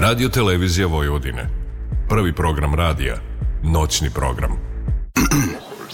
Radio 0.00 0.28
Televizija 0.28 0.86
Vojvodine. 0.86 1.48
Prvi 2.08 2.32
program 2.34 2.74
radija. 2.74 3.16
Noćni 3.62 4.10
program. 4.10 4.67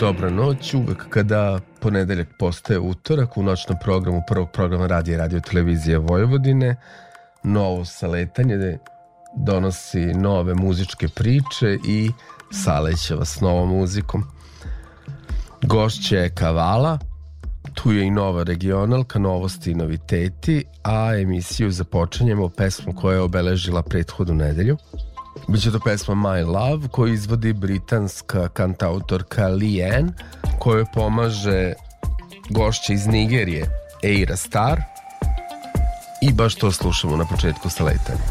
Dobra 0.00 0.30
noć, 0.30 0.74
uvek 0.74 1.08
kada 1.08 1.60
ponedeljak 1.80 2.28
postaje 2.38 2.78
utorak 2.78 3.36
u 3.36 3.42
noćnom 3.42 3.78
programu 3.82 4.22
prvog 4.28 4.50
programa 4.52 4.86
radija 4.86 5.14
i 5.14 5.18
radio 5.18 5.40
televizije 5.40 5.98
Vojvodine, 5.98 6.76
novo 7.44 7.84
saletanje 7.84 8.78
donosi 9.36 10.00
nove 10.00 10.54
muzičke 10.54 11.08
priče 11.08 11.78
i 11.88 12.10
saleće 12.52 13.14
vas 13.14 13.28
s 13.28 13.40
novom 13.40 13.68
muzikom. 13.68 14.24
Gošće 15.62 16.16
je 16.16 16.34
Kavala, 16.34 16.98
tu 17.74 17.92
je 17.92 18.06
i 18.06 18.10
nova 18.10 18.42
regionalka, 18.42 19.18
novosti 19.18 19.70
i 19.70 19.74
noviteti, 19.74 20.64
a 20.82 21.14
emisiju 21.14 21.70
započinjemo 21.70 22.48
pesmom 22.48 22.96
koja 22.96 23.14
je 23.14 23.20
obeležila 23.20 23.82
prethodnu 23.82 24.34
nedelju. 24.34 24.76
Biće 25.48 25.72
to 25.72 25.80
pesma 25.80 26.14
My 26.14 26.46
Love 26.46 26.88
koju 26.88 27.12
izvodi 27.14 27.52
britanska 27.52 28.48
kantautorka 28.48 29.48
Leanne 29.48 30.12
kojoj 30.58 30.84
pomaže 30.94 31.72
gošće 32.50 32.92
iz 32.92 33.06
Nigerije 33.06 33.66
Eira 34.02 34.36
Star 34.36 34.80
i 36.22 36.32
baš 36.32 36.54
to 36.54 36.72
slušamo 36.72 37.16
na 37.16 37.24
početku 37.24 37.70
sa 37.70 37.84
letanjem. 37.84 38.22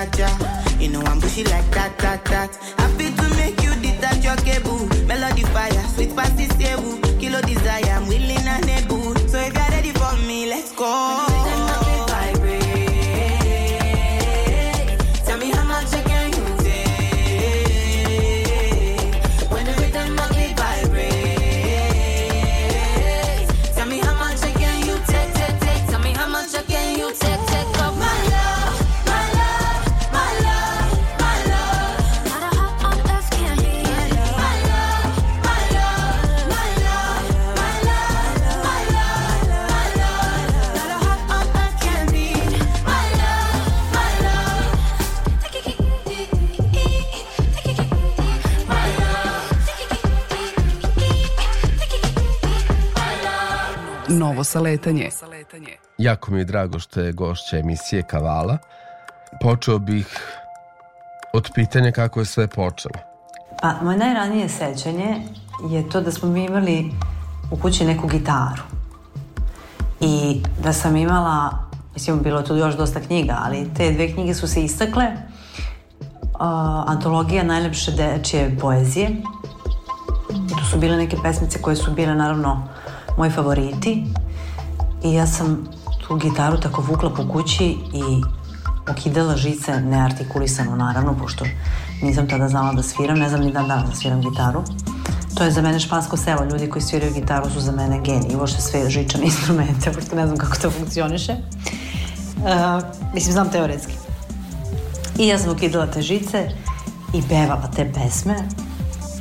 ja 0.00 0.18
ja. 0.18 0.28
You 0.78 0.88
know 0.88 1.02
I'm 1.02 1.20
bushy 1.20 1.44
like 1.44 1.70
that 1.72 1.98
that 1.98 2.24
that. 2.24 2.59
Novo 54.54 55.10
saletanje. 55.10 55.76
Jako 55.98 56.30
mi 56.30 56.38
je 56.38 56.44
drago 56.44 56.78
što 56.78 57.00
je 57.00 57.12
gošća 57.12 57.58
emisije 57.58 58.02
Kavala. 58.02 58.58
Počeo 59.40 59.78
bih 59.78 60.06
od 61.32 61.50
pitanja 61.54 61.92
kako 61.92 62.20
je 62.20 62.26
sve 62.26 62.46
počelo. 62.46 62.94
Pa, 63.62 63.74
moje 63.82 63.98
najranije 63.98 64.48
sećanje 64.48 65.22
je 65.70 65.88
to 65.88 66.00
da 66.00 66.12
smo 66.12 66.28
mi 66.28 66.44
imali 66.44 66.90
u 67.50 67.56
kući 67.56 67.84
neku 67.84 68.06
gitaru. 68.06 68.62
I 70.00 70.42
da 70.62 70.72
sam 70.72 70.96
imala, 70.96 71.50
mislim, 71.94 72.22
bilo 72.22 72.42
tu 72.42 72.56
još 72.56 72.76
dosta 72.76 73.00
knjiga, 73.00 73.38
ali 73.44 73.74
te 73.76 73.92
dve 73.92 74.12
knjige 74.12 74.34
su 74.34 74.48
se 74.48 74.64
istakle. 74.64 75.04
Uh, 75.04 76.40
antologija 76.86 77.42
najlepše 77.42 77.92
dečije 77.92 78.56
poezije. 78.60 79.10
I 80.30 80.48
tu 80.48 80.64
su 80.70 80.78
bile 80.78 80.96
neke 80.96 81.16
pesmice 81.22 81.62
koje 81.62 81.76
su 81.76 81.90
bile, 81.90 82.14
naravno, 82.14 82.68
moji 83.18 83.30
favoriti. 83.30 84.04
I 85.04 85.12
ja 85.12 85.26
sam 85.26 85.68
tu 86.06 86.16
gitaru 86.16 86.60
tako 86.60 86.82
vukla 86.82 87.10
po 87.10 87.28
kući 87.32 87.64
i 87.92 88.02
okidala 88.90 89.36
žice 89.36 89.80
neartikulisano 89.80 90.76
naravno, 90.76 91.18
pošto 91.18 91.44
nisam 92.02 92.28
tada 92.28 92.48
znala 92.48 92.72
da 92.72 92.82
sviram, 92.82 93.18
ne 93.18 93.28
znam 93.28 93.40
ni 93.40 93.52
dan 93.52 93.68
danas 93.68 93.90
da 93.90 93.96
sviram 93.96 94.20
gitaru. 94.20 94.62
To 95.34 95.44
je 95.44 95.50
za 95.50 95.62
mene 95.62 95.80
špansko 95.80 96.16
selo, 96.16 96.44
ljudi 96.44 96.70
koji 96.70 96.82
sviraju 96.82 97.14
gitaru 97.14 97.50
su 97.50 97.60
za 97.60 97.72
mene 97.72 98.00
geniji, 98.00 98.36
uopšte 98.36 98.60
sve 98.60 98.90
žičane 98.90 99.24
instrumente, 99.32 99.92
pošto 99.92 100.16
ne 100.16 100.26
znam 100.26 100.38
kako 100.38 100.56
to 100.56 100.70
funkcioniše. 100.70 101.32
Uh, 101.32 102.82
mislim, 103.14 103.32
znam 103.32 103.50
teoretski. 103.50 103.94
I 105.18 105.26
ja 105.26 105.38
sam 105.38 105.52
ukidala 105.52 105.86
te 105.86 106.02
žice 106.02 106.48
i 107.14 107.22
pevala 107.28 107.70
te 107.76 107.92
pesme. 107.92 108.34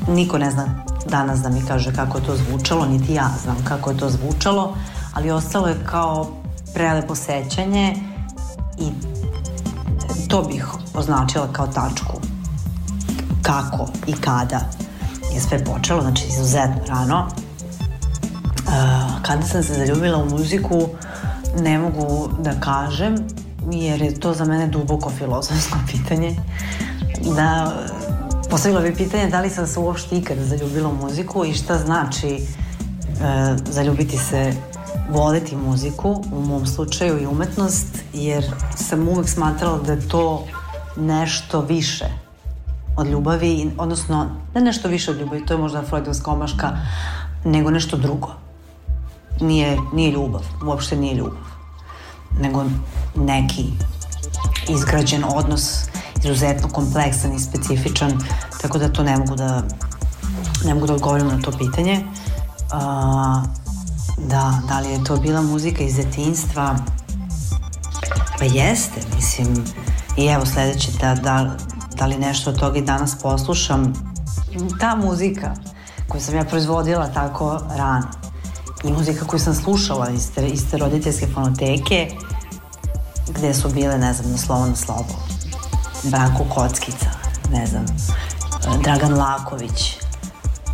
Niko 0.08 0.38
ne 0.38 0.52
zna 0.52 0.86
danas 1.10 1.40
da 1.40 1.50
mi 1.50 1.62
kaže 1.68 1.94
kako 1.96 2.18
je 2.18 2.24
to 2.24 2.36
zvučalo, 2.36 2.86
niti 2.86 3.14
ja 3.14 3.30
znam 3.44 3.58
kako 3.64 3.90
je 3.90 3.98
to 3.98 4.10
zvučalo, 4.10 4.76
ali 5.20 5.32
ostalo 5.32 5.68
je 5.68 5.76
kao 5.86 6.28
prelepo 6.74 7.16
sećanje 7.16 7.96
i 8.78 8.92
to 10.28 10.44
bih 10.44 10.66
označila 10.94 11.48
kao 11.54 11.68
tačku 11.68 12.14
kako 13.42 13.88
i 14.08 14.14
kada 14.14 14.60
je 15.34 15.42
sve 15.42 15.66
počelo, 15.66 16.02
znači 16.02 16.26
izuzetno 16.28 16.82
rano. 16.88 17.28
Uh, 17.28 19.22
kada 19.22 19.42
sam 19.42 19.64
se 19.64 19.74
zaljubila 19.74 20.18
u 20.18 20.30
muziku, 20.30 20.88
ne 21.60 21.78
mogu 21.78 22.30
da 22.40 22.52
kažem, 22.60 23.16
jer 23.72 24.02
je 24.02 24.20
to 24.20 24.34
za 24.34 24.46
mene 24.46 24.68
duboko 24.68 25.10
filozofsko 25.10 25.78
pitanje. 25.92 26.36
Da, 27.36 27.74
postavila 28.50 28.82
bi 28.82 28.96
pitanje 28.96 29.30
da 29.30 29.42
li 29.42 29.50
sam 29.50 29.68
se 29.68 29.80
uopšte 29.80 30.18
ikada 30.18 30.46
zaljubila 30.46 30.90
u 30.90 30.96
muziku 30.96 31.46
i 31.46 31.54
šta 31.54 31.78
znači 31.78 32.38
uh, 32.38 33.60
zaljubiti 33.70 34.18
se 34.18 34.54
voleti 35.10 35.56
muziku, 35.56 36.24
u 36.32 36.42
mom 36.42 36.66
slučaju 36.66 37.22
i 37.22 37.26
umetnost, 37.26 37.98
jer 38.14 38.46
sam 38.76 39.08
uvek 39.08 39.30
smatrala 39.30 39.78
da 39.78 39.92
je 39.92 40.08
to 40.08 40.46
nešto 40.98 41.62
više 41.62 42.06
od 42.98 43.08
ljubavi, 43.08 43.72
odnosno 43.78 44.30
ne 44.56 44.62
nešto 44.62 44.88
više 44.88 45.12
od 45.12 45.20
ljubavi, 45.20 45.46
to 45.46 45.54
je 45.54 45.58
možda 45.58 45.82
freudovska 45.82 46.32
omaška, 46.32 46.78
nego 47.46 47.72
nešto 47.72 47.98
drugo. 47.98 48.30
Nije, 49.42 49.78
nije 49.94 50.12
ljubav, 50.12 50.46
uopšte 50.66 50.96
nije 50.96 51.16
ljubav, 51.16 51.44
nego 52.40 52.66
neki 53.16 53.66
izgrađen 54.70 55.24
odnos, 55.36 55.90
izuzetno 56.24 56.70
kompleksan 56.70 57.34
i 57.34 57.40
specifičan, 57.40 58.12
tako 58.62 58.78
da 58.78 58.90
to 58.90 59.04
ne 59.04 59.18
mogu 59.18 59.36
da 59.36 59.64
ne 60.66 60.74
mogu 60.74 60.88
da 60.88 60.94
odgovorim 60.94 61.28
na 61.28 61.42
to 61.42 61.52
pitanje. 61.52 62.06
Uh, 62.74 63.69
da, 64.28 64.62
da 64.68 64.80
li 64.80 64.90
je 64.90 65.04
to 65.04 65.18
bila 65.18 65.42
muzika 65.42 65.84
iz 65.84 65.96
detinstva? 65.96 66.76
Pa 68.40 68.46
jeste, 68.46 69.02
mislim, 69.16 69.64
i 70.18 70.26
evo 70.26 70.46
sledeće, 70.46 70.92
da, 71.02 71.16
da, 71.16 71.56
da 71.96 72.06
li 72.06 72.18
nešto 72.18 72.50
od 72.50 72.60
toga 72.60 72.78
i 72.78 72.82
danas 72.82 73.16
poslušam, 73.22 73.94
ta 74.80 74.96
muzika 74.96 75.54
koju 76.08 76.22
sam 76.22 76.36
ja 76.36 76.44
proizvodila 76.44 77.08
tako 77.08 77.60
rano 77.76 78.08
i 78.84 78.92
muzika 78.92 79.26
koju 79.26 79.40
sam 79.40 79.56
slušala 79.56 80.10
iz 80.10 80.32
te, 80.36 80.48
iz 80.48 80.72
te 80.72 80.78
roditeljske 80.78 81.28
fonoteke 81.34 82.12
gde 83.38 83.54
su 83.54 83.70
bile, 83.70 83.98
ne 83.98 84.14
znam, 84.14 84.32
na 84.32 84.38
slovo 84.38 84.66
na 84.66 84.76
slovo. 84.76 85.06
Branko 86.04 86.44
Kockica, 86.56 87.10
ne 87.52 87.68
znam 87.68 87.86
Dragan 88.84 89.14
Laković 89.14 89.99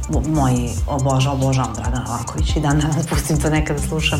moj 0.09 0.53
oboža, 0.87 1.31
obožavam 1.31 1.73
Dragan 1.75 2.05
Laković 2.09 2.55
i 2.55 2.59
dan 2.59 2.79
danas 2.79 3.07
pustim 3.07 3.41
to 3.41 3.49
nekada 3.49 3.79
slušam 3.79 4.19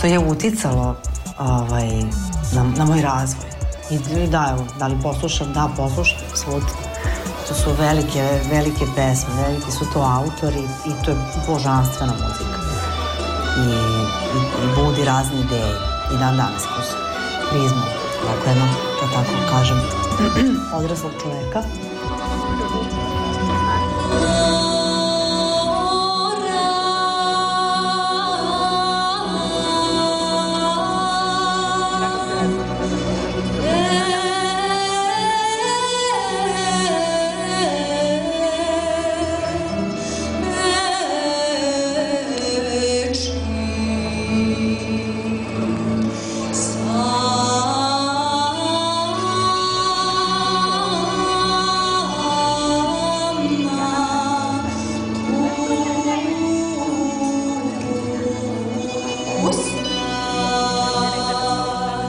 to 0.00 0.06
je 0.06 0.18
uticalo 0.18 0.96
ovaj, 1.38 1.88
na, 2.52 2.64
na 2.76 2.84
moj 2.84 3.02
razvoj 3.02 3.56
I 3.90 3.98
da, 4.26 4.48
evo, 4.52 4.66
da 4.78 4.86
li 4.86 4.96
poslušam? 5.02 5.52
Da, 5.52 5.68
poslušam, 5.76 6.18
apsolutno. 6.30 6.68
To 7.48 7.54
su 7.54 7.70
velike, 7.78 8.40
velike 8.50 8.84
pesme, 8.96 9.34
veliki 9.46 9.70
su 9.70 9.84
to 9.92 10.00
autori 10.00 10.64
i 10.86 11.04
to 11.04 11.10
je 11.10 11.16
božanstvena 11.48 12.12
muzika. 12.12 12.58
I, 13.58 13.68
i, 14.36 14.40
i 14.64 14.74
budi 14.76 15.04
razne 15.04 15.40
ideje. 15.40 15.74
I 16.14 16.18
dan 16.18 16.36
danas 16.36 16.62
kroz 16.62 16.86
prizmu, 17.50 17.82
tako 18.26 18.48
jedno, 18.48 18.66
da 19.00 19.06
tako 19.14 19.32
kažem, 19.50 19.80
odraslog 20.78 21.12
čoveka. 21.22 21.62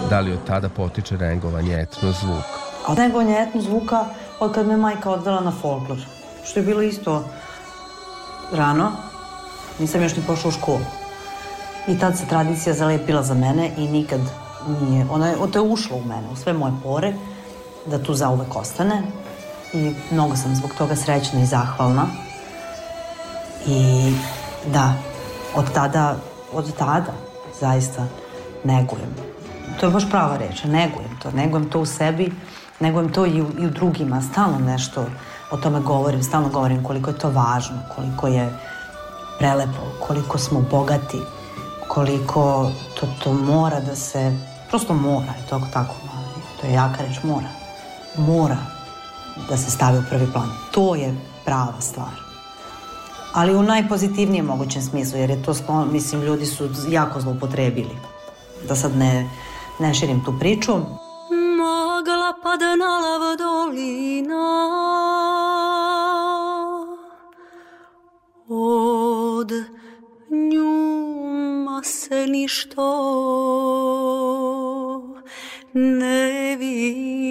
Da 0.09 0.19
li 0.19 0.33
od 0.33 0.39
tada 0.47 0.69
potiče 0.69 1.17
rengovanje 1.17 1.81
etno 1.81 2.11
zvuk? 2.11 2.43
A 2.87 2.93
rengovanje 2.93 3.35
etno 3.39 3.61
zvuka 3.61 4.05
od 4.39 4.53
kad 4.53 4.67
me 4.67 4.77
majka 4.77 5.11
odvela 5.11 5.41
na 5.41 5.51
folklor. 5.51 5.97
Što 6.45 6.59
je 6.59 6.65
bilo 6.65 6.81
isto 6.81 7.23
rano. 8.51 8.91
Nisam 9.79 10.03
još 10.03 10.15
ni 10.15 10.23
pošla 10.27 10.49
u 10.49 10.51
školu. 10.51 10.85
I 11.87 11.99
tad 11.99 12.17
se 12.17 12.25
tradicija 12.29 12.73
zalepila 12.73 13.23
za 13.23 13.33
mene 13.33 13.71
i 13.77 13.87
nikad 13.87 14.19
nije, 14.81 15.05
ona 15.11 15.27
je, 15.27 15.35
to 15.51 15.59
je 15.59 15.71
ušlo 15.71 15.97
u 15.97 16.03
mene, 16.03 16.27
u 16.31 16.35
sve 16.35 16.53
moje 16.53 16.73
pore, 16.83 17.13
da 17.85 18.03
tu 18.03 18.13
zauvek 18.13 18.55
ostane. 18.55 19.03
I 19.73 19.93
mnogo 20.11 20.35
sam 20.35 20.55
zbog 20.55 20.71
toga 20.77 20.95
srećna 20.95 21.41
i 21.41 21.45
zahvalna. 21.45 22.07
I 23.65 24.11
da, 24.73 24.93
od 25.55 25.73
tada, 25.73 26.15
od 26.53 26.77
tada, 26.77 27.13
zaista, 27.59 28.05
negujem 28.63 29.36
to 29.79 29.85
je 29.85 29.91
baš 29.91 30.09
prava 30.09 30.37
reč, 30.37 30.63
negujem 30.63 31.19
to, 31.23 31.31
negujem 31.31 31.69
to 31.69 31.79
u 31.79 31.85
sebi, 31.85 32.31
negujem 32.79 33.13
to 33.13 33.25
i 33.25 33.41
u, 33.41 33.47
i 33.59 33.65
u 33.65 33.69
drugima, 33.69 34.21
stalno 34.21 34.59
nešto 34.59 35.05
o 35.51 35.57
tome 35.57 35.79
govorim, 35.79 36.23
stalno 36.23 36.49
govorim 36.49 36.83
koliko 36.83 37.09
je 37.09 37.17
to 37.17 37.29
važno, 37.29 37.77
koliko 37.95 38.27
je 38.27 38.49
prelepo, 39.39 40.07
koliko 40.07 40.37
smo 40.37 40.61
bogati, 40.71 41.21
koliko 41.87 42.71
to, 42.99 43.07
to 43.23 43.33
mora 43.33 43.79
da 43.79 43.95
se, 43.95 44.37
prosto 44.69 44.93
mora, 44.93 45.33
je 45.37 45.47
to 45.49 45.61
tako, 45.73 45.95
to 46.61 46.67
je 46.67 46.73
jaka 46.73 47.03
reč, 47.03 47.23
mora, 47.23 47.49
mora 48.17 48.57
da 49.49 49.57
se 49.57 49.71
stavi 49.71 49.97
u 49.97 50.03
prvi 50.09 50.31
plan. 50.33 50.49
To 50.71 50.95
je 50.95 51.15
prava 51.45 51.81
stvar. 51.81 52.27
Ali 53.33 53.55
u 53.55 53.63
najpozitivnijem 53.63 54.45
mogućem 54.45 54.81
smislu, 54.81 55.19
jer 55.19 55.29
je 55.29 55.43
to, 55.43 55.85
mislim, 55.91 56.21
ljudi 56.21 56.45
su 56.45 56.69
jako 56.89 57.21
zloupotrebili. 57.21 57.97
Da 58.67 58.75
sad 58.75 58.95
ne, 58.95 59.29
ne 59.79 59.93
širim 59.93 60.23
tu 60.25 60.33
priču. 60.39 60.73
Magla 61.57 62.33
pada 62.43 62.75
na 62.75 62.97
lav 62.99 63.37
dolina 63.37 64.47
Od 68.49 69.51
njuma 70.29 71.83
se 71.83 72.27
ništo 72.27 72.87
ne 75.73 76.55
vidi 76.55 77.27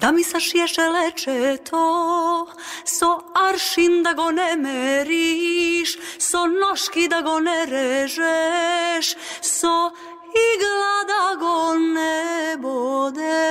Da 0.00 0.12
mi 0.12 0.22
leče 0.94 1.56
to, 1.70 2.46
so 2.84 3.20
aršin 3.34 4.02
da 4.02 4.12
go 4.12 4.30
ne 4.30 4.56
meriš, 4.56 5.98
so 6.18 6.46
noški 6.46 7.08
da 7.08 7.20
go 7.20 7.40
ne 7.40 7.66
režeš, 7.66 9.16
so 9.42 9.90
igla 10.48 11.04
da 11.12 11.34
go 11.40 11.74
ne 11.78 12.56
bodeš. 12.56 13.50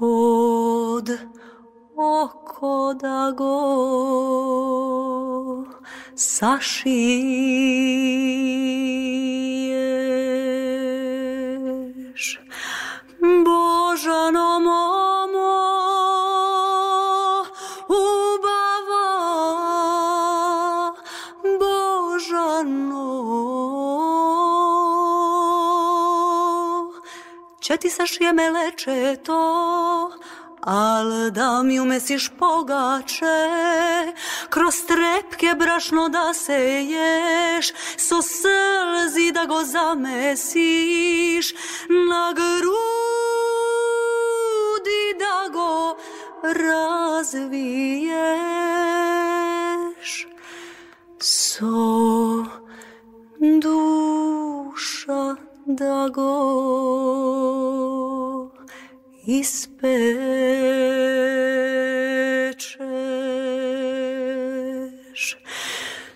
Od 0.00 1.10
oko 1.96 2.94
da 3.00 3.32
go 3.36 3.56
sašiješ 6.16 7.54
Božano 13.24 14.60
momo 14.60 15.56
ubava. 17.88 19.08
Božano 21.60 23.08
Če 27.60 27.76
ti 27.80 27.90
sašije 27.90 28.32
me 28.32 28.50
leče 28.50 29.16
to 29.24 29.40
Al 30.66 31.30
da 31.30 31.62
mi 31.62 31.80
umesiš 31.80 32.30
pogače 32.38 33.26
Kroz 34.48 34.74
trepke 34.86 35.54
brašno 35.58 36.08
da 36.08 36.34
seješ 36.34 37.72
So 37.96 38.22
slzi 38.22 39.32
da 39.32 39.44
go 39.44 39.64
zamesiš 39.64 41.52
Na 41.88 42.32
grudi 42.32 42.74
da 45.18 45.48
go 45.52 45.96
razviješ. 46.52 48.14
So 51.20 52.44
duša 53.62 55.36
da 55.66 56.08
go 56.14 56.34
ispečeš 59.26 59.84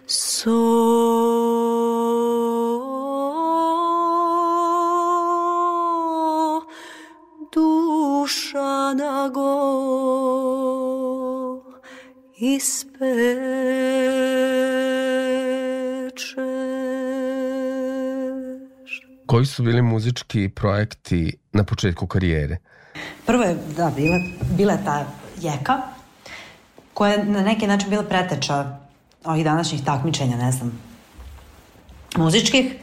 so 0.06 0.50
duša 7.52 8.94
da 8.94 9.30
go 9.34 9.58
ispečeš 12.38 13.78
Koji 19.26 19.46
su 19.46 19.62
bili 19.62 19.82
muzički 19.82 20.48
projekti 20.48 21.38
na 21.52 21.64
početku 21.64 22.06
karijere? 22.06 22.56
Prvo 23.26 23.42
je, 23.42 23.56
da, 23.76 23.90
bila, 23.96 24.18
bila 24.56 24.72
je 24.72 24.84
ta 24.84 25.06
jeka, 25.40 25.82
koja 26.94 27.12
je 27.12 27.24
na 27.24 27.42
neki 27.42 27.66
način 27.66 27.90
bila 27.90 28.02
preteča 28.02 28.78
ovih 29.24 29.44
današnjih 29.44 29.84
takmičenja, 29.84 30.36
ne 30.36 30.52
znam, 30.52 30.72
muzičkih, 32.16 32.74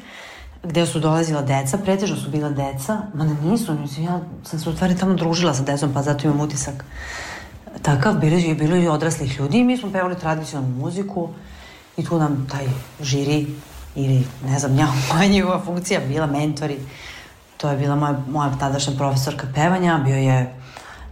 gde 0.63 0.85
su 0.85 0.99
dolazila 0.99 1.41
deca, 1.41 1.77
pretežno 1.77 2.17
su 2.17 2.29
bila 2.29 2.49
deca, 2.49 3.01
ma 3.13 3.25
ne 3.25 3.35
nisu, 3.43 3.73
nisu, 3.73 4.01
ja 4.01 4.19
sam 4.43 4.59
se 4.59 4.69
u 4.69 4.73
stvari 4.73 4.97
tamo 4.97 5.13
družila 5.13 5.53
sa 5.53 5.63
decom, 5.63 5.93
pa 5.93 6.01
zato 6.01 6.27
imam 6.27 6.39
utisak. 6.39 6.85
Takav, 7.81 8.13
bili 8.19 8.41
je 8.43 8.55
bilo 8.55 8.75
i 8.75 8.87
odraslih 8.87 9.39
ljudi 9.39 9.57
i 9.57 9.63
mi 9.63 9.77
smo 9.77 9.91
pevali 9.91 10.19
tradicionalnu 10.19 10.75
muziku 10.75 11.29
i 11.97 12.05
tu 12.05 12.19
nam 12.19 12.47
taj 12.51 12.65
žiri 13.01 13.47
ili 13.95 14.27
ne 14.45 14.59
znam 14.59 14.77
ja, 14.77 14.87
moja 15.13 15.27
njegova 15.27 15.61
funkcija 15.65 15.99
bila 16.07 16.27
mentori, 16.27 16.77
to 17.65 17.71
je 17.71 17.77
bila 17.77 17.95
moja, 17.95 18.15
moja 18.29 18.51
tadašnja 18.59 18.93
profesorka 18.97 19.47
pevanja, 19.55 19.97
bio 20.05 20.15
je 20.15 20.55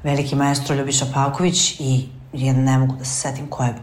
veliki 0.04 0.36
maestro 0.36 0.76
Ljubiša 0.76 1.06
Paković 1.14 1.80
i 1.80 2.08
ja 2.34 2.54
ne 2.54 2.78
mogu 2.78 2.96
da 2.96 3.06
se 3.06 3.22
setim 3.22 3.48
ko 3.48 3.64
je, 3.64 3.76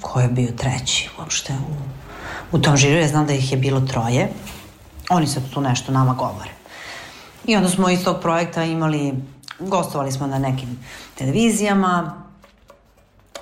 ko 0.00 0.20
je 0.20 0.28
bio 0.28 0.52
treći 0.56 1.08
uopšte 1.18 1.52
u, 1.52 2.56
u 2.56 2.58
tom 2.58 2.76
žiru, 2.76 2.98
ja 2.98 3.08
znam 3.08 3.26
da 3.26 3.32
ih 3.32 3.52
je 3.52 3.58
bilo 3.58 3.80
troje, 3.80 4.28
oni 5.10 5.26
sad 5.26 5.42
tu 5.54 5.60
nešto 5.60 5.92
nama 5.92 6.14
govore. 6.14 6.50
I 7.46 7.56
onda 7.56 7.68
smo 7.68 7.90
iz 7.90 8.04
tog 8.04 8.20
projekta 8.20 8.64
imali, 8.64 9.14
gostovali 9.58 10.12
smo 10.12 10.26
na 10.26 10.38
nekim 10.38 10.78
televizijama, 11.14 12.22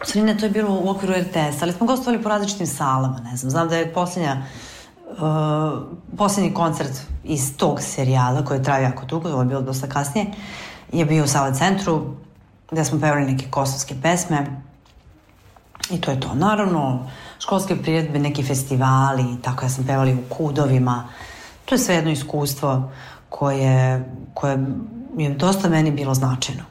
stvari 0.04 0.26
ne, 0.26 0.38
to 0.38 0.46
je 0.46 0.50
bilo 0.50 0.78
u 0.82 0.90
okviru 0.90 1.14
RTS, 1.14 1.62
ali 1.62 1.72
smo 1.72 1.86
gostovali 1.86 2.22
po 2.22 2.28
različitim 2.28 2.66
salama, 2.66 3.20
ne 3.30 3.36
znam. 3.36 3.50
Znam 3.50 3.68
da 3.68 3.76
je 3.76 3.94
posljednja, 3.94 4.42
uh, 5.10 5.82
posljednji 6.16 6.54
koncert 6.54 6.92
iz 7.24 7.56
tog 7.56 7.80
serijala, 7.80 8.44
koji 8.44 8.58
je 8.58 8.62
trajao 8.62 8.82
jako 8.82 9.04
dugo, 9.06 9.28
ovo 9.28 9.42
je 9.42 9.46
bilo 9.46 9.60
dosta 9.60 9.86
kasnije, 9.86 10.26
je 10.92 11.04
bio 11.04 11.24
u 11.24 11.26
Sale 11.26 11.54
centru, 11.54 12.14
gde 12.70 12.84
smo 12.84 13.00
pevali 13.00 13.24
neke 13.24 13.46
kosovske 13.50 13.94
pesme. 14.02 14.46
I 15.90 16.00
to 16.00 16.10
je 16.10 16.20
to. 16.20 16.34
Naravno, 16.34 17.06
školske 17.38 17.76
priredbe, 17.76 18.18
neki 18.18 18.42
festivali, 18.42 19.24
tako 19.42 19.64
ja 19.64 19.68
sam 19.68 19.84
pevali 19.84 20.14
u 20.14 20.34
kudovima. 20.34 21.08
To 21.64 21.74
je 21.74 21.78
sve 21.78 21.94
jedno 21.94 22.10
iskustvo 22.10 22.90
koje, 23.28 24.04
koje 24.34 24.66
je 25.16 25.30
dosta 25.30 25.68
meni 25.68 25.90
bilo 25.90 26.14
značajno. 26.14 26.62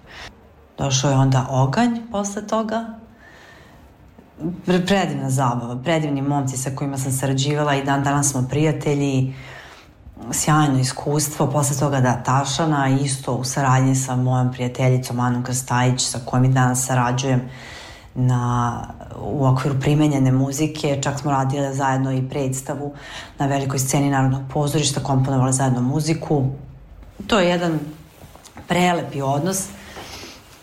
Došao 0.77 1.11
je 1.11 1.17
onda 1.17 1.47
Oganj 1.49 1.97
posle 2.11 2.47
toga, 2.47 2.85
predivna 4.65 5.29
zabava, 5.29 5.75
predivni 5.83 6.21
momci 6.21 6.57
sa 6.57 6.69
kojima 6.75 6.97
sam 6.97 7.11
sarađivala 7.11 7.75
i 7.75 7.83
dan 7.83 8.03
danas 8.03 8.31
smo 8.31 8.47
prijatelji, 8.49 9.33
sjajno 10.31 10.79
iskustvo, 10.79 11.51
posle 11.51 11.77
toga 11.77 12.01
da 12.01 12.23
Tašana 12.23 12.89
isto 12.89 13.33
u 13.33 13.43
saradnji 13.43 13.95
sa 13.95 14.15
mojom 14.15 14.51
prijateljicom 14.51 15.19
Anom 15.19 15.43
Krstajić 15.43 16.01
sa 16.01 16.19
kojom 16.25 16.45
i 16.45 16.49
danas 16.53 16.85
sarađujem 16.85 17.41
na, 18.15 18.83
u 19.21 19.45
okviru 19.45 19.79
primenjene 19.79 20.31
muzike, 20.31 20.99
čak 21.01 21.19
smo 21.19 21.31
radile 21.31 21.73
zajedno 21.73 22.11
i 22.11 22.29
predstavu 22.29 22.93
na 23.39 23.45
velikoj 23.45 23.79
sceni 23.79 24.09
Narodnog 24.09 24.41
pozorišta, 24.53 24.99
komponovali 24.99 25.53
zajedno 25.53 25.81
muziku. 25.81 26.45
To 27.27 27.39
je 27.39 27.49
jedan 27.49 27.79
prelepi 28.67 29.21
odnos 29.21 29.67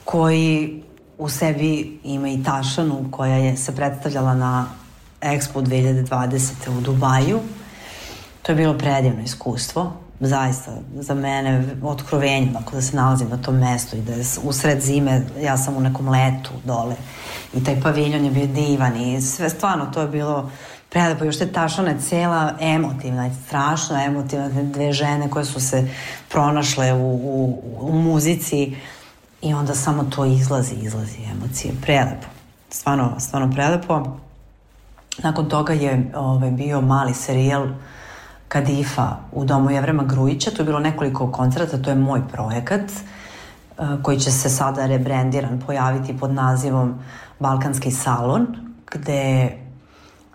koji 0.05 0.83
u 1.19 1.29
sebi 1.29 2.01
ima 2.05 2.29
i 2.29 2.43
Tašanu 2.43 3.09
koja 3.11 3.37
je 3.37 3.57
se 3.57 3.77
predstavljala 3.77 4.35
na 4.35 4.67
Expo 5.21 5.63
2020. 5.63 6.79
u 6.79 6.81
Dubaju. 6.81 7.41
To 8.43 8.53
je 8.53 8.57
bilo 8.57 8.79
predivno 8.79 9.23
iskustvo, 9.23 9.93
zaista 10.21 10.73
za 10.95 11.15
mene 11.15 11.65
otkrovenje, 11.83 12.47
dakle 12.47 12.77
da 12.77 12.83
se 12.83 12.97
nalazim 12.97 13.29
na 13.29 13.37
tom 13.37 13.59
mestu 13.59 13.97
i 13.97 14.01
da 14.01 14.13
je 14.13 14.25
usred 14.43 14.81
zime, 14.81 15.23
ja 15.43 15.57
sam 15.57 15.77
u 15.77 15.81
nekom 15.81 16.09
letu 16.09 16.51
dole 16.65 16.97
i 17.55 17.65
taj 17.65 17.81
paviljon 17.81 18.25
je 18.25 18.31
bio 18.31 18.47
divan 18.47 18.97
i 18.97 19.23
sve 19.23 19.51
stvarno 19.51 19.87
to 19.87 20.01
je 20.01 20.09
bilo 20.09 20.51
prelepo, 20.91 21.25
još 21.25 21.39
te 21.39 21.53
Tašana 21.53 21.91
je 21.91 22.01
cela 22.01 22.55
emotivna, 22.61 23.31
strašno 23.47 24.05
emotivna, 24.05 24.49
dve 24.63 24.93
žene 24.93 25.31
koje 25.31 25.45
su 25.45 25.61
se 25.61 25.89
pronašle 26.29 26.93
u, 26.93 27.15
u, 27.15 27.63
u 27.81 27.93
muzici 27.93 28.77
i 29.45 29.55
onda 29.55 29.75
samo 29.75 30.05
to 30.05 30.25
izlazi, 30.25 30.75
izlazi 30.75 31.19
emocije, 31.33 31.75
prelepo, 31.83 32.27
stvarno, 32.71 33.15
stvarno 33.19 33.51
prelepo. 33.53 34.17
Nakon 35.19 35.49
toga 35.49 35.73
je 35.73 36.13
ovaj, 36.17 36.51
bio 36.51 36.81
mali 36.81 37.15
serijal 37.15 37.67
Kadifa 38.49 39.17
u 39.33 39.45
domu 39.45 39.71
Jevrema 39.71 40.03
Grujića, 40.03 40.51
to 40.51 40.63
je 40.63 40.67
bilo 40.67 40.79
nekoliko 40.79 41.33
koncerta, 41.33 41.83
to 41.83 41.91
je 41.91 41.97
moj 41.97 42.23
projekat 42.33 42.81
uh, 42.91 44.03
koji 44.03 44.21
će 44.21 44.31
se 44.31 44.51
sada 44.51 44.87
rebrendiran 44.87 45.61
pojaviti 45.67 46.19
pod 46.19 46.31
nazivom 46.31 46.95
Balkanski 47.39 47.91
salon, 47.91 48.47
gde 48.93 49.53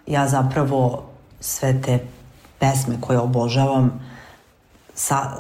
ja 0.08 0.28
zapravo 0.28 1.04
sve 1.40 1.82
te 1.82 2.00
pesme 2.60 2.96
koje 3.02 3.20
obožavam 3.20 4.09
sa, 5.00 5.38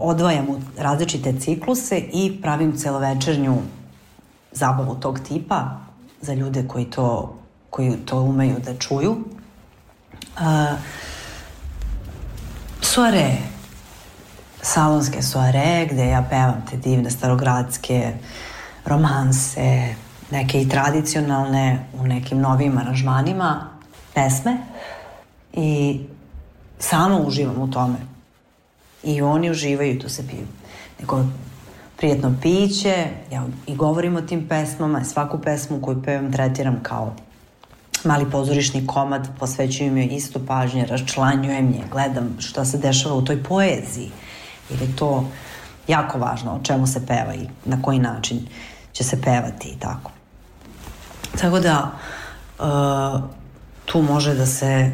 odvajam 0.00 0.48
u 0.48 0.60
različite 0.78 1.40
cikluse 1.40 1.98
i 1.98 2.38
pravim 2.42 2.76
celovečernju 2.76 3.56
zabavu 4.52 4.94
tog 4.94 5.20
tipa 5.20 5.70
za 6.20 6.34
ljude 6.34 6.68
koji 6.68 6.84
to, 6.84 7.38
koji 7.70 7.96
to 7.96 8.22
umeju 8.22 8.56
da 8.64 8.78
čuju. 8.78 9.10
Uh, 9.10 10.78
soare, 12.80 13.36
salonske 14.62 15.22
soare 15.22 15.86
gde 15.90 16.08
ja 16.08 16.24
pevam 16.30 16.64
te 16.70 16.76
divne 16.76 17.10
starogradske 17.10 18.12
romanse, 18.84 19.94
neke 20.30 20.62
i 20.62 20.68
tradicionalne 20.68 21.86
u 22.00 22.06
nekim 22.06 22.40
novim 22.40 22.78
aranžmanima, 22.78 23.68
pesme 24.14 24.56
i 25.52 26.00
sama 26.78 27.20
uživam 27.20 27.62
u 27.62 27.70
tome. 27.70 28.17
I 29.02 29.22
oni 29.22 29.50
uživaju 29.50 29.98
tu 29.98 30.08
se 30.08 30.26
piju. 30.26 30.46
Neko 31.00 31.24
prijetno 31.96 32.34
piće, 32.42 33.06
ja 33.32 33.46
i 33.66 33.76
govorim 33.76 34.16
o 34.16 34.20
tim 34.20 34.48
pesmama, 34.48 35.04
svaku 35.04 35.38
pesmu 35.38 35.82
koju 35.82 36.02
pevam 36.02 36.32
tretiram 36.32 36.80
kao 36.82 37.14
mali 38.04 38.30
pozorišni 38.30 38.86
komad, 38.86 39.28
posvećujem 39.38 39.96
joj 39.96 40.06
isto 40.06 40.40
pažnje, 40.46 40.86
raščlanjujem 40.86 41.70
je, 41.72 41.82
gledam 41.90 42.36
šta 42.38 42.64
se 42.64 42.78
dešava 42.78 43.14
u 43.14 43.24
toj 43.24 43.42
poeziji, 43.42 44.10
jer 44.70 44.82
je 44.82 44.96
to 44.96 45.24
jako 45.88 46.18
važno 46.18 46.52
o 46.52 46.62
čemu 46.62 46.86
se 46.86 47.06
peva 47.06 47.34
i 47.34 47.48
na 47.64 47.82
koji 47.82 47.98
način 47.98 48.46
će 48.92 49.04
se 49.04 49.22
pevati 49.22 49.68
i 49.68 49.78
tako. 49.78 50.10
Tako 51.40 51.60
da 51.60 51.90
uh, 52.58 53.20
tu 53.84 54.02
može 54.02 54.34
da 54.34 54.46
se 54.46 54.90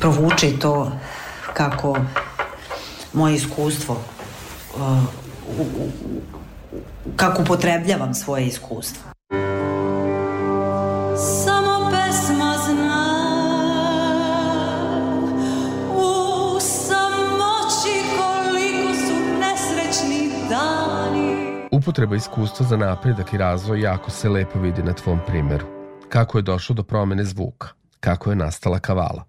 provuče 0.00 0.50
i 0.50 0.58
to 0.58 0.92
kako 1.58 1.96
moje 3.12 3.34
iskustvo 3.34 3.94
uh, 3.94 4.82
u, 5.58 5.62
u, 5.62 5.90
kako 7.16 7.42
upotrebljavam 7.42 8.14
svoje 8.14 8.46
iskustvo. 8.46 9.02
Samo 11.44 11.90
pesma 11.90 12.54
zna 12.66 13.04
U 15.94 16.60
samoći 16.60 17.96
koliko 18.18 18.94
su 18.94 19.14
nesrećni 19.40 20.30
dani 20.48 21.66
Upotreba 21.72 22.16
iskustva 22.16 22.66
za 22.66 22.76
napredak 22.76 23.32
i 23.32 23.38
razvoj 23.38 23.80
jako 23.80 24.10
se 24.10 24.28
lepo 24.28 24.58
vidi 24.58 24.82
na 24.82 24.92
tvom 24.92 25.20
primeru. 25.26 25.66
Kako 26.08 26.38
je 26.38 26.42
došlo 26.42 26.74
do 26.74 26.82
promene 26.82 27.24
zvuka? 27.24 27.68
Kako 28.00 28.30
je 28.30 28.36
nastala 28.36 28.78
kavala? 28.78 29.24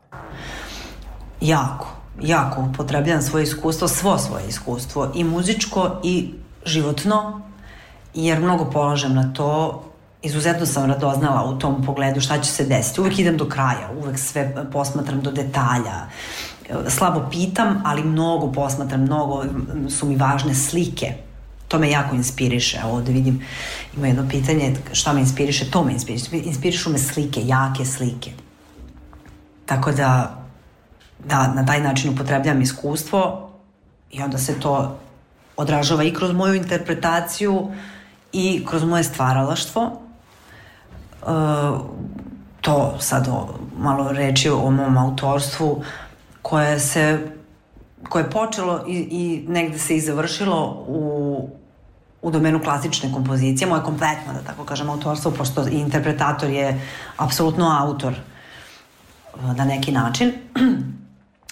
Jako, 1.42 1.99
jako 2.22 2.62
upotrebljavam 2.62 3.22
svoje 3.22 3.44
iskustvo, 3.44 3.88
svo 3.88 4.18
svoje 4.18 4.48
iskustvo, 4.48 5.12
i 5.16 5.24
muzičko 5.24 6.00
i 6.04 6.34
životno, 6.66 7.42
jer 8.14 8.40
mnogo 8.40 8.66
polažem 8.66 9.14
na 9.14 9.34
to, 9.34 9.84
izuzetno 10.22 10.66
sam 10.66 10.86
radoznala 10.86 11.44
u 11.44 11.60
tom 11.60 11.84
pogledu 11.86 12.22
šta 12.22 12.42
će 12.42 12.52
se 12.52 12.66
desiti. 12.66 13.02
Uvek 13.02 13.20
idem 13.20 13.38
do 13.38 13.46
kraja, 13.46 13.90
uvek 13.98 14.20
sve 14.20 14.70
posmatram 14.72 15.22
do 15.22 15.32
detalja. 15.32 16.08
Slabo 16.88 17.28
pitam, 17.32 17.82
ali 17.86 18.04
mnogo 18.04 18.52
posmatram, 18.52 19.02
mnogo 19.02 19.44
su 19.90 20.06
mi 20.06 20.16
važne 20.16 20.56
slike. 20.56 21.14
To 21.68 21.80
me 21.80 21.90
jako 21.90 22.16
inspiriše. 22.16 22.82
Ovde 22.86 23.12
vidim, 23.12 23.42
ima 23.98 24.08
jedno 24.08 24.30
pitanje, 24.30 24.76
šta 24.92 25.14
me 25.14 25.20
inspiriše? 25.20 25.72
To 25.72 25.84
me 25.84 25.92
inspiriše. 25.92 26.26
Inspirišu 26.32 26.90
me 26.90 26.98
slike, 26.98 27.42
jake 27.46 27.86
slike. 27.86 28.32
Tako 29.66 29.92
da, 29.92 30.39
da 31.26 31.54
na 31.54 31.66
taj 31.66 31.82
način 31.82 32.14
upotrebljam 32.14 32.62
iskustvo 32.62 33.50
i 34.12 34.22
onda 34.22 34.38
se 34.38 34.60
to 34.60 35.00
odražava 35.58 36.04
i 36.04 36.14
kroz 36.14 36.34
moju 36.34 36.54
interpretaciju 36.54 37.72
i 38.32 38.66
kroz 38.66 38.84
moje 38.84 39.04
stvaralaštvo. 39.04 39.92
E, 41.22 41.26
to 42.62 42.96
sad 43.00 43.28
o, 43.28 43.48
malo 43.78 44.12
reči 44.12 44.50
o 44.50 44.72
mom 44.72 44.98
autorstvu 44.98 45.84
koje 46.42 46.80
se 46.80 47.20
koje 48.10 48.24
je 48.24 48.30
počelo 48.30 48.84
i, 48.88 48.98
i 49.12 49.46
negde 49.48 49.80
se 49.80 49.96
i 49.96 50.02
završilo 50.02 50.86
u, 50.88 51.50
u 52.22 52.32
domenu 52.32 52.60
klasične 52.64 53.14
kompozicije, 53.14 53.68
moje 53.68 53.84
kompletno, 53.84 54.34
da 54.34 54.40
tako 54.40 54.64
kažem, 54.64 54.90
autorstvo, 54.90 55.32
pošto 55.32 55.68
i 55.68 55.80
interpretator 55.80 56.50
je 56.50 56.82
apsolutno 57.18 57.78
autor 57.80 58.14
e, 58.14 59.54
na 59.54 59.66
neki 59.66 59.92
način. 59.92 60.32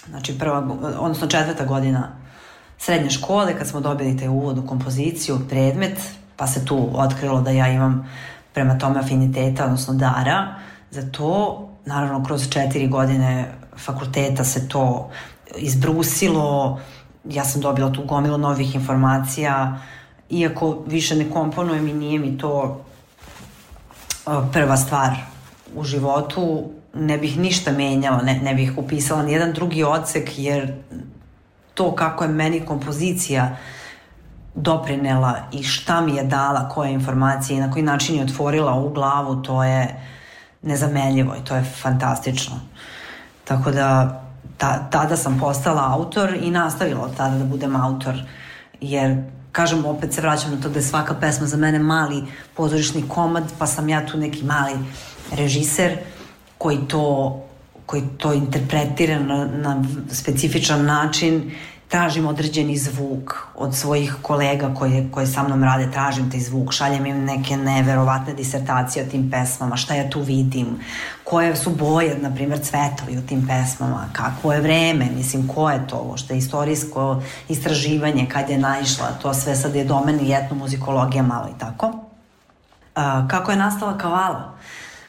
Znači 0.09 0.39
prva, 0.39 0.67
odnosno 0.99 1.27
četvrta 1.27 1.65
godina 1.65 2.09
srednje 2.77 3.09
škole, 3.09 3.57
kad 3.57 3.67
smo 3.67 3.79
dobili 3.79 4.17
taj 4.17 4.27
uvod 4.27 4.57
u 4.57 4.67
kompoziciju, 4.67 5.39
predmet, 5.49 5.99
pa 6.35 6.47
se 6.47 6.65
tu 6.65 6.89
otkrilo 6.93 7.41
da 7.41 7.51
ja 7.51 7.67
imam 7.67 8.09
prema 8.53 8.77
tome 8.77 8.99
afiniteta, 8.99 9.65
odnosno 9.65 9.93
dara, 9.93 10.55
za 10.91 11.11
to, 11.11 11.63
naravno, 11.85 12.23
kroz 12.23 12.49
četiri 12.49 12.87
godine 12.87 13.53
fakulteta 13.77 14.43
se 14.43 14.67
to 14.69 15.09
izbrusilo, 15.55 16.79
ja 17.25 17.45
sam 17.45 17.61
dobila 17.61 17.93
tu 17.93 18.03
gomilu 18.03 18.37
novih 18.37 18.75
informacija, 18.75 19.79
iako 20.29 20.83
više 20.87 21.15
ne 21.15 21.29
komponujem 21.29 21.87
i 21.87 21.93
nije 21.93 22.19
mi 22.19 22.37
to 22.37 22.85
prva 24.53 24.77
stvar 24.77 25.15
u 25.75 25.83
životu, 25.83 26.69
ne 26.99 27.17
bih 27.17 27.37
ništa 27.37 27.71
menjala, 27.71 28.21
ne, 28.21 28.39
ne 28.43 28.53
bih 28.53 28.73
upisala 28.77 29.23
ni 29.23 29.33
jedan 29.33 29.53
drugi 29.53 29.83
odsek, 29.83 30.39
jer 30.39 30.73
to 31.73 31.95
kako 31.95 32.23
je 32.23 32.29
meni 32.29 32.65
kompozicija 32.65 33.57
doprinela 34.55 35.35
i 35.51 35.63
šta 35.63 36.01
mi 36.01 36.15
je 36.15 36.23
dala, 36.23 36.69
koje 36.69 36.91
informacije 36.91 37.57
i 37.57 37.61
na 37.61 37.71
koji 37.71 37.83
način 37.83 38.15
je 38.15 38.23
otvorila 38.23 38.73
u 38.73 38.89
glavu, 38.89 39.41
to 39.41 39.63
je 39.63 40.01
nezamenljivo 40.61 41.35
i 41.35 41.45
to 41.45 41.55
je 41.55 41.63
fantastično. 41.63 42.55
Tako 43.43 43.71
da 43.71 44.21
ta, 44.57 44.89
tada 44.91 45.17
sam 45.17 45.39
postala 45.39 45.93
autor 45.93 46.33
i 46.41 46.51
nastavila 46.51 47.01
od 47.01 47.17
tada 47.17 47.37
da 47.37 47.43
budem 47.43 47.75
autor, 47.75 48.15
jer 48.81 49.23
kažem, 49.51 49.85
opet 49.85 50.13
se 50.13 50.21
vraćam 50.21 50.51
na 50.51 50.61
to 50.61 50.69
da 50.69 50.79
je 50.79 50.83
svaka 50.83 51.13
pesma 51.13 51.47
za 51.47 51.57
mene 51.57 51.79
mali 51.79 52.23
pozorišni 52.55 53.03
komad, 53.09 53.43
pa 53.59 53.67
sam 53.67 53.89
ja 53.89 54.05
tu 54.05 54.17
neki 54.17 54.45
mali 54.45 54.73
režiser 55.31 55.97
koji 56.57 56.77
to 56.87 57.43
koji 57.87 58.03
to 58.17 58.33
interpretira 58.33 59.19
na, 59.19 59.45
na 59.45 59.83
specifičan 60.11 60.85
način 60.85 61.51
tražim 61.87 62.27
određeni 62.27 62.77
zvuk 62.77 63.33
od 63.55 63.75
svojih 63.75 64.15
kolega 64.21 64.73
koje, 64.73 65.07
koje 65.11 65.27
sa 65.27 65.43
mnom 65.43 65.63
rade, 65.63 65.91
tražim 65.91 66.31
taj 66.31 66.39
zvuk, 66.39 66.73
šaljem 66.73 67.05
im 67.05 67.23
neke 67.25 67.57
neverovatne 67.57 68.33
disertacije 68.33 69.05
o 69.05 69.09
tim 69.09 69.31
pesmama, 69.31 69.77
šta 69.77 69.95
ja 69.95 70.09
tu 70.09 70.21
vidim, 70.21 70.67
koje 71.23 71.55
su 71.55 71.69
boje, 71.69 72.17
na 72.21 72.33
primjer, 72.35 72.59
cvetovi 72.59 73.17
u 73.17 73.27
tim 73.27 73.47
pesmama, 73.47 74.09
kakvo 74.13 74.53
je 74.53 74.61
vreme, 74.61 75.07
mislim, 75.15 75.47
ko 75.47 75.69
je 75.69 75.87
to, 75.87 76.13
što 76.17 76.33
je 76.33 76.37
istorijsko 76.37 77.21
istraživanje, 77.49 78.27
kad 78.29 78.49
je 78.49 78.57
naišla, 78.57 79.07
to 79.21 79.33
sve 79.33 79.55
sad 79.55 79.75
je 79.75 79.83
domen 79.83 80.19
i 80.19 80.33
etnomuzikologija 80.33 81.23
malo 81.23 81.47
i 81.55 81.59
tako. 81.59 81.93
Kako 83.27 83.51
je 83.51 83.57
nastala 83.57 83.97
kavala? 83.97 84.57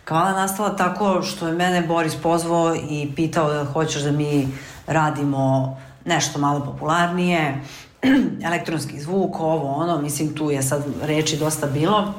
Kavala 0.08 0.32
nastala 0.32 0.76
tako 0.76 1.22
što 1.22 1.46
je 1.48 1.54
mene 1.54 1.82
Boris 1.82 2.16
pozvao 2.22 2.74
i 2.90 3.12
pitao 3.16 3.52
da 3.52 3.64
hoćeš 3.64 4.02
da 4.02 4.12
mi 4.12 4.48
radimo 4.86 5.76
nešto 6.04 6.38
malo 6.38 6.64
popularnije, 6.64 7.64
elektronski 8.48 9.00
zvuk, 9.00 9.40
ovo, 9.40 9.74
ono, 9.74 10.02
mislim 10.02 10.34
tu 10.34 10.50
je 10.50 10.62
sad 10.62 10.84
reči 11.02 11.36
dosta 11.36 11.66
bilo 11.66 12.14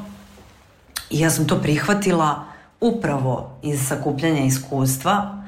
i 1.09 1.19
ja 1.19 1.29
sam 1.29 1.47
to 1.47 1.55
prihvatila 1.55 2.43
upravo 2.81 3.49
iz 3.61 3.87
sakupljanja 3.87 4.41
iskustva, 4.41 5.43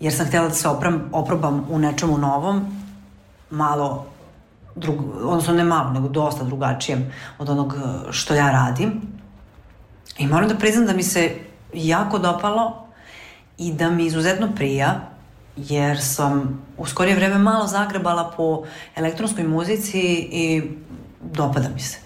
jer 0.00 0.12
sam 0.12 0.26
htjela 0.26 0.48
da 0.48 0.54
se 0.54 0.68
opram, 0.68 1.08
oprobam 1.12 1.66
u 1.70 1.78
nečemu 1.78 2.18
novom, 2.18 2.82
malo 3.50 4.06
drug, 4.74 5.04
odnosno 5.22 5.54
ne 5.54 5.64
malo, 5.64 5.90
nego 5.90 6.08
dosta 6.08 6.44
drugačijem 6.44 7.12
od 7.38 7.48
onog 7.48 7.74
što 8.10 8.34
ja 8.34 8.50
radim. 8.52 9.02
I 10.18 10.26
moram 10.26 10.48
da 10.48 10.54
priznam 10.54 10.86
da 10.86 10.92
mi 10.92 11.02
se 11.02 11.43
jako 11.74 12.18
dopalo 12.18 12.86
i 13.58 13.72
da 13.72 13.90
mi 13.90 14.06
izuzetno 14.06 14.48
prija 14.56 15.00
jer 15.56 16.02
sam 16.02 16.64
u 16.78 16.86
skorije 16.86 17.16
vreme 17.16 17.38
malo 17.38 17.66
zagrebala 17.66 18.32
po 18.36 18.64
elektronskoj 18.96 19.44
muzici 19.44 20.00
i 20.32 20.62
dopada 21.20 21.68
mi 21.74 21.80
se. 21.80 21.98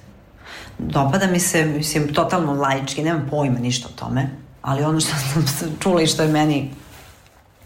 Dopada 0.79 1.27
mi 1.27 1.41
se, 1.41 1.65
mislim, 1.65 2.15
totalno 2.15 2.53
laički, 2.53 3.03
nemam 3.03 3.27
pojma 3.31 3.59
ništa 3.59 3.89
o 3.89 3.99
tome, 3.99 4.31
ali 4.63 4.85
ono 4.85 5.01
što 5.01 5.11
sam 5.47 5.77
čula 5.81 6.03
i 6.03 6.07
što 6.07 6.23
je 6.23 6.29
meni 6.29 6.71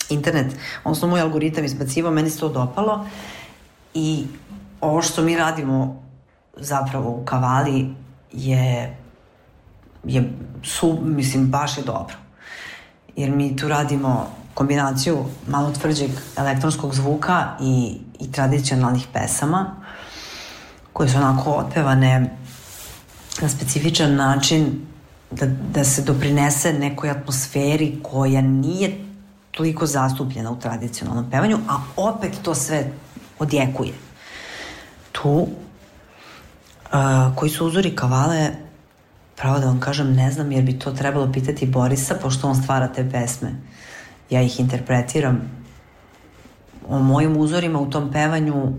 internet, 0.08 0.56
odnosno 0.84 1.08
moj 1.08 1.20
algoritam 1.20 1.64
izbacivao, 1.64 2.12
meni 2.12 2.30
se 2.30 2.40
to 2.40 2.48
dopalo 2.48 3.06
i 3.94 4.26
ovo 4.80 5.02
što 5.02 5.22
mi 5.22 5.36
radimo 5.36 6.02
zapravo 6.56 7.10
u 7.10 7.24
kavali 7.24 7.94
je, 8.32 8.96
je 10.04 10.32
su, 10.62 10.98
mislim, 11.02 11.46
baš 11.46 11.78
je 11.78 11.84
dobro. 11.84 12.16
Jer 13.16 13.30
mi 13.30 13.56
tu 13.56 13.68
radimo 13.68 14.30
kombinaciju 14.54 15.24
malo 15.48 15.70
tvrđeg 15.70 16.10
elektronskog 16.36 16.94
zvuka 16.94 17.56
i, 17.60 17.96
i 18.20 18.32
tradicionalnih 18.32 19.06
pesama 19.12 19.76
koje 20.92 21.08
su 21.08 21.16
onako 21.16 21.50
otpevane 21.50 22.36
na 23.40 23.48
specifičan 23.48 24.14
način 24.14 24.86
da, 25.30 25.46
da 25.46 25.84
se 25.84 26.02
doprinese 26.02 26.72
nekoj 26.72 27.10
atmosferi 27.10 27.98
koja 28.02 28.40
nije 28.40 28.98
toliko 29.50 29.86
zastupljena 29.86 30.50
u 30.50 30.58
tradicionalnom 30.60 31.30
pevanju, 31.30 31.58
a 31.68 31.80
opet 31.96 32.32
to 32.42 32.54
sve 32.54 32.92
odjekuje. 33.38 33.92
Tu, 35.12 35.30
uh, 35.30 35.48
koji 37.36 37.50
su 37.50 37.66
uzori 37.66 37.96
kavale, 37.96 38.50
pravo 39.42 39.58
da 39.58 39.66
vam 39.66 39.80
kažem, 39.80 40.14
ne 40.14 40.30
znam 40.30 40.52
jer 40.52 40.64
bi 40.64 40.78
to 40.78 40.90
trebalo 40.92 41.32
pitati 41.32 41.66
Borisa, 41.66 42.14
pošto 42.22 42.48
on 42.48 42.62
stvara 42.62 42.88
te 42.88 43.10
pesme. 43.10 43.54
Ja 44.30 44.42
ih 44.42 44.60
interpretiram. 44.60 45.40
O 46.88 46.98
mojim 46.98 47.36
uzorima 47.36 47.80
u 47.80 47.90
tom 47.90 48.12
pevanju 48.12 48.72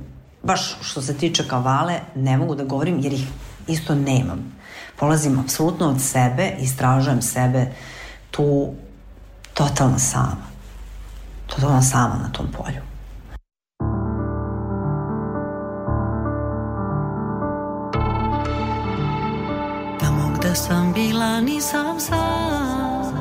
baš 0.43 0.77
što 0.81 1.01
se 1.01 1.17
tiče 1.17 1.47
kavale 1.47 1.99
ne 2.15 2.37
mogu 2.37 2.55
da 2.55 2.63
govorim 2.63 2.99
jer 2.99 3.13
ih 3.13 3.27
isto 3.67 3.95
nemam. 3.95 4.55
Polazim 4.99 5.39
apsolutno 5.39 5.89
od 5.89 6.01
sebe 6.01 6.51
istražujem 6.59 7.21
sebe 7.21 7.65
tu 8.31 8.73
totalno 9.53 9.99
sama. 9.99 10.47
Totalno 11.47 11.81
sama 11.81 12.15
na 12.15 12.31
tom 12.31 12.47
polju 12.57 12.92
Sam 20.55 20.93
bila 20.93 21.41
nisam 21.41 21.99
sam 21.99 23.13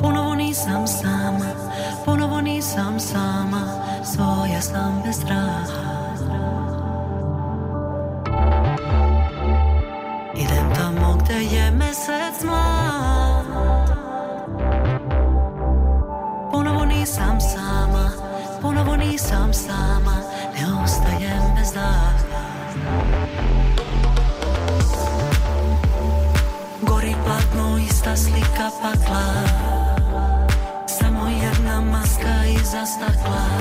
Ponovo 0.00 0.34
nisam 0.34 0.86
sama 0.86 1.50
Ponovo 2.04 2.40
nisam 2.40 3.00
sama 3.00 3.62
Svoja 4.04 4.60
sam 4.60 5.02
bez 5.04 5.16
straha. 5.16 6.14
Idem 10.34 10.74
tamo 10.74 11.18
gde 11.24 11.34
je 11.34 11.70
mesec 11.70 12.44
mlad. 12.44 13.46
Ponovo 16.52 16.84
nisam 16.84 17.40
sama 17.40 18.10
Ponovo 18.62 18.96
nisam 18.96 19.54
sama 19.54 20.16
Ne 20.54 20.82
ostajem 20.84 21.54
bez 21.56 21.72
daha 21.74 22.19
ista 28.14 28.16
slika 28.16 28.70
pakla. 28.82 29.24
Samo 30.86 31.28
jedna 31.28 31.80
maska 31.80 32.46
iza 32.46 32.86
stakla 32.86 33.59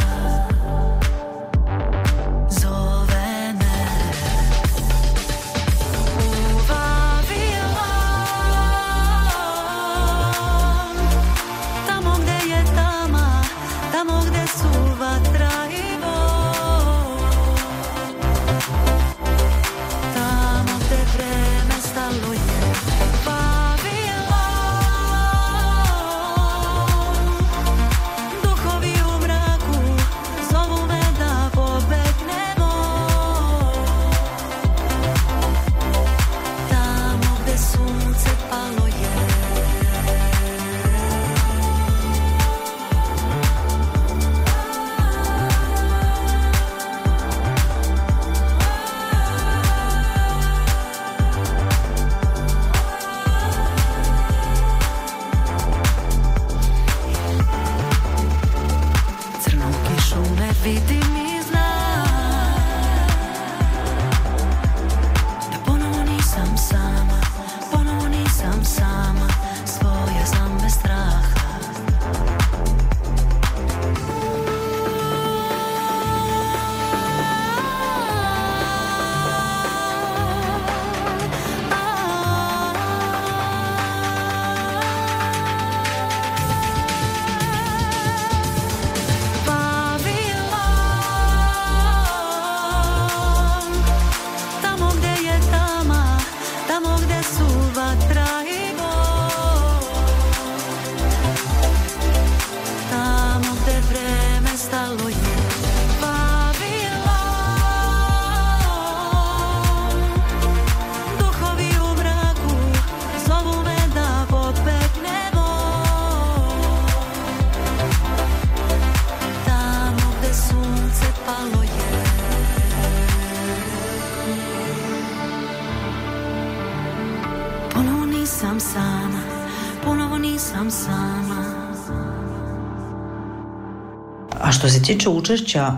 tiče 134.90 135.10
učešća 135.10 135.72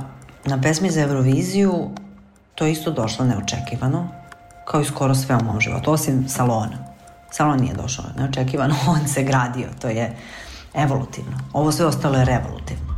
na 0.45 0.61
pesmi 0.61 0.91
za 0.91 1.01
Euroviziju, 1.01 1.89
to 2.55 2.65
je 2.65 2.71
isto 2.71 2.91
došlo 2.91 3.25
neočekivano, 3.25 4.07
kao 4.65 4.81
i 4.81 4.85
skoro 4.85 5.15
sve 5.15 5.35
u 5.35 5.43
mom 5.43 5.59
životu, 5.59 5.91
osim 5.91 6.29
salona. 6.29 6.77
Salon 7.31 7.59
nije 7.59 7.73
došao 7.73 8.05
neočekivano, 8.17 8.75
on 8.93 9.07
se 9.07 9.23
gradio, 9.23 9.67
to 9.81 9.87
je 9.87 10.15
evolutivno. 10.73 11.39
Ovo 11.53 11.71
sve 11.71 11.85
ostalo 11.85 12.17
je 12.17 12.25
revolutivno. 12.25 12.95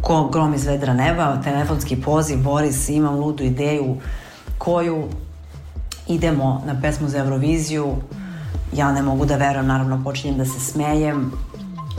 Ko 0.00 0.28
grom 0.28 0.54
iz 0.54 0.66
vedra 0.66 0.94
neba, 0.94 1.42
telefonski 1.44 2.00
poziv, 2.00 2.42
Boris, 2.42 2.88
imam 2.88 3.14
ludu 3.14 3.44
ideju 3.44 3.96
koju 4.58 5.08
idemo 6.08 6.62
na 6.66 6.80
pesmu 6.80 7.08
za 7.08 7.18
Euroviziju, 7.18 7.96
ja 8.72 8.92
ne 8.92 9.02
mogu 9.02 9.26
da 9.26 9.36
verujem, 9.36 9.66
naravno 9.66 10.04
počinjem 10.04 10.38
da 10.38 10.44
se 10.44 10.60
smejem, 10.60 11.32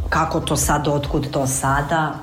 kako 0.10 0.40
to 0.40 0.56
sad, 0.56 0.88
otkud 0.88 1.32
to 1.32 1.48
sada, 1.48 2.14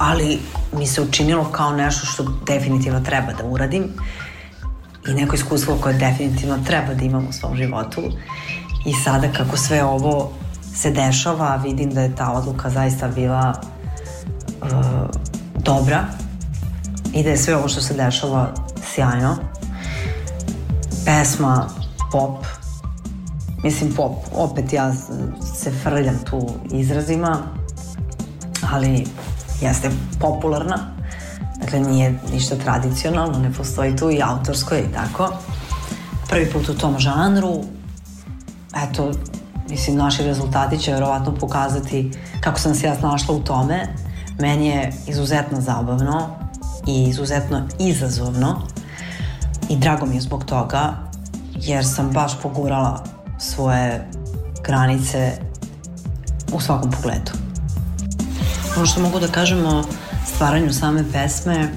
ali 0.00 0.38
mi 0.72 0.86
se 0.86 1.02
učinilo 1.02 1.44
kao 1.44 1.72
nešto 1.72 2.06
što 2.06 2.24
definitivno 2.46 3.00
treba 3.00 3.32
da 3.32 3.44
uradim 3.44 3.84
i 5.08 5.14
neko 5.14 5.34
iskustvo 5.34 5.78
koje 5.80 5.94
definitivno 5.94 6.58
treba 6.66 6.94
da 6.94 7.04
imam 7.04 7.26
u 7.28 7.32
svom 7.32 7.56
životu. 7.56 8.02
I 8.86 8.92
sada 9.04 9.32
kako 9.32 9.56
sve 9.56 9.84
ovo 9.84 10.32
se 10.74 10.90
dešava 10.90 11.56
vidim 11.56 11.90
da 11.90 12.00
je 12.00 12.16
ta 12.16 12.32
odluka 12.32 12.70
zaista 12.70 13.08
bila 13.08 13.60
uh, 14.62 14.68
dobra 15.54 16.04
i 17.12 17.22
da 17.22 17.30
je 17.30 17.36
sve 17.36 17.56
ovo 17.56 17.68
što 17.68 17.80
se 17.80 17.94
dešava 17.94 18.54
sjajno. 18.94 19.36
Pesma 21.04 21.66
pop 22.12 22.44
mislim 23.64 23.92
pop 23.94 24.12
opet 24.34 24.72
ja 24.72 24.92
se 25.54 25.70
frljam 25.82 26.18
tu 26.30 26.50
izrazima 26.72 27.38
ali 28.72 29.06
jeste 29.60 29.90
popularna 30.20 30.78
dakle 31.60 31.80
nije 31.80 32.18
ništa 32.32 32.56
tradicionalno 32.56 33.38
ne 33.38 33.52
postoji 33.52 33.96
tu 33.96 34.10
i 34.10 34.22
autorsko 34.22 34.74
i 34.74 34.92
tako 34.94 35.32
prvi 36.28 36.50
put 36.50 36.68
u 36.68 36.74
tom 36.74 36.98
žanru 36.98 37.62
eto 38.84 39.12
mislim 39.68 39.96
naši 39.96 40.22
rezultati 40.22 40.78
će 40.78 40.92
verovatno 40.92 41.34
pokazati 41.34 42.12
kako 42.40 42.60
sam 42.60 42.74
se 42.74 42.86
ja 42.86 42.94
snašla 42.94 43.34
u 43.34 43.40
tome 43.40 43.86
meni 44.40 44.66
je 44.66 44.92
izuzetno 45.06 45.60
zabavno 45.60 46.28
i 46.86 47.04
izuzetno 47.04 47.62
izazovno 47.78 48.62
i 49.68 49.76
drago 49.76 50.06
mi 50.06 50.14
je 50.14 50.20
zbog 50.20 50.44
toga 50.44 50.94
jer 51.54 51.86
sam 51.86 52.10
baš 52.10 52.32
pogurala 52.42 53.04
svoje 53.38 54.08
granice 54.64 55.32
u 56.52 56.60
svakom 56.60 56.90
pogledu. 56.90 57.39
Ono 58.76 58.86
što 58.86 59.00
mogu 59.00 59.20
da 59.20 59.28
kažem 59.28 59.66
o 59.66 59.84
stvaranju 60.34 60.72
same 60.72 61.04
pesme 61.12 61.68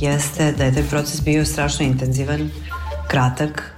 jeste 0.00 0.52
da 0.52 0.64
je 0.64 0.74
taj 0.74 0.82
proces 0.82 1.22
bio 1.22 1.44
strašno 1.44 1.84
intenzivan, 1.84 2.50
kratak, 3.08 3.76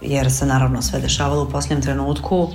jer 0.00 0.32
se 0.32 0.46
naravno 0.46 0.82
sve 0.82 1.00
dešavalo 1.00 1.42
u 1.42 1.50
posljednjem 1.50 1.82
trenutku. 1.82 2.48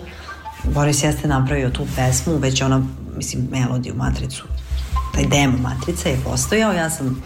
Boris 0.64 1.04
jeste 1.04 1.28
napravio 1.28 1.70
tu 1.70 1.88
pesmu, 1.96 2.38
već 2.38 2.62
ona, 2.62 2.82
mislim, 3.16 3.48
melodiju, 3.52 3.96
matricu, 3.96 4.44
taj 5.14 5.26
demo 5.26 5.58
matrice 5.58 6.10
je 6.10 6.20
postojao, 6.24 6.74
ja 6.74 6.90
sam 6.90 7.24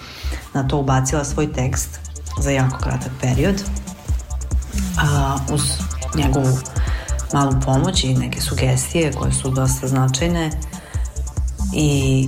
na 0.54 0.68
to 0.68 0.78
ubacila 0.78 1.26
svoj 1.26 1.54
tekst 1.54 2.00
za 2.40 2.52
jako 2.52 2.78
kratak 2.78 3.12
period, 3.22 3.64
a, 5.02 5.38
uz 5.52 5.62
njegovu 6.16 6.58
malu 7.34 7.54
pomoć 7.66 8.04
i 8.04 8.14
neke 8.14 8.42
sugestije 8.42 9.12
koje 9.12 9.32
su 9.32 9.50
dosta 9.52 9.88
značajne 9.88 10.52
i 11.74 12.28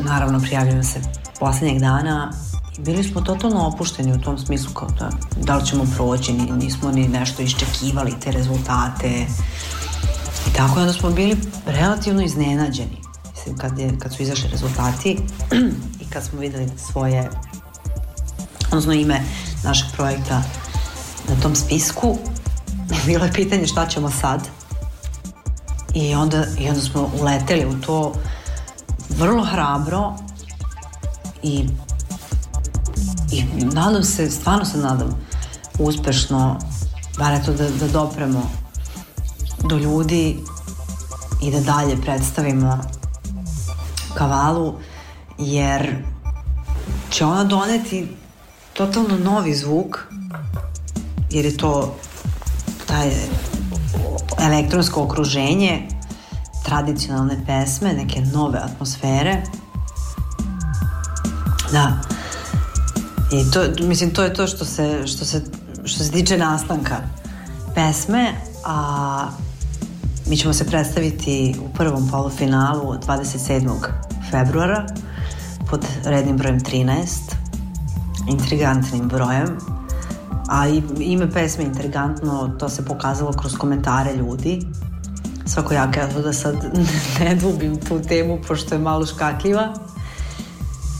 naravno 0.00 0.40
prijavljujem 0.40 0.84
se 0.84 1.00
poslednjeg 1.40 1.80
dana 1.80 2.32
bili 2.78 3.04
smo 3.04 3.20
totalno 3.20 3.66
opušteni 3.66 4.12
u 4.12 4.20
tom 4.20 4.38
smislu 4.38 4.74
kao 4.74 4.88
da, 4.98 5.10
da 5.36 5.56
li 5.56 5.66
ćemo 5.66 5.84
proći, 5.96 6.32
ni, 6.32 6.50
nismo 6.50 6.90
ni 6.90 7.08
nešto 7.08 7.42
iščekivali 7.42 8.14
te 8.20 8.32
rezultate. 8.32 9.26
I 10.46 10.52
tako 10.56 10.80
da 10.80 10.92
smo 10.92 11.10
bili 11.10 11.36
relativno 11.66 12.22
iznenađeni. 12.22 12.96
Mislim, 13.36 13.58
kad, 13.58 13.78
je, 13.78 13.98
kad 13.98 14.14
su 14.14 14.22
izašli 14.22 14.50
rezultati 14.50 15.18
i 16.02 16.10
kad 16.10 16.24
smo 16.24 16.40
videli 16.40 16.68
svoje, 16.92 17.30
odnosno 18.66 18.92
ime 18.92 19.20
našeg 19.64 19.86
projekta 19.96 20.42
na 21.28 21.40
tom 21.42 21.56
spisku, 21.56 22.18
bilo 23.06 23.24
je 23.24 23.32
pitanje 23.32 23.66
šta 23.66 23.86
ćemo 23.86 24.10
sad. 24.10 24.48
I 25.94 26.14
onda, 26.14 26.44
i 26.58 26.68
onda 26.68 26.80
smo 26.80 27.10
uleteli 27.20 27.66
u 27.66 27.80
to 27.80 28.12
vrlo 29.08 29.44
hrabro 29.44 30.14
i 31.42 31.68
i 33.32 33.44
nadam 33.74 34.04
se, 34.04 34.30
stvarno 34.30 34.64
se 34.64 34.78
nadam 34.78 35.20
uspešno, 35.78 36.58
bar 37.18 37.34
eto 37.34 37.52
da, 37.52 37.70
da 37.70 37.88
dopremo 37.88 38.50
do 39.64 39.76
ljudi 39.76 40.38
i 41.42 41.50
da 41.50 41.60
dalje 41.60 42.00
predstavimo 42.02 42.78
kavalu, 44.14 44.74
jer 45.38 46.04
će 47.10 47.24
ona 47.24 47.44
doneti 47.44 48.08
totalno 48.72 49.18
novi 49.18 49.54
zvuk, 49.54 50.06
jer 51.30 51.44
je 51.44 51.56
to 51.56 51.96
taj 52.86 53.10
elektronsko 54.40 55.02
okruženje, 55.02 55.88
tradicionalne 56.68 57.36
pesme, 57.46 57.92
neke 57.92 58.20
nove 58.20 58.58
atmosfere. 58.58 59.42
Da, 61.72 61.92
I 63.32 63.50
to, 63.50 63.86
mislim, 63.86 64.10
to 64.10 64.22
je 64.22 64.34
to 64.34 64.46
što 64.46 64.64
se, 64.64 65.06
što 65.06 65.24
se, 65.24 65.44
što 65.84 66.04
se 66.04 66.10
tiče 66.10 66.38
nastanka 66.38 66.96
pesme, 67.74 68.32
a 68.64 69.28
mi 70.26 70.36
ćemo 70.36 70.54
se 70.54 70.66
predstaviti 70.66 71.54
u 71.64 71.74
prvom 71.74 72.08
polufinalu 72.08 72.94
27. 73.06 73.70
februara 74.30 74.86
pod 75.70 75.86
rednim 76.04 76.36
brojem 76.36 76.60
13, 76.60 77.06
intrigantnim 78.28 79.08
brojem, 79.08 79.58
a 80.48 80.68
ime 81.00 81.30
pesme 81.30 81.64
intrigantno, 81.64 82.48
to 82.58 82.68
se 82.68 82.84
pokazalo 82.84 83.32
kroz 83.32 83.56
komentare 83.56 84.14
ljudi. 84.16 84.60
Svako 85.48 85.74
ja 85.74 85.90
kažu 85.90 86.22
da 86.22 86.32
sad 86.32 86.54
ne 87.20 87.34
dubim 87.34 87.76
tu 87.76 88.00
temu, 88.02 88.38
pošto 88.48 88.74
je 88.74 88.78
malo 88.78 89.06
škakljiva. 89.06 89.74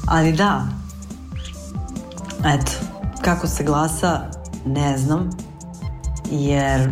Ali 0.07 0.33
da, 0.33 0.67
Eto, 2.45 2.73
kako 3.23 3.47
se 3.47 3.65
glasa, 3.65 4.21
ne 4.67 4.99
znam, 4.99 5.31
jer 6.31 6.91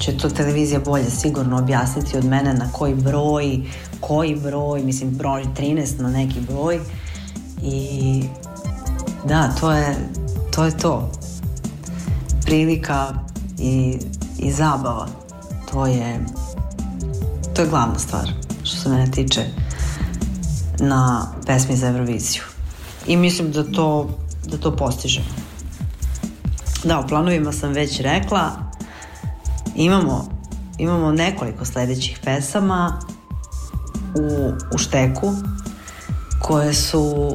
će 0.00 0.16
to 0.16 0.28
televizija 0.28 0.80
bolje 0.80 1.10
sigurno 1.10 1.58
objasniti 1.58 2.18
od 2.18 2.24
mene 2.24 2.54
na 2.54 2.72
koji 2.72 2.94
broj, 2.94 3.60
koji 4.00 4.36
broj, 4.36 4.82
mislim 4.82 5.10
broj 5.10 5.44
13 5.56 6.00
na 6.00 6.10
neki 6.10 6.40
broj 6.40 6.80
i 7.62 8.24
da, 9.28 9.50
to 9.60 9.72
je 9.72 9.96
to. 10.54 10.64
Je 10.64 10.76
to. 10.76 11.10
Prilika 12.44 13.14
i, 13.58 13.98
i 14.38 14.52
zabava, 14.52 15.08
to 15.70 15.86
je 15.86 16.20
to 17.54 17.62
je 17.62 17.68
glavna 17.68 17.98
stvar 17.98 18.28
što 18.64 18.76
se 18.76 18.88
mene 18.88 19.10
tiče 19.10 19.44
na 20.78 21.32
pesmi 21.46 21.76
za 21.76 21.88
Euroviziju. 21.88 22.42
I 23.06 23.16
mislim 23.16 23.52
da 23.52 23.72
to 23.72 24.08
da 24.46 24.58
to 24.58 24.76
postižemo. 24.76 25.26
Da, 26.84 27.00
u 27.00 27.08
planovima 27.08 27.52
sam 27.52 27.72
već 27.72 28.00
rekla, 28.00 28.50
imamo, 29.76 30.28
imamo 30.78 31.12
nekoliko 31.12 31.64
sledećih 31.64 32.18
pesama 32.24 33.00
u, 34.14 34.52
u 34.74 34.78
šteku 34.78 35.32
koje 36.40 36.74
su 36.74 37.34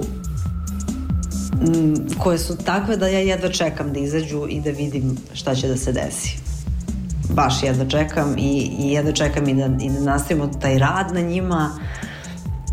koje 2.20 2.38
su 2.38 2.58
takve 2.58 2.98
da 2.98 3.08
ja 3.08 3.20
jedva 3.20 3.50
čekam 3.50 3.94
da 3.94 4.00
izađu 4.00 4.46
i 4.50 4.62
da 4.62 4.70
vidim 4.70 5.18
šta 5.34 5.56
će 5.56 5.68
da 5.68 5.78
se 5.78 5.92
desi. 5.92 6.47
Baš 7.38 7.64
jedva 7.64 7.86
čekam 7.86 8.36
i, 8.38 8.72
i 8.80 8.92
jedva 8.92 9.12
čekam 9.12 9.48
i 9.50 9.54
da, 9.54 9.66
i 9.66 9.90
da 9.90 10.00
nastavimo 10.00 10.48
taj 10.48 10.80
rad 10.80 11.14
na 11.14 11.22
njima 11.22 11.70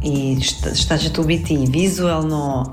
i 0.04 0.40
šta, 0.40 0.74
šta 0.74 0.98
će 0.98 1.12
tu 1.12 1.24
biti 1.24 1.54
i 1.54 1.66
vizualno 1.66 2.70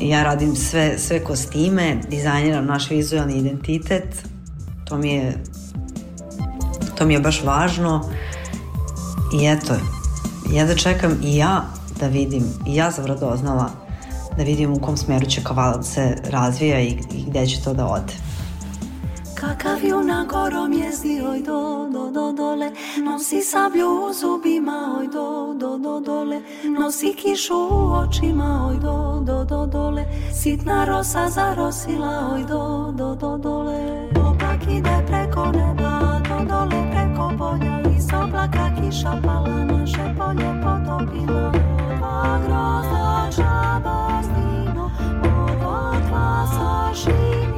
ja 0.00 0.22
radim 0.22 0.56
sve, 0.56 0.98
sve 0.98 1.24
kostime, 1.24 2.00
dizajniram 2.10 2.66
naš 2.66 2.90
vizualni 2.90 3.34
identitet, 3.34 4.24
to 4.84 4.98
mi 4.98 5.10
je 5.12 5.34
to 6.94 7.06
mi 7.06 7.14
je 7.14 7.20
baš 7.20 7.42
važno. 7.44 8.10
I 9.40 9.46
eto, 9.46 9.74
ja 10.52 10.66
da 10.66 10.76
čekam 10.76 11.20
i 11.24 11.36
ja 11.36 11.64
da 12.00 12.06
vidim, 12.06 12.44
i 12.66 12.76
ja 12.76 12.92
sam 12.92 13.06
doznala 13.06 13.70
da 14.36 14.42
vidim 14.42 14.72
u 14.72 14.80
kom 14.80 14.96
smeru 14.96 15.26
će 15.26 15.42
kavala 15.44 15.82
se 15.82 16.16
razvija 16.30 16.80
i, 16.80 16.88
i 16.88 17.24
gde 17.26 17.46
će 17.46 17.62
to 17.62 17.74
da 17.74 17.86
ode. 17.86 18.12
Kakav 19.42 19.78
gorom 20.28 20.72
jezdi, 20.72 21.20
oj 21.30 21.42
do, 21.42 21.88
do, 21.92 22.10
do, 22.10 22.32
dole. 22.32 22.70
Nosi 23.04 23.42
sablju 23.42 23.88
u 24.08 24.12
zubima, 24.12 24.96
oj 24.98 25.06
do, 25.06 25.54
do, 25.54 25.78
do, 25.78 26.00
dole. 26.00 26.40
Nosi 26.80 27.14
kišu 27.14 27.54
u 27.54 27.92
očima, 27.92 28.68
oj 28.70 28.76
do, 28.76 29.20
do, 29.26 29.44
do, 29.44 29.66
dole. 29.66 30.04
Sitna 30.42 30.84
rosa 30.84 31.28
zarosila, 31.28 32.30
oj 32.34 32.44
do, 32.44 32.92
do, 32.96 33.14
do, 33.14 33.38
dole. 33.38 34.08
Oblak 34.26 34.62
ide 34.70 34.96
preko 35.06 35.46
neba, 35.46 36.20
do, 36.28 36.44
dole 36.44 36.90
preko 36.92 37.32
polja 37.38 37.96
Iz 37.96 38.06
oblaka 38.24 38.70
kiša 38.80 39.20
pala, 39.24 39.64
naše 39.64 40.14
polje 40.18 40.50
potopila. 40.62 41.52
Pa 42.00 42.38
grozda 42.46 43.30
čaba 43.36 44.22
zdino, 44.22 44.90
od 45.24 45.62
otlasa 45.66 46.94
šini 46.94 47.51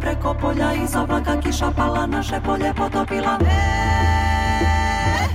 preko 0.00 0.34
polja 0.40 0.72
Iz 0.84 0.96
oblaka 0.96 1.40
kiša 1.40 1.70
pala, 1.76 2.06
naše 2.06 2.40
polje 2.44 2.74
potopila 2.74 3.38
E, 3.40 5.28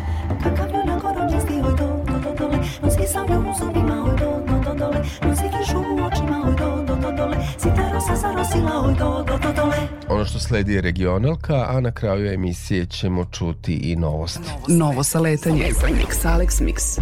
Kakav 0.44 0.70
junak 0.70 1.02
gorom 1.02 1.30
jezdi, 1.34 1.54
oj 1.54 1.74
do, 1.78 1.88
do, 2.08 2.20
do, 2.20 2.36
dole 2.40 2.58
Nosi 2.84 3.08
sablju 3.14 3.40
u 3.40 3.54
zubima, 3.60 4.04
oj 4.04 4.18
do, 4.20 4.32
do, 4.48 4.64
do, 4.66 4.74
dole 4.80 4.98
Nosi 5.22 5.44
kišu 5.58 5.80
u 5.80 6.06
očima, 6.06 6.44
oj 6.48 6.56
do, 6.56 6.84
do, 6.88 6.96
do, 6.96 7.12
dole 7.18 7.38
Sita 7.58 7.92
rosa 7.94 8.16
zarosila, 8.16 8.82
oj 8.86 8.94
do, 8.94 9.24
do, 9.28 9.38
do, 9.38 9.54
dole 9.56 9.78
Ono 10.10 10.26
što 10.26 10.40
sledi 10.40 10.74
je 10.74 10.82
regionalka, 10.82 11.66
a 11.70 11.80
na 11.80 11.92
kraju 11.92 12.34
emisije 12.34 12.86
ćemo 12.86 13.26
čuti 13.26 13.74
i 13.74 13.96
novosti. 13.96 14.50
Novo 14.68 15.04
saletanje. 15.04 15.72
Mix 15.82 16.26
Alex 16.26 16.64
Mix. 16.64 17.02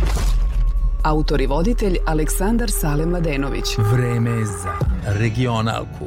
Autor 1.03 1.41
i 1.41 1.47
voditelj 1.47 1.97
Aleksandar 2.05 2.71
Sale 2.71 3.05
Mladenović. 3.05 3.65
Vreme 3.77 4.45
za 4.45 4.73
regionalku. 5.05 6.05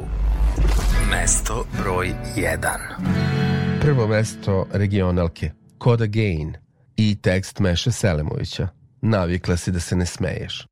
Mesto 1.21 1.65
broj 1.83 2.13
1. 2.35 2.57
Prvo 3.81 4.07
mesto 4.07 4.67
regionalke, 4.71 5.51
Code 5.83 6.03
Again 6.03 6.53
i 6.95 7.15
tekst 7.21 7.59
Meše 7.59 7.91
Selemovića. 7.91 8.67
Navikla 9.01 9.57
si 9.57 9.71
da 9.71 9.79
se 9.79 9.95
ne 9.95 10.05
smeješ. 10.05 10.65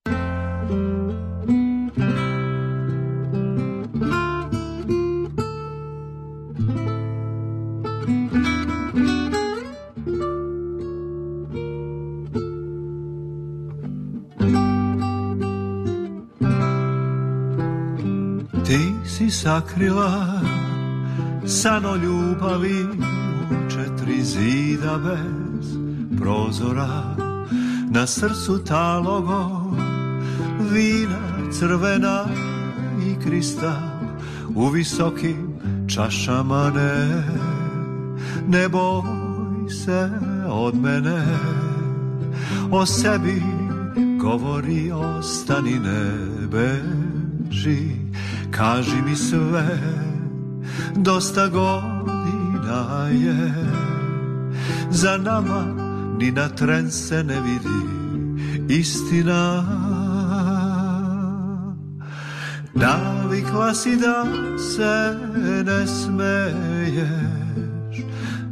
Sakrila 19.31 20.41
sano 21.45 21.95
ljubavi 21.95 22.83
u 23.51 23.69
četiri 23.69 24.23
zida 24.23 24.97
bez 24.97 25.77
prozora. 26.19 27.15
Na 27.89 28.07
srcu 28.07 28.63
talogo 28.65 29.71
vina 30.73 31.49
crvena 31.51 32.25
i 33.07 33.23
kristal 33.23 33.91
U 34.55 34.69
visokim 34.69 35.59
čašama 35.95 36.71
ne. 36.75 37.23
Ne 38.47 38.69
boj 38.69 39.69
se 39.69 40.09
od 40.47 40.75
mene 40.75 41.37
O 42.71 42.85
sebi 42.85 43.41
govori 44.19 44.91
ostani 44.91 45.79
ne 45.79 46.11
beži 46.47 48.01
Kaži 48.51 49.01
mi 49.05 49.15
sve, 49.15 49.79
dosta 50.95 51.47
godina 51.47 53.07
je. 53.11 53.53
Za 54.89 55.17
nama 55.17 55.65
ni 56.19 56.31
na 56.31 56.49
tren 56.49 56.91
se 56.91 57.23
ne 57.23 57.41
vidi 57.41 57.81
istina. 58.79 59.63
Navikla 62.73 63.73
si 63.73 63.95
da 63.95 64.25
se 64.57 65.17
ne 65.65 65.87
smeješ 65.87 67.41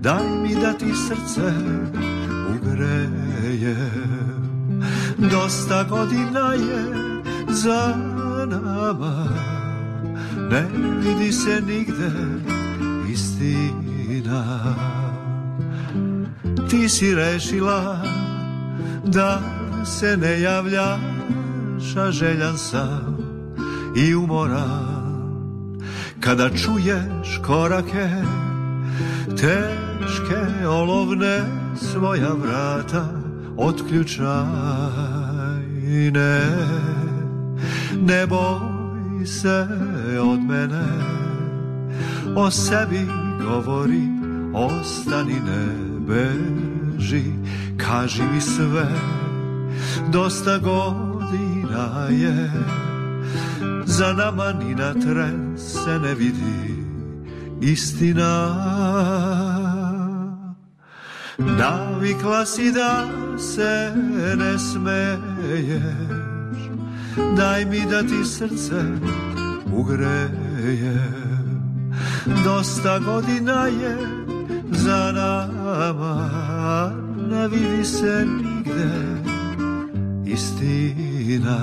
Daj 0.02 0.24
mi 0.44 0.56
da 0.56 0.74
ti 0.74 0.94
srce 0.96 1.52
ugreje. 2.56 3.76
Dosta 5.18 5.84
godina 5.84 6.54
je 6.54 6.86
za 7.50 7.96
nama 8.50 9.39
Ne 10.52 10.66
vidi 11.00 11.32
se 11.32 11.62
nigde 11.62 12.12
istina. 13.12 14.76
Ti 16.70 16.90
si 16.90 17.16
rešila 17.16 18.04
da 19.06 19.42
se 19.86 20.18
ne 20.18 20.42
javljaš 20.42 21.96
A 21.98 22.12
željan 22.12 22.58
sam 22.58 23.18
i 23.96 24.16
umoran. 24.16 25.80
Kada 26.20 26.50
čuješ 26.50 27.42
korake 27.46 28.10
Teške 29.30 30.68
olovne 30.68 31.42
svoja 31.76 32.34
vrata 32.34 33.06
Otključaj. 33.58 34.26
Ne 36.12 36.42
Ne 38.02 38.28
boj 38.28 39.26
se 39.26 39.68
od 40.18 40.40
mene. 40.44 40.86
O 42.36 42.52
sebi 42.52 43.08
govori 43.44 44.08
Ostani 44.54 45.40
ne 45.46 45.68
beži. 46.08 47.24
Kaži 47.78 48.24
mi 48.34 48.42
sve 48.42 48.88
Dosta 50.12 50.58
godina 50.58 52.08
je. 52.10 52.52
Za 53.86 54.14
nama 54.14 54.52
ni 54.52 54.76
na 54.76 54.94
tren 54.94 55.58
se 55.58 56.00
ne 56.00 56.14
vidi 56.14 56.80
istina. 57.62 58.56
Navikla 61.38 62.46
si 62.46 62.72
da 62.72 63.08
se 63.38 63.94
ne 64.38 64.60
smeješ. 64.60 66.20
Daj 67.38 67.66
mi 67.66 67.86
da 67.92 68.02
ti 68.02 68.26
srce 68.26 68.82
ugreje 69.80 70.98
Dosta 72.44 73.00
godina 73.00 73.68
je 73.68 73.98
za 74.72 75.12
nama 75.12 76.30
Ne 77.30 77.48
vidi 77.48 77.86
se 77.86 78.26
nigde 78.26 78.90
istina 80.26 81.60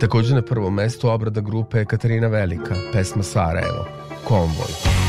Takođe 0.00 0.34
na 0.34 0.42
prvom 0.42 0.74
mestu 0.74 1.08
obrada 1.08 1.40
grupe 1.40 1.84
Katarina 1.84 2.28
Velika, 2.28 2.74
pesma 2.92 3.22
Sarajevo, 3.22 3.86
Konvoj. 4.24 4.44
Sarajevo, 4.48 5.03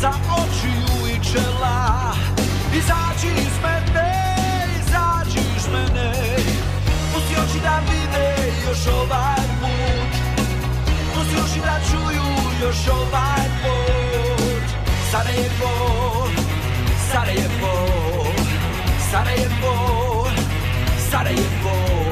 za 0.00 0.10
očiju 0.10 1.16
i 1.16 1.24
čela. 1.24 2.14
Izađi 2.74 3.32
iz 3.40 3.56
mene, 3.62 4.36
izađi 4.80 5.40
iz 5.56 5.68
mene 5.72 6.12
Pusti 7.12 7.34
oči 7.34 7.60
da 7.62 7.80
vide 7.88 8.52
još 8.68 8.86
ovaj 8.86 9.46
put. 9.60 10.12
Pusti 11.14 11.36
oči 11.44 11.60
da 11.60 11.80
čuju 11.90 12.26
još 12.62 12.88
ovaj 12.88 13.46
put. 13.62 14.64
Sarajevo, 15.10 15.72
Sarajevo 17.12 17.96
Sarajevo 19.10 20.26
Sarajevo, 21.10 22.05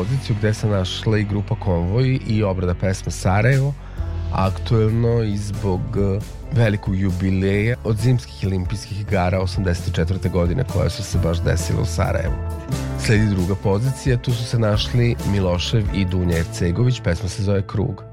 poziciju 0.00 0.36
gde 0.38 0.54
se 0.54 0.66
našla 0.66 1.18
i 1.18 1.24
grupa 1.24 1.54
Konvoj 1.54 2.18
i 2.26 2.42
obrada 2.42 2.74
pesme 2.74 3.12
Sarajevo, 3.12 3.74
aktuelno 4.32 5.22
i 5.22 5.36
zbog 5.36 5.80
eh, 5.80 6.20
velikog 6.52 6.96
jubileja 6.96 7.76
od 7.84 7.96
zimskih 7.96 8.46
olimpijskih 8.46 9.00
igara 9.00 9.40
84. 9.40 10.30
godine 10.30 10.64
koja 10.72 10.90
su 10.90 11.02
se 11.02 11.18
baš 11.18 11.42
desile 11.42 11.80
u 11.80 11.84
Sarajevu. 11.84 12.34
Sledi 12.98 13.26
druga 13.26 13.54
pozicija, 13.54 14.16
tu 14.16 14.32
su 14.32 14.44
se 14.44 14.58
našli 14.58 15.16
Milošev 15.32 15.84
i 15.94 16.04
Dunja 16.04 16.38
Ercegović, 16.38 17.00
pesma 17.04 17.28
se 17.28 17.42
zove 17.42 17.66
Krug. 17.66 18.09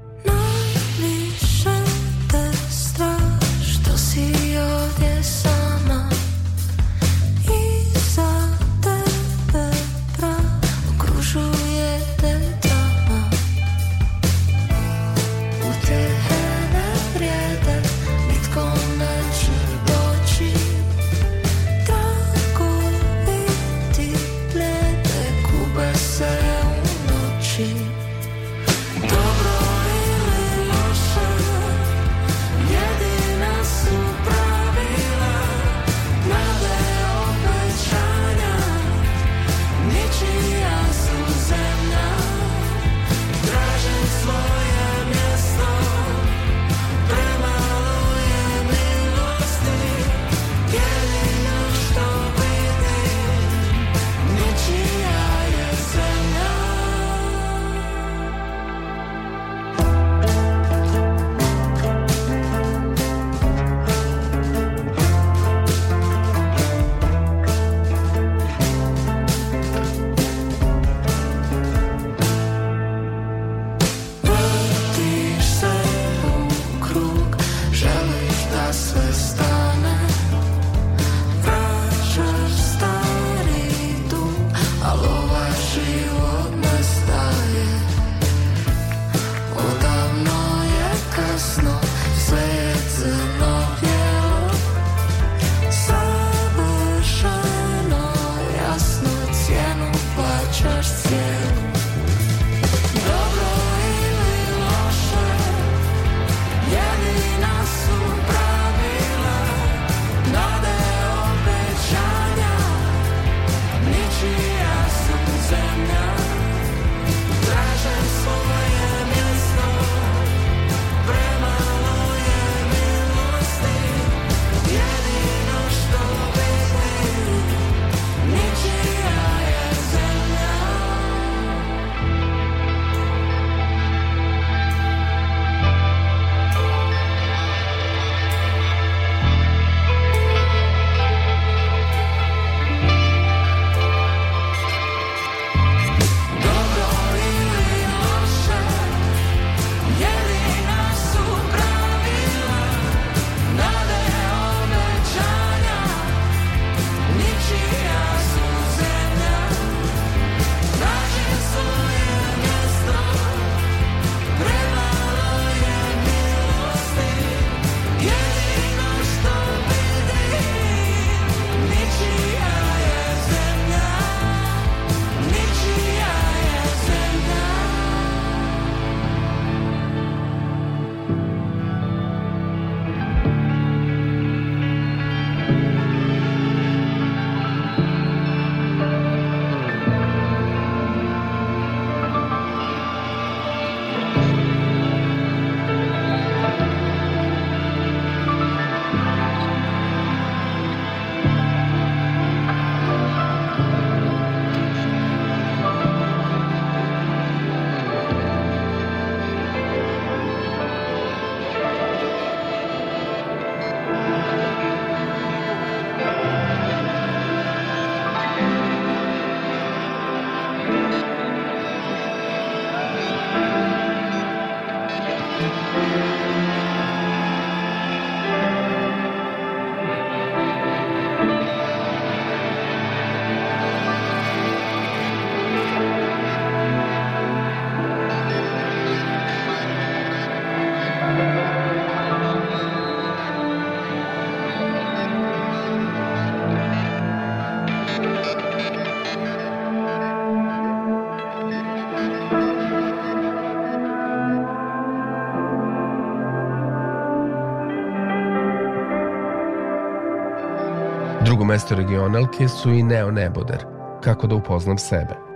Mesto 261.58 261.74
regionalke 261.74 262.48
su 262.48 262.70
i 262.70 262.82
Neo 262.82 263.10
Neboder, 263.10 263.64
kako 264.00 264.26
da 264.26 264.34
upoznam 264.34 264.78
sebe. 264.78 265.27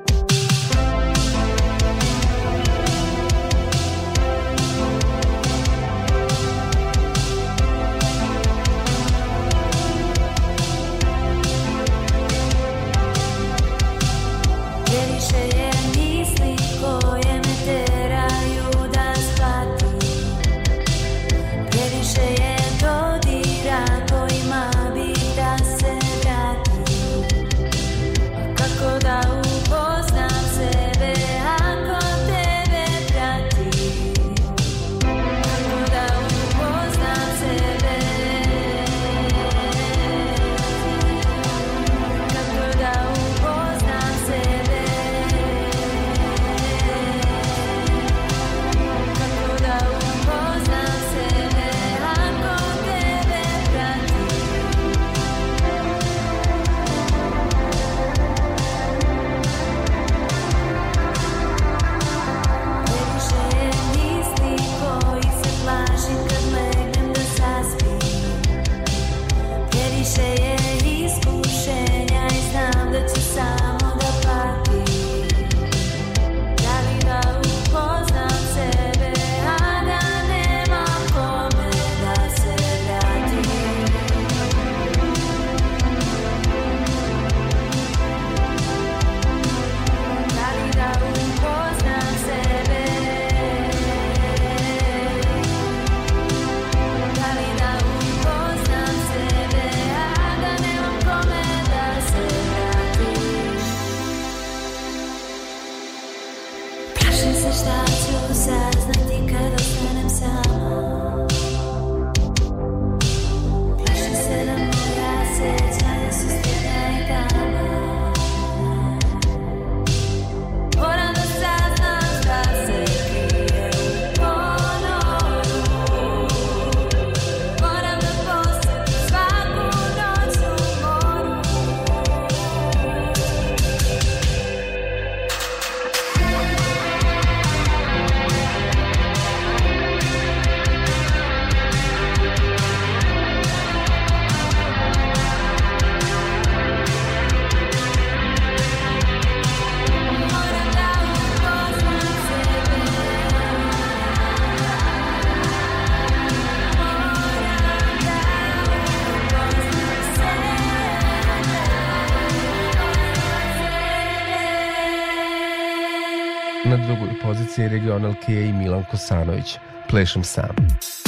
Je 168.28 168.48
i 168.48 168.52
Milan 168.52 168.84
Kosanović. 168.90 169.58
Plešem 169.88 170.24
sam. 170.24 171.01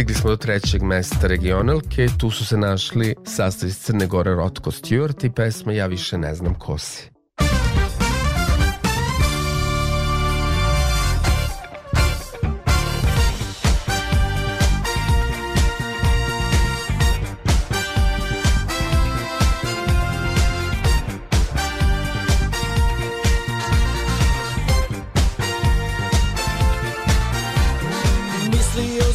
Stigli 0.00 0.14
smo 0.14 0.30
do 0.30 0.36
trećeg 0.36 0.82
mesta 0.82 1.26
regionalke, 1.26 2.08
tu 2.18 2.30
su 2.30 2.46
se 2.46 2.56
našli 2.56 3.14
sastav 3.24 3.68
iz 3.68 3.78
Crne 3.78 4.06
Gore 4.06 4.34
Rotko 4.34 4.70
Stewart 4.70 5.26
i 5.26 5.30
pesma 5.30 5.72
Ja 5.72 5.86
više 5.86 6.18
ne 6.18 6.34
znam 6.34 6.54
ko 6.54 6.78
si. 6.78 7.19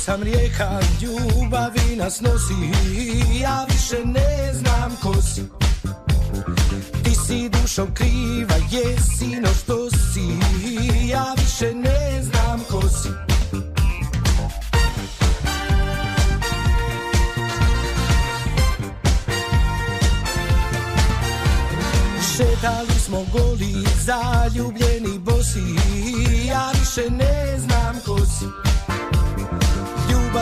Sam 0.06 0.24
rijeka 0.24 0.80
ljubavi 1.01 1.95
nas 1.95 2.22
nosi. 2.22 2.53
Ja 3.41 3.66
više 3.70 4.06
ne 4.06 4.53
znam 4.53 4.95
ko 5.03 5.22
si. 5.22 5.43
Ti 7.03 7.12
si 7.28 7.49
dušom 7.49 7.93
kriva, 7.93 8.56
jesi 8.72 9.39
no 9.41 9.49
što 9.64 9.89
si. 9.91 10.28
Ja 11.08 11.34
više 11.38 11.74
ne 11.76 12.24
znam 12.24 12.60
ko 12.72 12.82
si. 12.89 13.10
Šetali 22.38 22.99
smo 23.06 23.26
goli, 23.32 23.74
zaljubljeni 24.06 25.20
bosi. 25.20 25.64
Ja 26.47 26.72
više 26.80 27.10
ne 27.10 27.60
znam 27.60 27.95
ko 28.06 28.18
si 28.18 28.74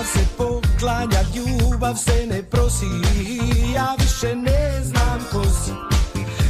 Ljubav 0.03 0.13
se 0.13 0.25
poklanja, 0.37 1.21
ljubav 1.35 1.95
se 1.95 2.25
ne 2.27 2.43
prosi. 2.43 2.85
Ja 3.73 3.95
više 3.99 4.35
ne 4.35 4.83
znam 4.83 5.19
ko 5.31 5.43
si. 5.43 5.71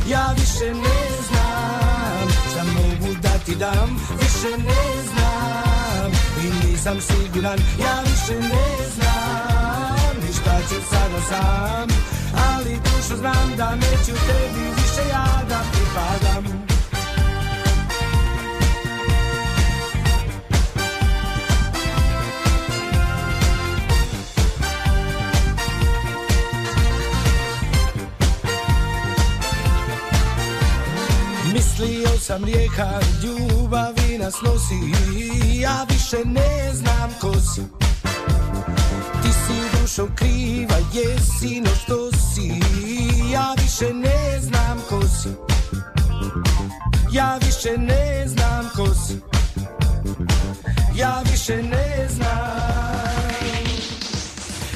Ja 0.09 0.35
više 0.37 0.73
ne 0.73 1.07
znam. 1.27 2.29
Šta 2.51 2.63
mogu 2.63 3.13
da 3.21 3.37
ti 3.45 3.55
dam? 3.55 3.99
Više 4.19 4.57
ne 4.57 5.03
znam. 5.11 6.11
I 6.43 6.67
nisam 6.67 6.97
siguran. 7.01 7.59
Ja 7.79 8.01
više 8.01 8.39
ne 8.39 8.89
znam. 8.95 10.15
Ću 10.69 10.75
sada 10.89 11.21
sam? 11.29 11.87
Ali 12.53 12.79
dušo 12.83 13.17
znam 13.17 13.53
da 13.57 13.75
neću 13.75 14.11
tebi 14.27 14.65
više 14.75 15.09
ja 15.09 15.41
da 15.49 15.61
pripadam 15.71 16.62
Mislio 31.83 32.19
sam 32.19 32.43
rijeka 32.43 32.99
ljubavi 33.23 34.17
nas 34.17 34.41
nosi. 34.41 34.75
Ja 35.61 35.85
više 35.89 36.17
ne 36.25 36.73
znam 36.73 37.09
ko 37.21 37.33
si. 37.33 37.61
Ti 39.23 39.29
si 39.29 39.81
dušom 39.81 40.15
kriva, 40.15 40.75
jesi 40.93 41.61
no 41.61 41.69
što 41.83 42.11
si. 42.11 42.51
Ja 43.31 43.55
više 43.61 43.93
ne 43.93 44.39
znam 44.41 44.81
ko 44.89 45.01
si. 45.01 45.29
Ja 47.11 47.39
više 47.45 47.77
ne 47.77 48.27
znam 48.27 48.69
ko 48.75 48.85
si. 48.93 49.19
Ja 50.95 51.21
više 51.31 51.63
ne 51.63 52.07
znam. 52.09 52.37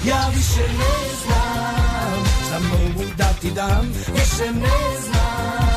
Ja 0.05 0.27
više 0.35 0.67
ne 0.67 1.07
znam. 1.23 2.25
Šta 2.47 2.59
mogu 2.59 3.09
da 3.17 3.33
ti 3.41 3.51
dam 3.51 3.93
Više 4.13 4.51
ne 4.51 5.01
znam 5.01 5.76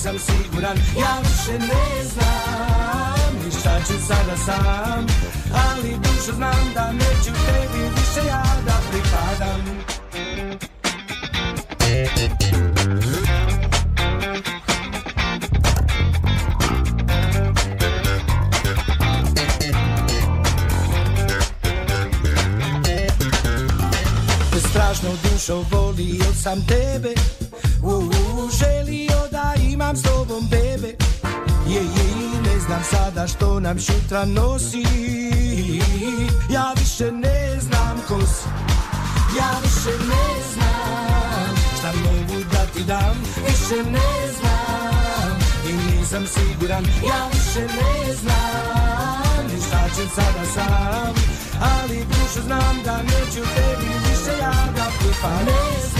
nisam 0.00 0.18
siguran. 0.18 0.76
Ja 1.00 1.18
više 1.20 1.58
ne 1.58 2.04
znam 2.04 3.44
Ni 3.44 3.50
šta 3.60 3.80
ću 3.80 4.06
sada 4.08 4.36
sam 4.36 5.06
Ali 5.68 5.96
dušo 5.96 6.32
znam 6.36 6.72
da 6.74 6.92
neću 6.92 7.32
tebi 7.46 7.78
više 7.78 8.28
ja 8.28 8.42
da 8.66 8.80
pripadam. 8.90 9.60
Strašno 24.70 25.10
dušo 25.22 25.64
volio 25.70 26.32
sam 26.42 26.66
tebe 26.66 27.14
u, 27.82 27.88
u, 27.88 28.50
da 28.50 28.79
imam 29.80 29.96
s 29.96 30.02
tobom 30.02 30.48
bebe. 30.50 30.94
Je, 31.68 31.82
je, 31.82 32.40
ne 32.42 32.60
znam 32.60 32.82
sada 32.90 33.26
što 33.26 33.60
nam 33.60 33.78
šutra 33.78 34.24
nosi. 34.24 34.82
Ja 36.50 36.74
više 36.76 37.12
ne 37.12 37.60
znam 37.60 38.00
ko 38.08 38.20
si. 38.20 38.48
Ja 39.38 39.50
više 39.62 39.98
ne 39.98 40.26
znam 40.52 41.56
šta 41.78 41.92
mogu 42.04 42.44
da 42.52 42.66
ti 42.66 42.84
dam. 42.84 43.16
Više 43.46 43.90
ne 43.90 44.32
znam 44.38 45.38
i 45.68 45.72
nisam 45.72 46.26
siguran. 46.26 46.84
Ja 46.84 47.28
više 47.32 47.60
ne 47.60 48.14
znam 48.14 49.60
šta 49.66 49.88
ću 49.88 50.14
sada 50.14 50.44
sam. 50.54 51.14
Ali 51.60 52.04
dušo 52.04 52.42
znam 52.46 52.80
da 52.84 53.02
neću 53.02 53.42
tebi 53.56 53.86
više 53.86 54.38
ja 54.40 54.52
da 54.76 54.86
pripadam 54.98 55.44
Ne 55.44 55.88
znam 55.90 55.99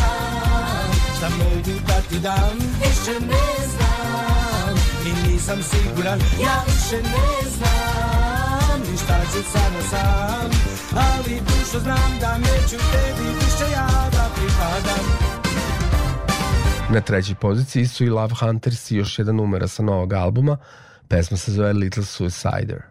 šta 1.21 1.29
mogu 1.29 1.81
da 1.87 2.01
ti 2.09 2.19
dam. 2.19 2.59
Više 2.81 3.21
ne 3.21 3.67
znam. 3.73 4.75
I 5.07 5.31
nisam 5.31 5.59
siguran. 5.63 6.19
Ja 6.19 6.63
više 6.67 7.03
ne 7.03 7.51
znam. 7.51 8.81
Ni 8.81 8.97
šta 8.97 9.21
ću 9.33 9.43
sada 9.53 9.83
sam. 9.91 10.51
Ali 10.97 11.41
dušo 11.41 11.81
znam 11.81 12.19
da 12.21 12.39
neću 12.39 12.77
tebi 12.77 13.29
više 13.35 13.73
ja 13.73 13.89
da 14.13 14.31
pripadam. 14.35 15.05
Na 16.91 17.01
trećoj 17.01 17.35
poziciji 17.35 17.87
su 17.87 18.05
i 18.05 18.11
Love 18.11 18.35
Hunters 18.41 18.91
i 18.91 18.97
još 18.97 19.19
jedan 19.19 19.37
numera 19.37 19.69
sa 19.69 19.83
novog 19.83 20.13
albuma. 20.13 20.57
Pesma 21.09 21.37
se 21.37 21.53
zove 21.53 21.73
Little 21.73 22.05
Suicider. 22.05 22.90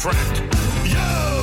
friend. 0.00 0.42
Yeah! 0.86 1.39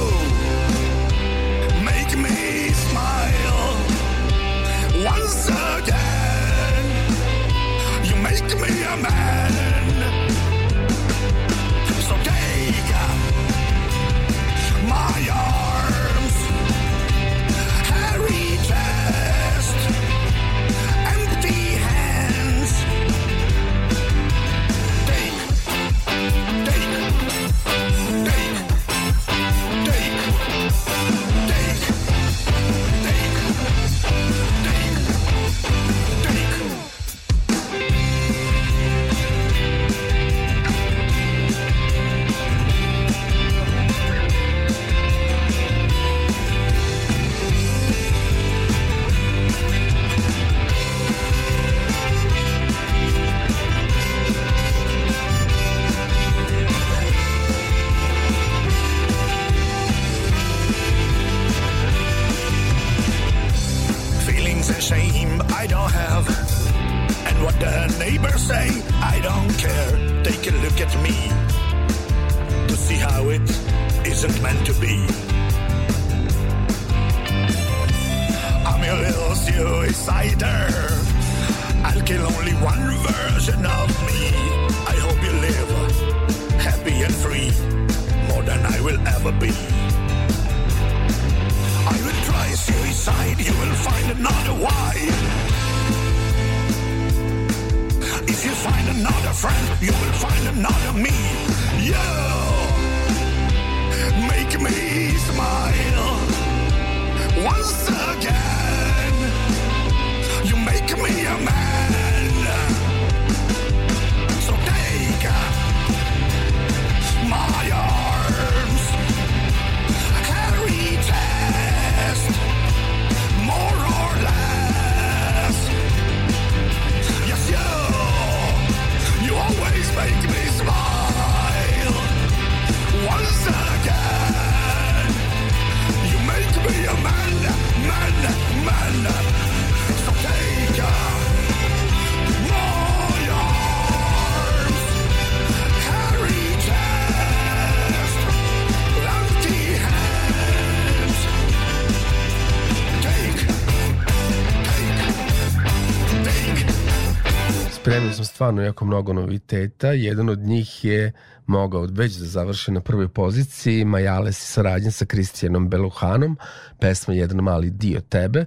spremio 157.97 158.15
smo 158.15 158.25
stvarno 158.25 158.61
jako 158.61 158.85
mnogo 158.85 159.13
noviteta. 159.13 159.87
Jedan 159.87 160.29
od 160.29 160.39
njih 160.39 160.85
je 160.85 161.11
mogao 161.45 161.87
već 161.91 162.13
da 162.13 162.25
završi 162.25 162.71
na 162.71 162.81
prvoj 162.81 163.07
poziciji 163.07 163.85
Majales 163.85 164.43
i 164.43 164.45
saradnje 164.45 164.91
sa 164.91 165.05
Kristijanom 165.05 165.69
Beluhanom, 165.69 166.37
pesma 166.79 167.13
Jedan 167.13 167.37
mali 167.37 167.69
dio 167.69 168.01
tebe, 168.01 168.45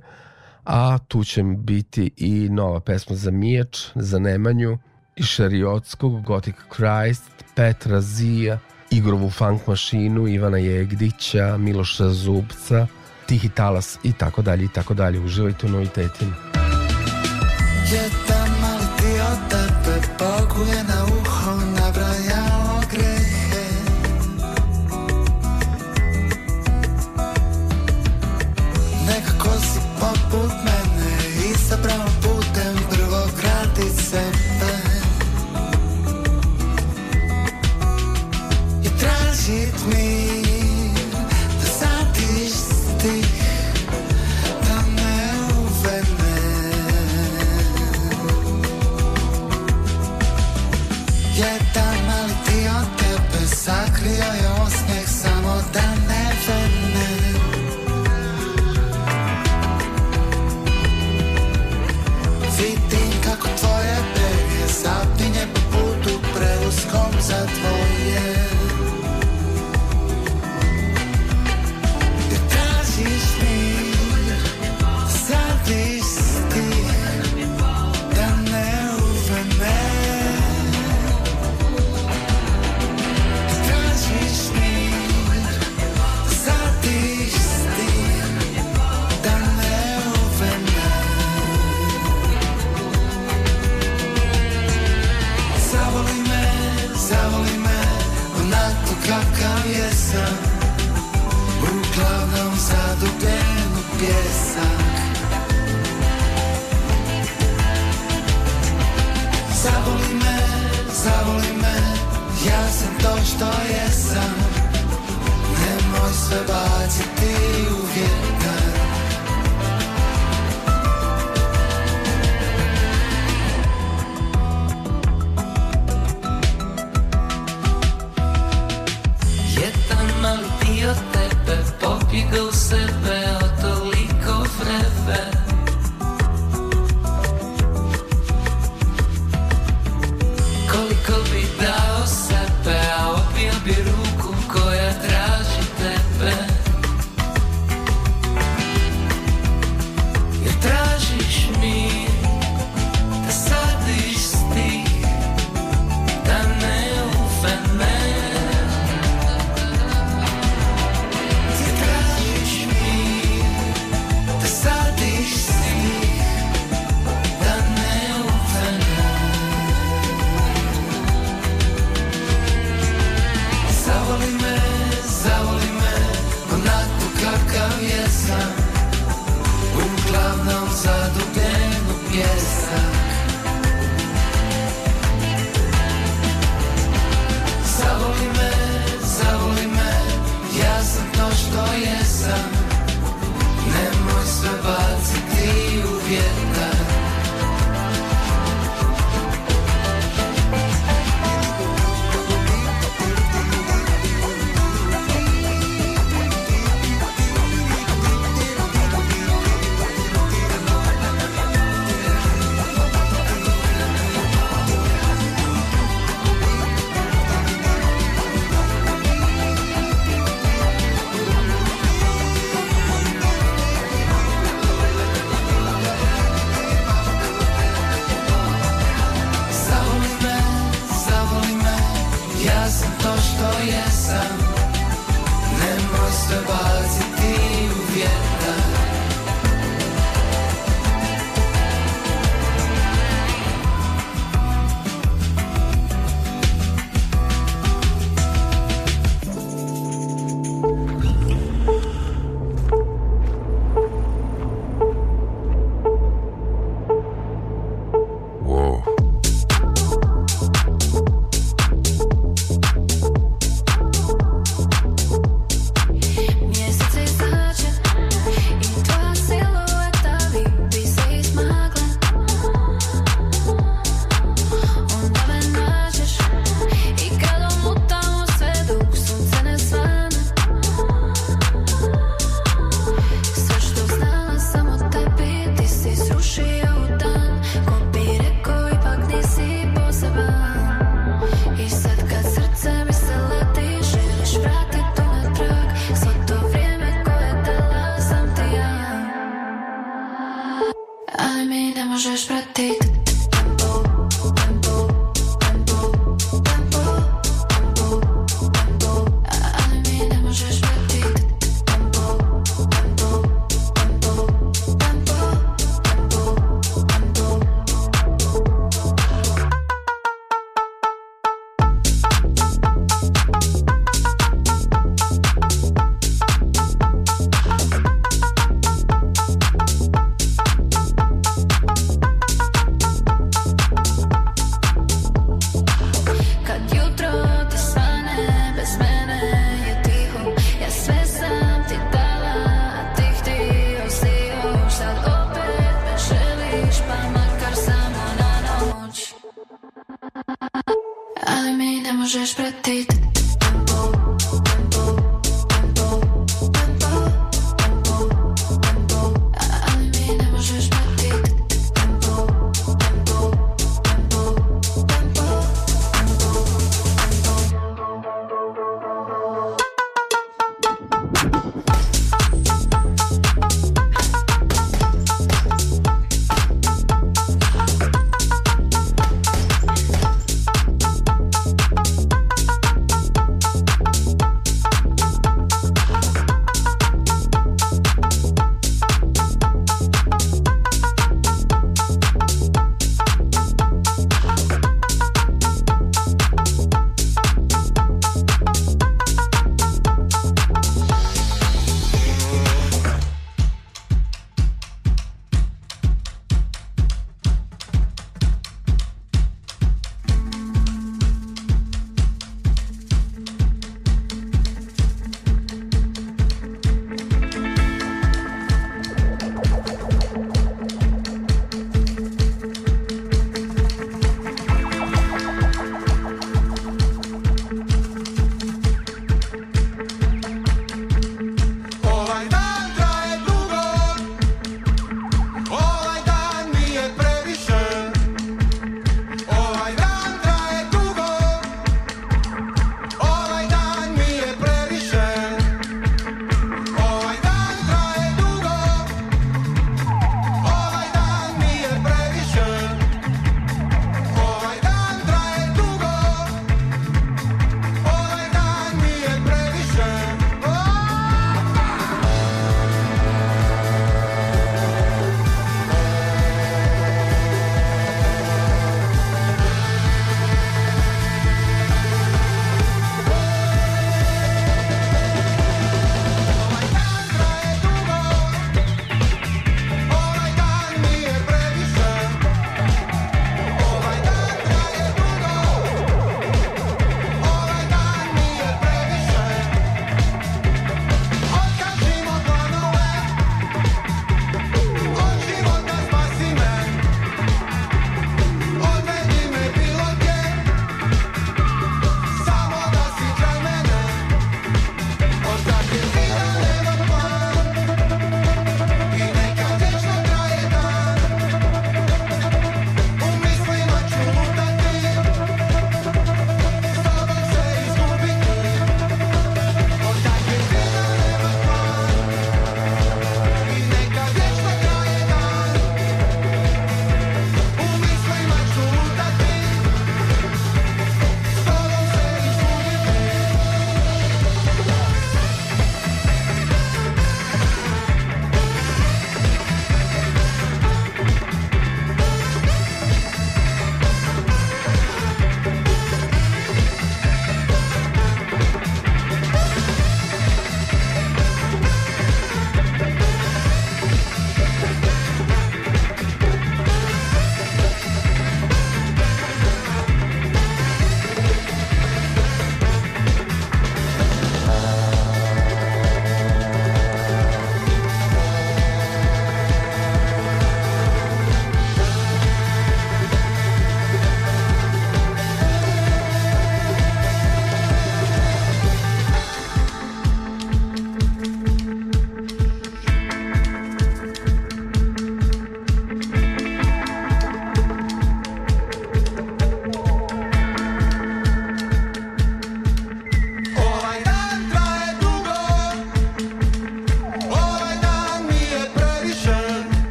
a 0.64 0.98
tu 0.98 1.24
će 1.24 1.42
biti 1.42 2.11
i 2.16 2.48
nova 2.48 2.80
pesma 2.80 3.16
za 3.16 3.30
Mijač, 3.30 3.78
za 3.94 4.18
Nemanju, 4.18 4.78
i 5.16 5.22
Šariotskog, 5.22 6.22
Gothic 6.22 6.57
Christ, 6.74 7.22
Petra 7.55 8.01
Zija, 8.01 8.59
Igrovu 8.90 9.30
funk 9.30 9.66
mašinu, 9.66 10.28
Ivana 10.28 10.59
Jegdića, 10.59 11.57
Miloša 11.57 12.09
Zubca, 12.09 12.86
Tihi 13.26 13.48
Talas 13.48 13.98
i 14.03 14.12
tako 14.12 14.42
dalje 14.42 14.64
i 14.64 14.68
tako 14.74 14.94
dalje. 14.94 15.20
Uživajte 15.20 15.66
u 15.66 15.70
novitetima. 15.70 16.34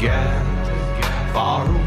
get 0.00 1.32
far 1.32 1.66
away. 1.66 1.85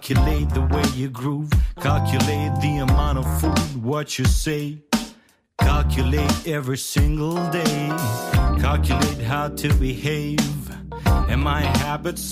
Calculate 0.00 0.48
the 0.50 0.60
way 0.60 0.84
you 0.94 1.08
groove. 1.08 1.50
Calculate 1.80 2.52
the 2.60 2.86
amount 2.88 3.18
of 3.18 3.40
food, 3.40 3.82
what 3.82 4.16
you 4.16 4.24
say. 4.26 4.78
Calculate 5.60 6.46
every 6.46 6.78
single 6.78 7.34
day. 7.50 7.88
Calculate 8.60 9.18
how 9.18 9.48
to 9.48 9.74
behave. 9.74 10.38
Am 11.04 11.40
my 11.40 11.62
habits 11.62 12.22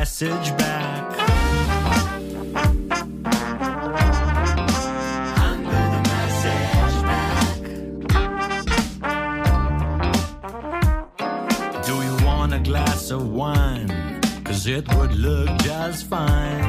message 0.00 0.56
back. 0.56 1.04
glass 12.64 13.10
of 13.10 13.30
wine, 13.30 13.88
cause 14.44 14.66
it 14.66 14.86
would 14.94 15.14
look 15.14 15.48
just 15.58 16.06
fine. 16.06 16.62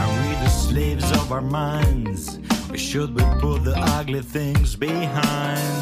Are 0.00 0.12
we 0.22 0.34
the 0.44 0.48
slaves 0.48 1.10
of 1.12 1.30
our 1.30 1.40
minds? 1.40 2.38
Or 2.70 2.78
should 2.78 3.14
we 3.14 3.22
put 3.40 3.64
the 3.64 3.74
ugly 3.76 4.22
things 4.22 4.76
behind? 4.76 5.72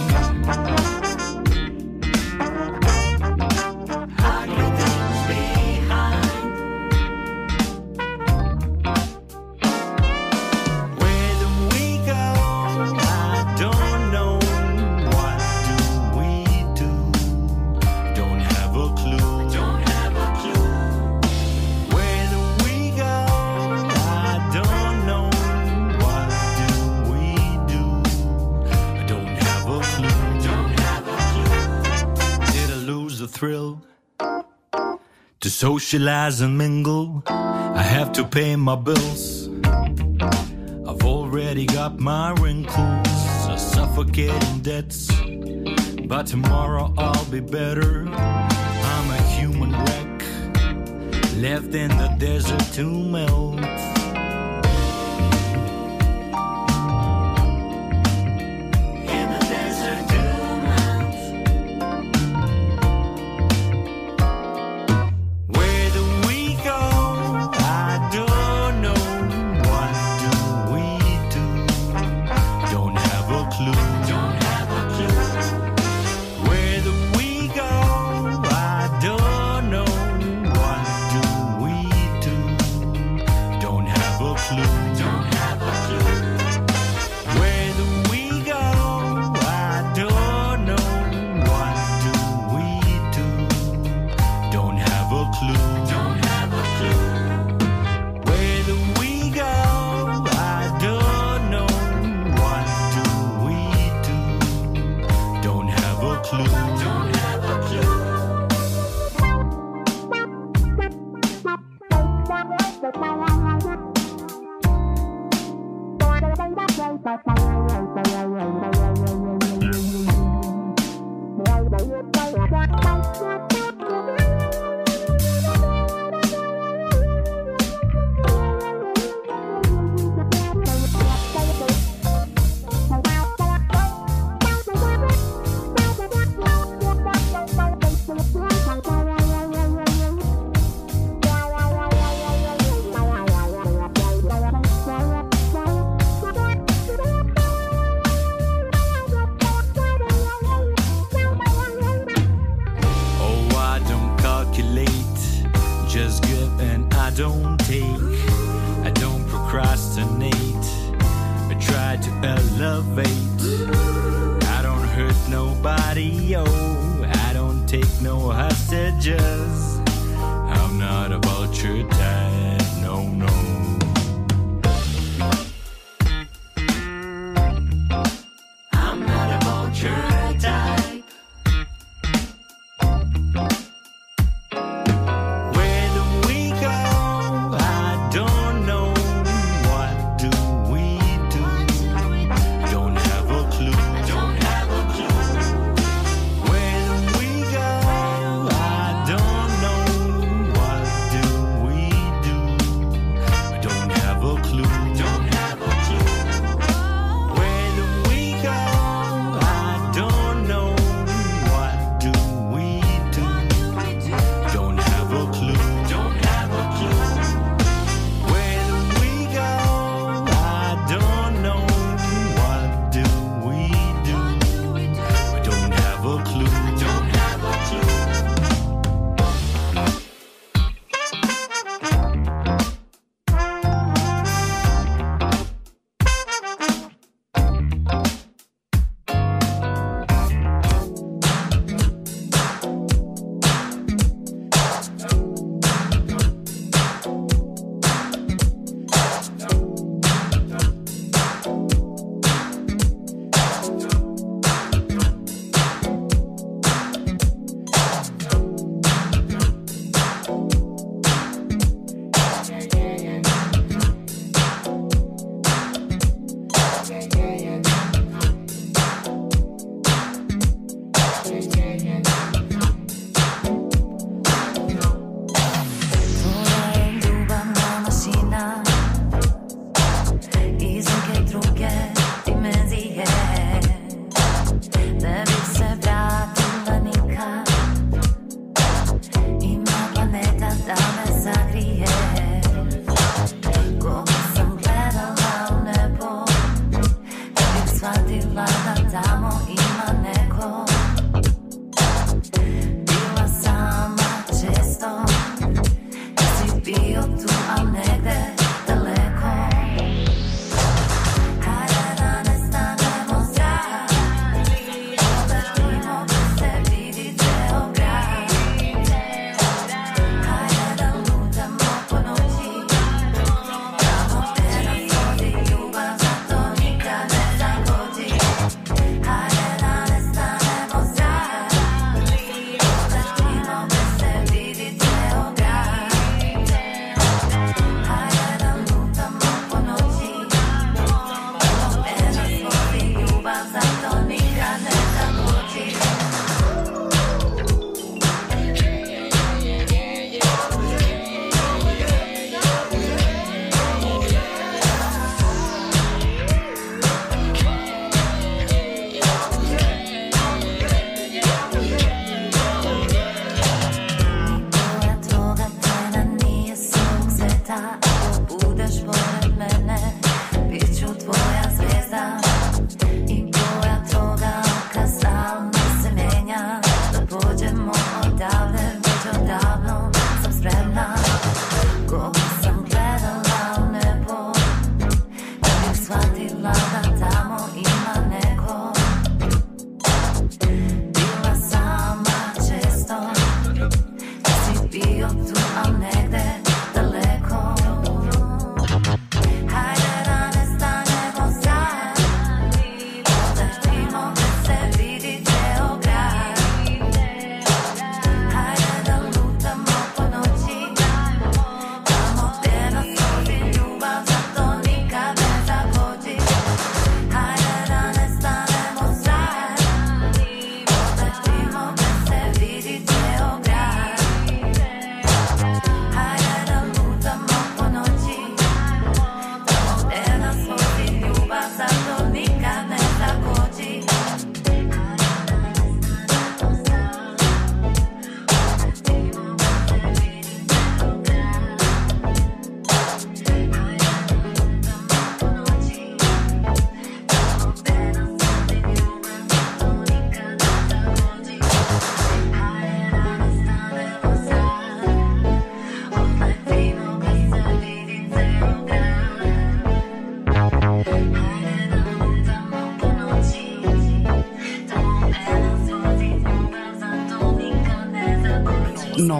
socialize 35.60 36.40
and 36.40 36.56
mingle. 36.56 37.22
I 37.26 37.82
have 37.82 38.12
to 38.12 38.24
pay 38.24 38.56
my 38.56 38.76
bills. 38.76 39.50
I've 40.88 41.04
already 41.04 41.66
got 41.66 42.00
my 42.00 42.32
wrinkles, 42.40 42.76
I 43.46 43.56
suffocating 43.56 44.60
debts. 44.60 45.10
But 46.06 46.28
tomorrow 46.28 46.94
I'll 46.96 47.26
be 47.26 47.40
better. 47.40 48.08
I'm 48.08 49.10
a 49.10 49.22
human 49.36 49.72
wreck, 49.72 50.22
left 51.36 51.74
in 51.74 51.90
the 51.90 52.16
desert 52.18 52.64
to 52.76 52.84
melt. 52.84 53.89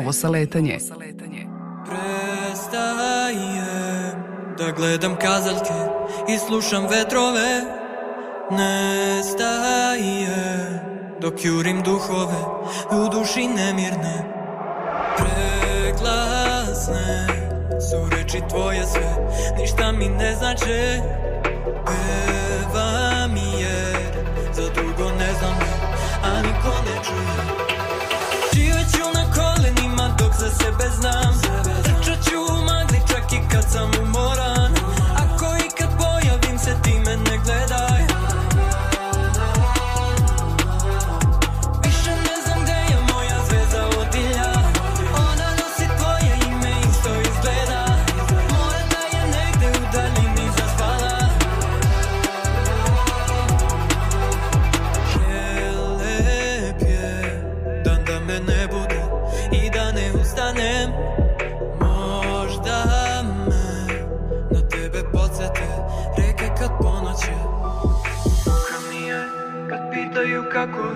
Novo 0.01 0.13
saletanje. 0.13 0.79
Prestajem 1.85 3.41
da 4.59 4.71
gledam 4.77 5.17
kazaljke 5.17 5.75
i 6.29 6.39
slušam 6.39 6.87
vetrove. 6.87 7.61
Nestaje 8.51 10.29
dok 11.21 11.45
jurim 11.45 11.83
duhove 11.83 12.45
u 12.91 13.09
duši 13.13 13.49
nemirne. 13.49 14.25
Preglasne 15.17 16.47
su 17.91 18.09
reči 18.17 18.43
tvoje 18.51 18.87
sve, 18.87 19.17
ništa 19.59 19.93
mi 19.93 20.09
ne 20.09 20.35
znače. 20.35 21.01
Peva 21.87 23.27
mi 23.27 23.61
jer 23.61 24.13
za 24.53 24.69
dugo 24.69 25.11
ne 25.19 25.33
znam 25.39 25.55
a 26.23 26.43
niko 26.43 26.69
ne 26.87 27.05
čuje 27.05 27.70
sebe 30.59 30.91
znam. 31.01 31.35
Trčat 31.85 32.25
ću 32.25 32.65
magli 32.65 33.01
čak 33.09 33.33
i 33.33 33.49
kad 33.51 33.65
sam 33.73 33.91
umoran 34.03 34.80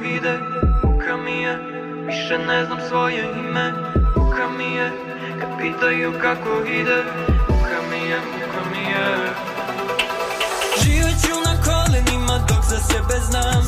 kako 0.04 0.16
ide 0.16 0.38
Muka 0.82 1.16
mi 1.16 1.42
je, 1.42 1.58
više 2.06 2.38
ne 2.38 2.64
znam 2.64 2.78
svoje 2.88 3.24
ime. 3.36 3.72
Muka 4.16 4.48
mi 4.58 4.74
je 4.76 4.90
kad 5.40 5.48
pitaju 5.58 6.12
kako 6.22 6.64
ide 6.66 7.02
Muka 7.48 7.78
mi 7.90 8.10
je, 8.10 8.18
muka 8.18 8.60
mi 8.70 8.90
je. 8.90 9.34
Živet 10.82 11.20
ću 11.22 11.34
na 11.44 11.62
kolenima 11.64 12.38
dok 12.48 12.64
za 12.64 12.78
sebe 12.78 13.20
znam 13.30 13.63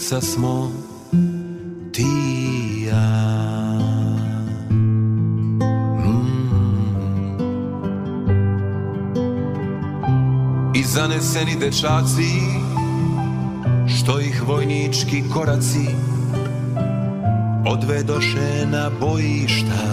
Granica 0.00 0.20
smo 0.26 0.70
ti 1.92 2.02
i 2.02 2.84
ja 2.84 3.30
Mm. 5.70 6.40
I 10.74 10.82
zaneseni 10.84 11.56
dečaci 11.60 12.40
Što 13.88 14.20
ih 14.20 14.42
vojnički 14.46 15.22
koraci 15.34 15.86
Odvedoše 17.66 18.66
na 18.66 18.90
bojišta 19.00 19.90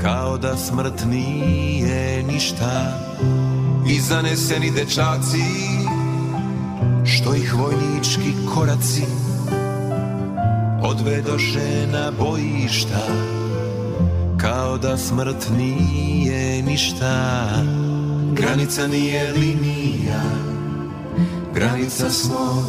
kao 0.00 0.38
da 0.38 0.56
smrt 0.56 1.04
nije 1.10 2.22
ništa 2.22 2.98
i 3.88 4.00
zaneseni 4.00 4.70
dečaci 4.70 5.81
što 7.04 7.34
ih 7.34 7.54
vojnički 7.54 8.32
koraci 8.54 9.02
odvedoše 10.82 11.86
na 11.92 12.12
bojišta 12.18 13.06
kao 14.40 14.78
da 14.78 14.96
smrt 14.96 15.50
nije 15.56 16.62
ništa. 16.62 17.48
Granica 18.34 18.86
nije 18.86 19.32
linija 19.32 20.22
granica 21.54 22.10
smo 22.10 22.64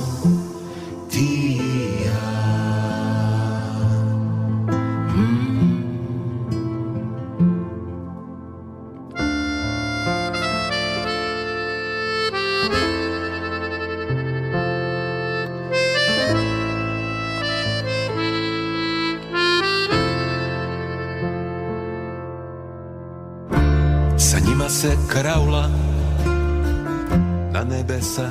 nebesa 28.04 28.30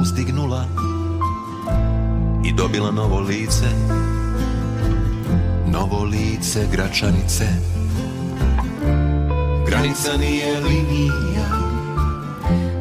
uzdignula 0.00 0.64
i 2.44 2.52
dobila 2.52 2.90
novo 2.90 3.20
lice, 3.20 3.66
novo 5.66 6.04
lice 6.04 6.66
Gračanice. 6.72 7.46
Granica 9.66 10.16
nije 10.16 10.60
linija, 10.60 11.48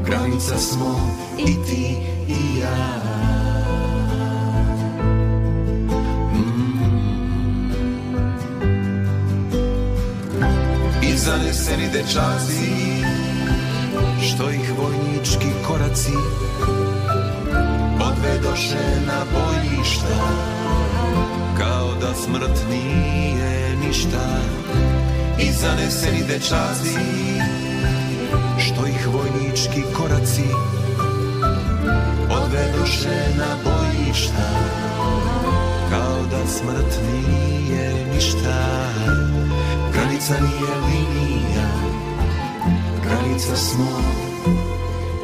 granica 0.05 0.57
smo 0.57 0.99
i 1.37 1.45
ti 1.45 1.97
i 2.27 2.59
ja. 2.59 3.01
I 11.01 11.17
zaneseni 11.17 11.89
dečaci, 11.93 12.74
što 14.21 14.49
ih 14.49 14.73
vojnički 14.77 15.47
koraci 15.67 16.13
odvedoše 17.99 19.01
na 19.07 19.19
bojišta, 19.33 20.17
kao 21.57 21.95
da 22.01 22.13
smrt 22.13 22.65
nije 22.69 23.75
ništa. 23.87 24.39
I 25.39 25.51
zaneseni 25.51 26.23
dečaci, 26.27 26.97
što 28.59 28.87
ih 28.87 29.07
vojnički 29.07 29.81
koraci 29.97 30.47
odvedoše 32.29 33.35
na 33.37 33.55
bojišta, 33.63 34.49
kao 35.89 36.25
da 36.31 36.47
smrt 36.47 36.99
nije 37.11 38.05
ništa. 38.15 38.85
Granica 39.93 40.33
nije 40.33 40.71
linija, 40.87 41.84
granica 43.25 43.55
smo 43.55 43.85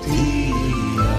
ti 0.06 0.52
ja. 0.98 1.16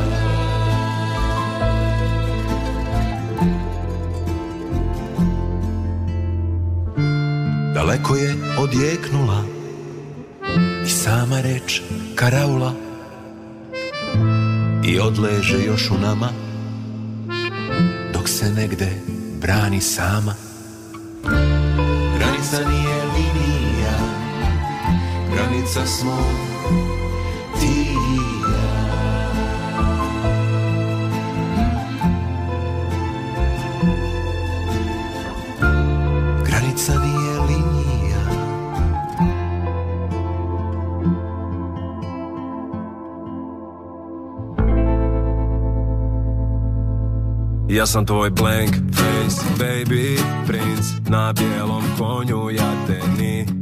Daleko 7.75 8.17
je 8.17 8.37
odjeknula 8.59 9.45
i 10.87 10.89
sama 10.89 11.41
reč 11.41 11.81
karaula 12.15 12.75
i 14.85 14.99
odleže 14.99 15.65
još 15.67 15.91
u 15.91 15.99
nama 16.03 16.29
dok 18.13 18.29
se 18.29 18.51
negde 18.51 18.89
brani 19.41 19.81
sama. 19.81 20.35
Granica 22.19 22.69
nije 22.69 22.92
снится 25.63 25.87
снова 25.87 26.23
ты 27.61 27.67
и 27.67 27.97
я. 28.41 28.73
Граница 36.45 36.93
не. 36.97 37.23
Ja 47.69 47.87
som 47.87 48.07
tvoj 48.07 48.31
blank 48.31 48.75
face, 48.93 49.43
baby, 49.59 50.19
prince 50.47 51.01
Na 51.09 51.33
bielom 51.33 51.85
koniu 51.99 52.51
ja 52.51 52.73
ten 52.87 53.62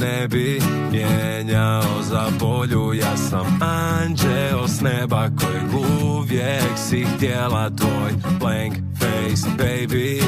ne 0.00 0.28
bi 0.28 0.60
mijenjao 0.92 2.02
za 2.02 2.26
bolju. 2.40 2.94
Ja 2.94 3.16
sam 3.16 3.58
anđeo 3.62 4.68
s 4.68 4.80
neba 4.80 5.28
kojeg 5.40 5.86
uvijek 6.02 6.78
si 6.88 7.04
htjela. 7.04 7.70
Tvoj 7.76 8.12
blank 8.40 8.74
face, 8.98 9.48
baby. 9.58 10.22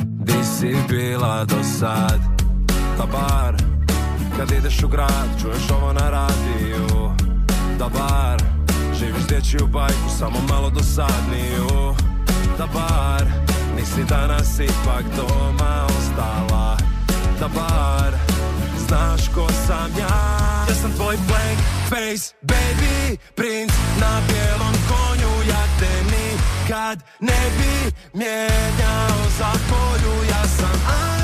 Di 0.00 0.44
si 0.44 0.76
bila 0.88 1.44
do 1.44 1.62
sad? 1.78 2.20
Da 2.98 3.06
bar. 3.12 3.56
Kad 4.36 4.50
ideš 4.50 4.82
u 4.82 4.88
grad 4.88 5.28
Čuješ 5.42 5.70
ovo 5.70 5.92
na 5.92 6.10
radiju. 6.10 7.12
Da 7.78 7.88
bar. 7.88 8.42
Živiš 8.98 9.26
dječju 9.28 9.66
bajku, 9.66 10.08
samo 10.18 10.38
malo 10.48 10.70
dosadniju. 10.70 11.94
Da 12.58 12.66
bar. 12.66 13.26
Nisi 13.76 14.04
danas 14.08 14.60
ipak 14.60 15.04
doma 15.16 15.86
ostala. 15.86 16.76
Da 17.40 17.48
bar 17.48 18.33
znáš, 18.94 19.22
ko 19.34 19.44
som 19.66 19.90
ja 19.98 20.18
Ja 20.70 20.74
som 20.78 20.90
tvoj 20.94 21.18
blank 21.26 21.58
face 21.90 22.30
baby. 22.46 23.18
Princ 23.34 23.74
na 23.98 24.22
bielom 24.30 24.76
koniu 24.86 25.34
Jak 25.50 25.70
ten 25.82 26.02
nikad 26.06 26.96
neby 27.18 27.90
Mienial 28.14 29.18
za 29.34 29.50
poľu 29.66 30.14
Ja 30.30 30.42
som 30.46 30.76
aj 30.86 31.23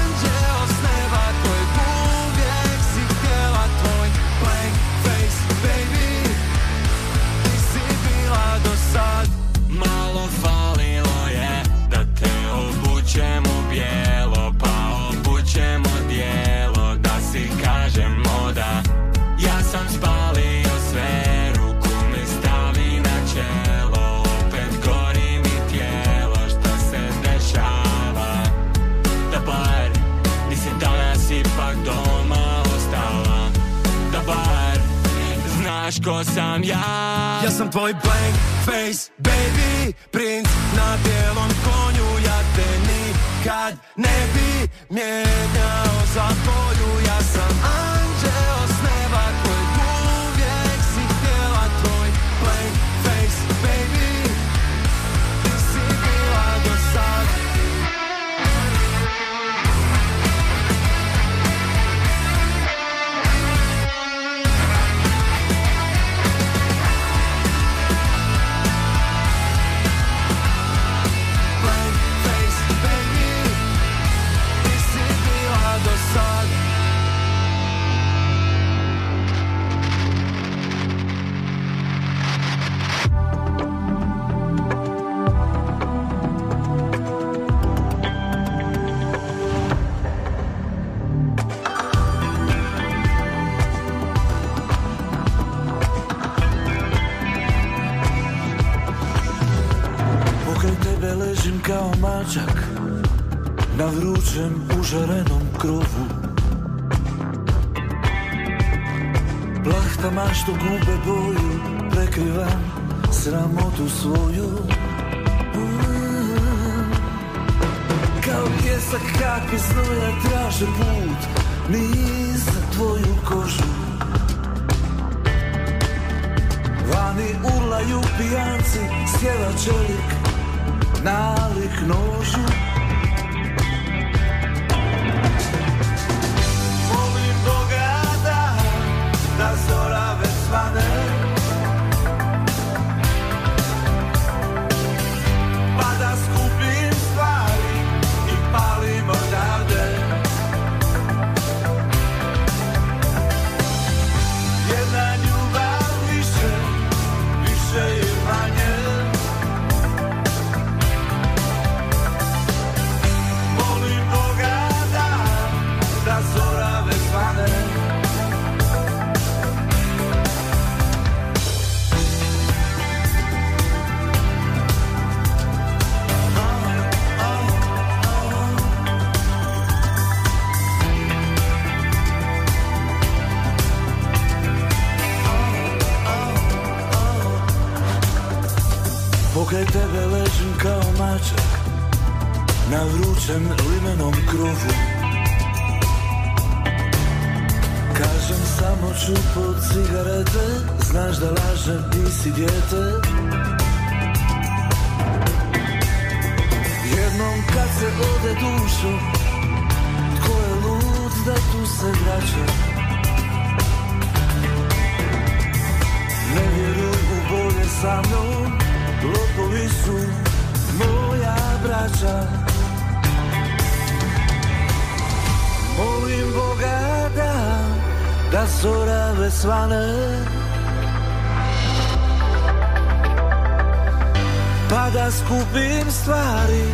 Pa 234.71 234.91
da 234.91 235.11
skupim 235.11 235.91
stvari 235.91 236.65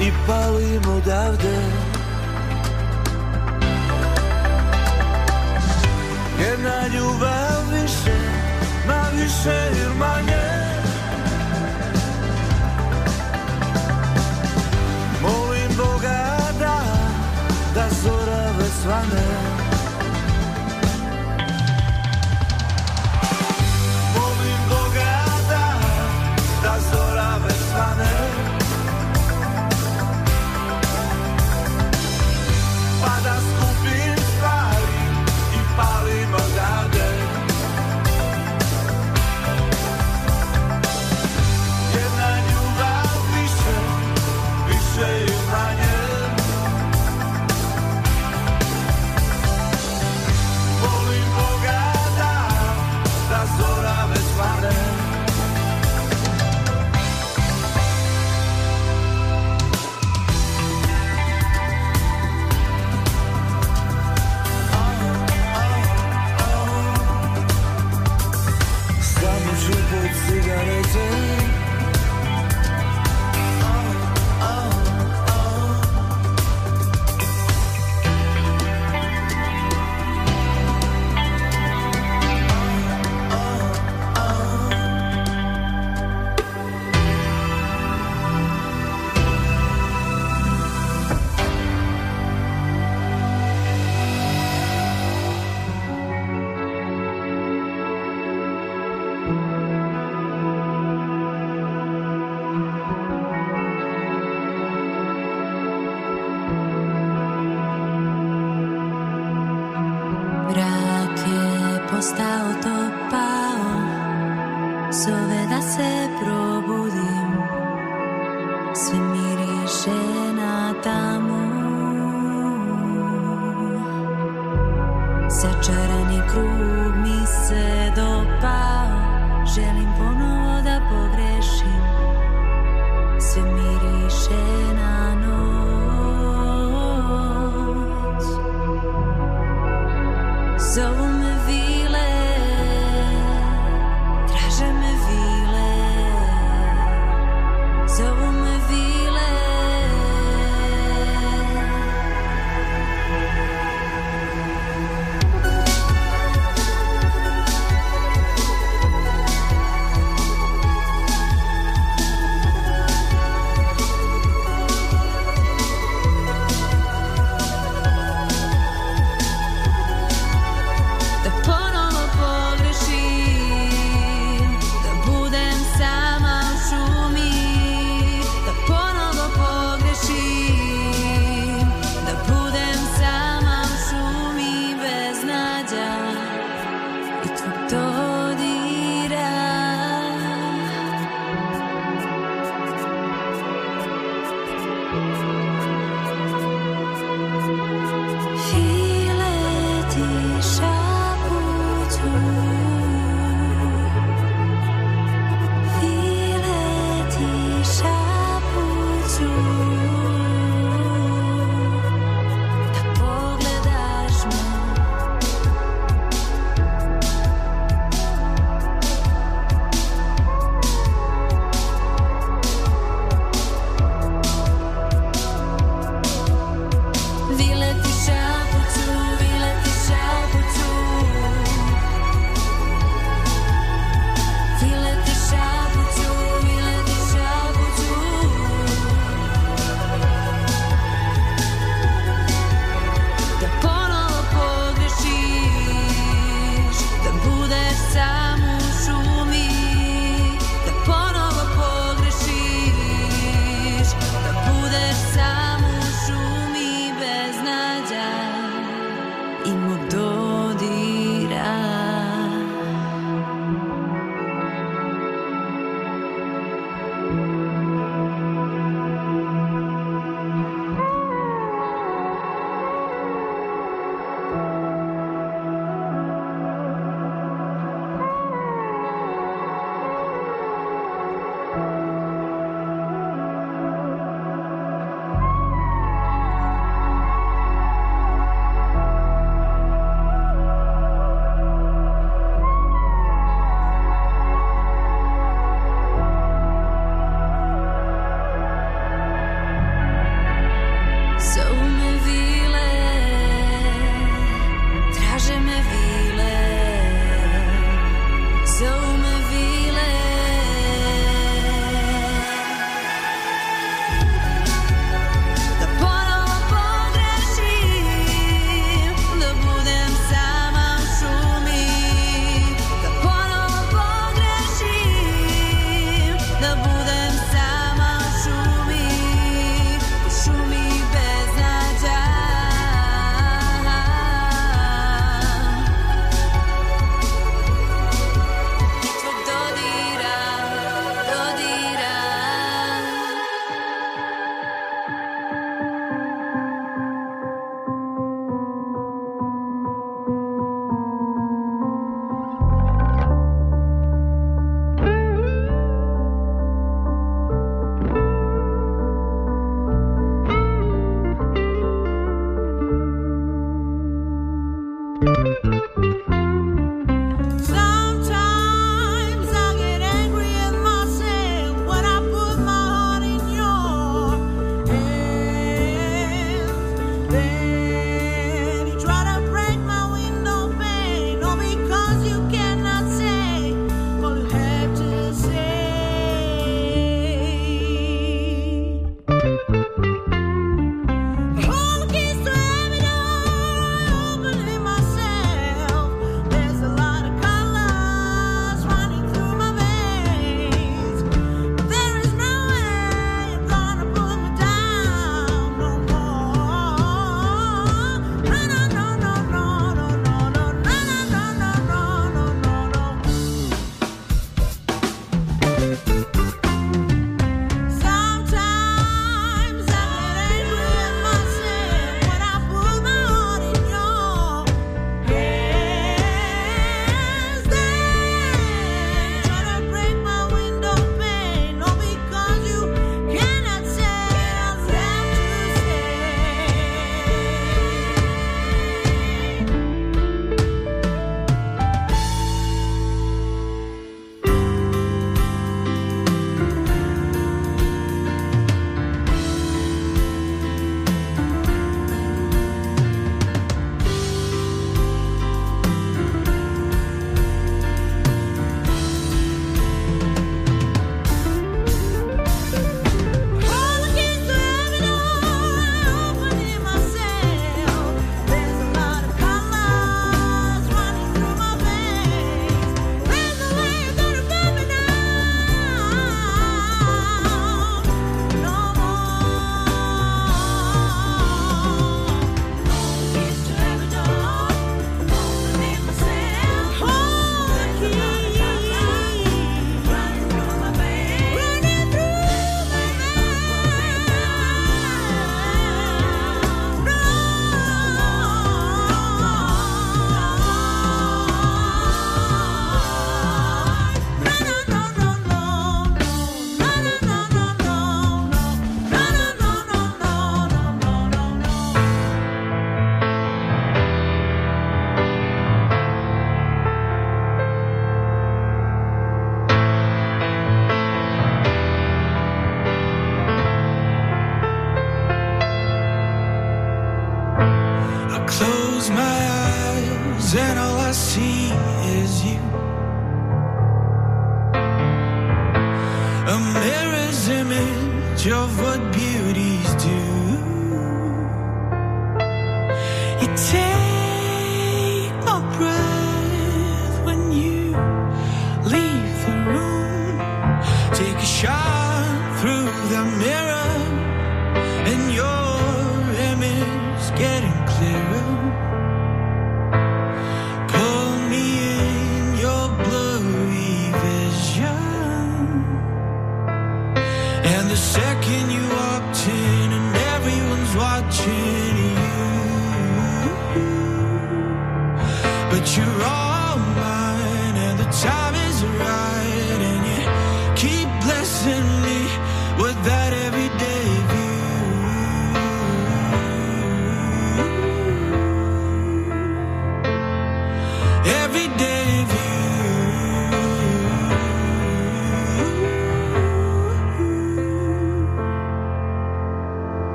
i 0.00 0.12
palim 0.26 0.82
odavde. 0.96 1.58
Jedna 6.40 6.86
ljubav 6.94 7.72
više, 7.72 8.16
ma 8.86 9.02
više 9.14 9.70
ili 9.82 9.94
manje. 9.98 10.50
Molim 15.22 15.76
Boga 15.76 16.38
da, 16.58 16.80
da 17.74 17.88
zora 18.02 18.50
već 18.58 18.72
svane 18.82 19.59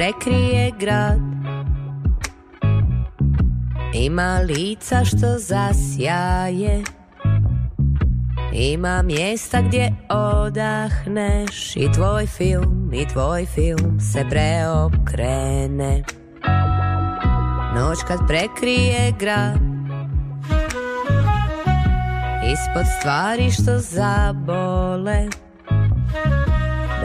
prekrije 0.00 0.72
grad. 0.78 1.20
Ima 3.94 4.38
lica 4.38 5.04
što 5.04 5.26
zasjaje. 5.38 6.82
Ima 8.52 9.02
mjesta 9.02 9.60
gdje 9.60 9.92
odahneš. 10.08 11.76
I 11.76 11.92
tvoj 11.92 12.26
film, 12.26 12.90
i 12.94 13.08
tvoj 13.08 13.46
film 13.46 14.00
se 14.00 14.24
preokrene. 14.30 16.02
Noć 17.74 17.98
kad 18.08 18.18
prekrije 18.28 19.12
grad. 19.18 19.60
Ispod 22.52 22.86
stvari 23.00 23.50
što 23.50 23.78
zabole. 23.78 25.49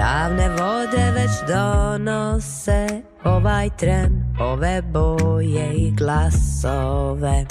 Davne 0.05 0.49
vode 0.49 1.11
već 1.11 1.31
donose 1.47 2.87
ovaj 3.23 3.69
tren, 3.77 4.23
ove 4.39 4.81
boje 4.81 5.73
i 5.73 5.91
glasove. 5.91 7.45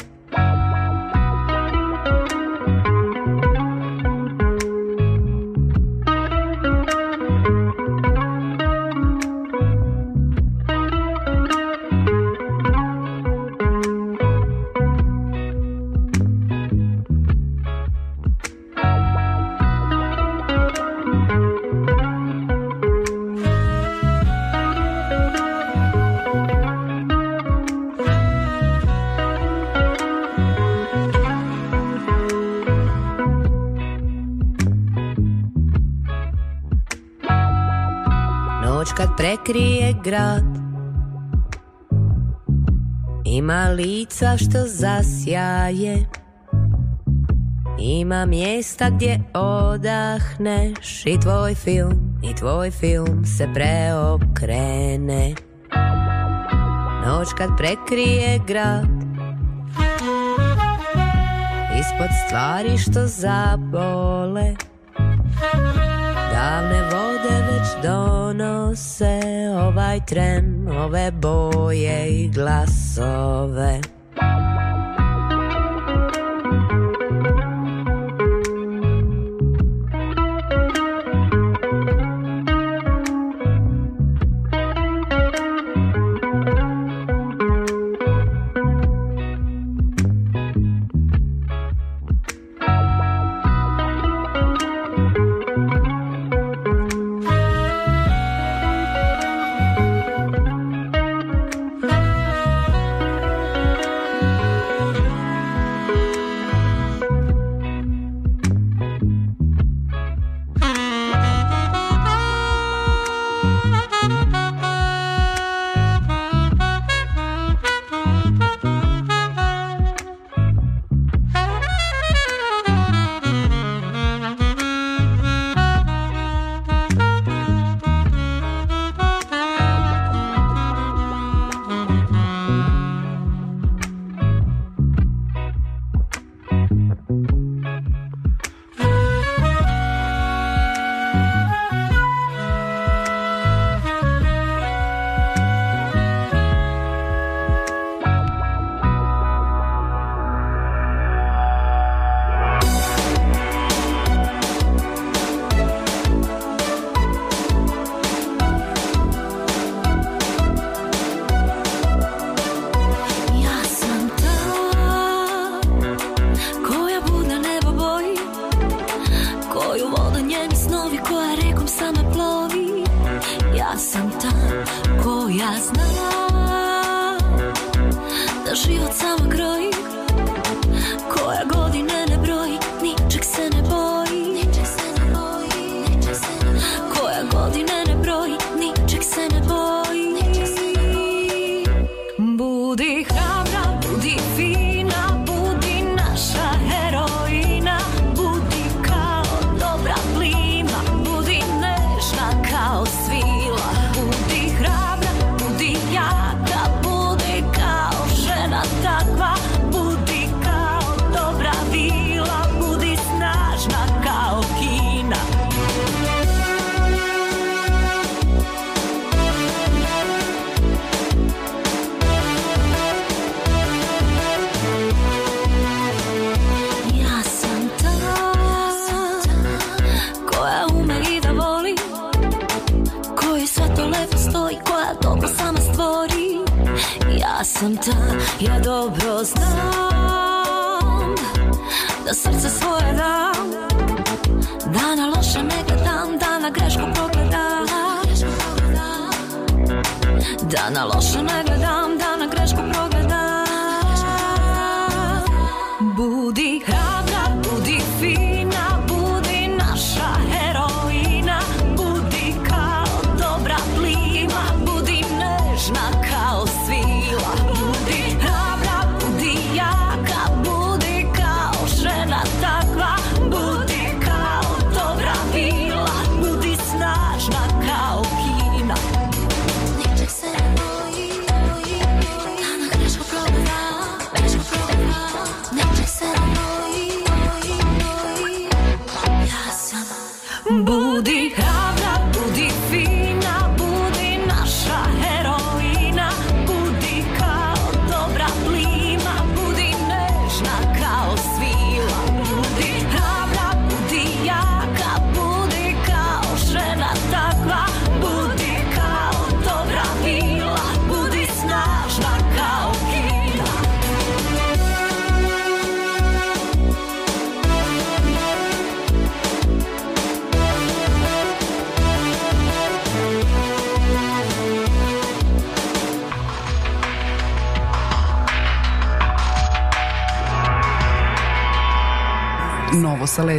krije 39.45 39.95
grad. 40.05 40.45
Ima 43.25 43.69
lica 43.69 44.37
što 44.37 44.59
zasjaje. 44.67 46.07
Ima 47.79 48.27
mjesta 48.27 48.91
gdje 48.91 49.21
odahneš 49.35 51.07
I 51.07 51.21
tvoj 51.21 51.55
film, 51.55 52.19
i 52.23 52.35
tvoj 52.35 52.71
film 52.71 53.25
se 53.25 53.49
preokrene. 53.55 55.35
Noć 57.07 57.29
kad 57.39 57.49
prekrije 57.57 58.41
grad. 58.47 58.87
Ispod 61.81 62.09
stvari 62.27 62.79
što 62.79 63.07
zabole. 63.07 64.55
Davne 66.33 66.83
vole 66.93 67.14
Odavde 67.25 67.53
već 67.53 67.69
donose 67.83 69.21
ovaj 69.69 70.01
tren, 70.07 70.69
ove 70.69 71.11
boje 71.11 72.09
i 72.09 72.29
glasove. 72.29 73.94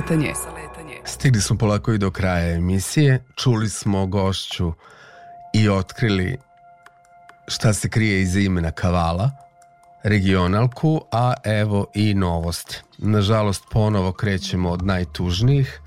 saletanje. 0.07 0.33
Stigli 1.05 1.41
smo 1.41 1.57
polako 1.57 1.93
i 1.93 1.97
do 1.97 2.11
kraja 2.11 2.55
emisije. 2.55 3.23
Čuli 3.35 3.69
smo 3.69 4.07
gošću 4.07 4.73
i 5.53 5.69
otkrili 5.69 6.37
šta 7.47 7.73
se 7.73 7.89
krije 7.89 8.21
iza 8.21 8.39
imena 8.39 8.71
Kavala, 8.71 9.31
regionalku, 10.03 11.01
a 11.11 11.33
evo 11.43 11.87
i 11.93 12.13
novosti. 12.13 12.81
Nažalost, 12.97 13.63
ponovo 13.71 14.11
krećemo 14.11 14.69
od 14.69 14.85
najtužnijih. 14.85 15.81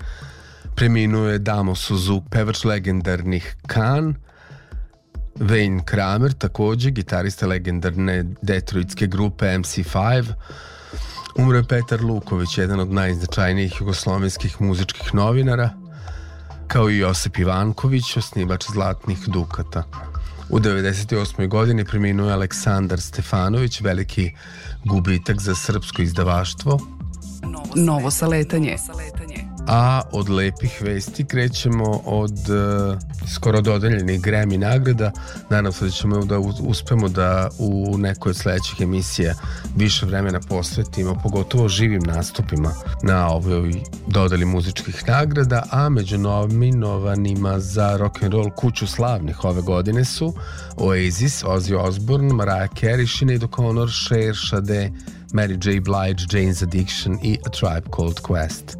Preminuo 0.75 1.27
je 1.27 1.39
Damo 1.39 1.75
Suzuk, 1.75 2.23
pevač 2.31 2.63
legendarnih 2.63 3.55
Kan, 3.67 4.15
Wayne 5.35 5.83
Kramer, 5.85 6.33
takođe 6.33 6.91
gitarista 6.91 7.47
legendarne 7.47 8.23
detroitske 8.41 9.07
grupe 9.07 9.45
MC5, 9.45 10.33
Umro 11.39 11.57
je 11.57 11.63
Petar 11.63 12.03
Luković, 12.03 12.57
jedan 12.57 12.79
od 12.79 12.91
najznačajnijih 12.91 13.75
jugoslovenskih 13.79 14.61
muzičkih 14.61 15.15
novinara, 15.15 15.69
kao 16.67 16.89
i 16.89 16.97
Josip 16.97 17.37
Ivanković, 17.37 18.17
osnivač 18.17 18.65
Zlatnih 18.73 19.19
Dukata. 19.27 19.83
U 20.49 20.59
98. 20.59 21.47
godini 21.47 21.85
preminuo 21.85 22.27
je 22.27 22.33
Aleksandar 22.33 23.01
Stefanović, 23.01 23.81
veliki 23.81 24.31
gubitak 24.85 25.41
za 25.41 25.55
srpsko 25.55 26.01
izdavaštvo. 26.01 26.79
Novo 27.75 28.11
saletanje. 28.11 28.75
A 29.71 30.01
od 30.11 30.29
lepih 30.29 30.81
vesti 30.81 31.25
krećemo 31.25 32.01
od 32.05 32.31
uh, 32.31 32.97
skoro 33.35 33.61
dodeljenih 33.61 34.21
Grammy 34.21 34.57
nagrada. 34.57 35.11
Nadam 35.49 35.71
se 35.71 35.85
da 35.85 35.91
ćemo 35.91 36.25
da 36.25 36.39
uspemo 36.39 37.09
da 37.09 37.49
u 37.59 37.97
nekoj 37.97 38.29
od 38.29 38.35
sledećih 38.35 38.81
emisija 38.81 39.33
više 39.75 40.05
vremena 40.05 40.39
posvetimo, 40.39 41.19
pogotovo 41.23 41.67
živim 41.67 42.01
nastupima 42.03 42.71
na 43.03 43.29
ovoj 43.29 43.73
dodeli 44.07 44.45
muzičkih 44.45 45.03
nagrada, 45.07 45.63
a 45.71 45.89
među 45.89 46.17
nominovanima 46.17 47.59
za 47.59 47.97
rock 47.97 48.23
and 48.23 48.33
roll 48.33 48.51
kuću 48.51 48.87
slavnih 48.87 49.45
ove 49.45 49.61
godine 49.61 50.05
su 50.05 50.33
Oasis, 50.77 51.43
Ozzy 51.43 51.75
Osbourne, 51.75 52.33
Mariah 52.33 52.69
Carey, 52.69 53.17
Sinead 53.17 53.41
O'Connor, 53.41 54.07
Cher, 54.07 54.35
Sade, 54.49 54.91
Mary 55.33 55.57
J. 55.67 55.79
Blige, 55.79 56.25
Jane's 56.27 56.63
Addiction 56.63 57.19
i 57.23 57.37
A 57.45 57.49
Tribe 57.49 57.89
Called 57.95 58.17
Quest. 58.27 58.77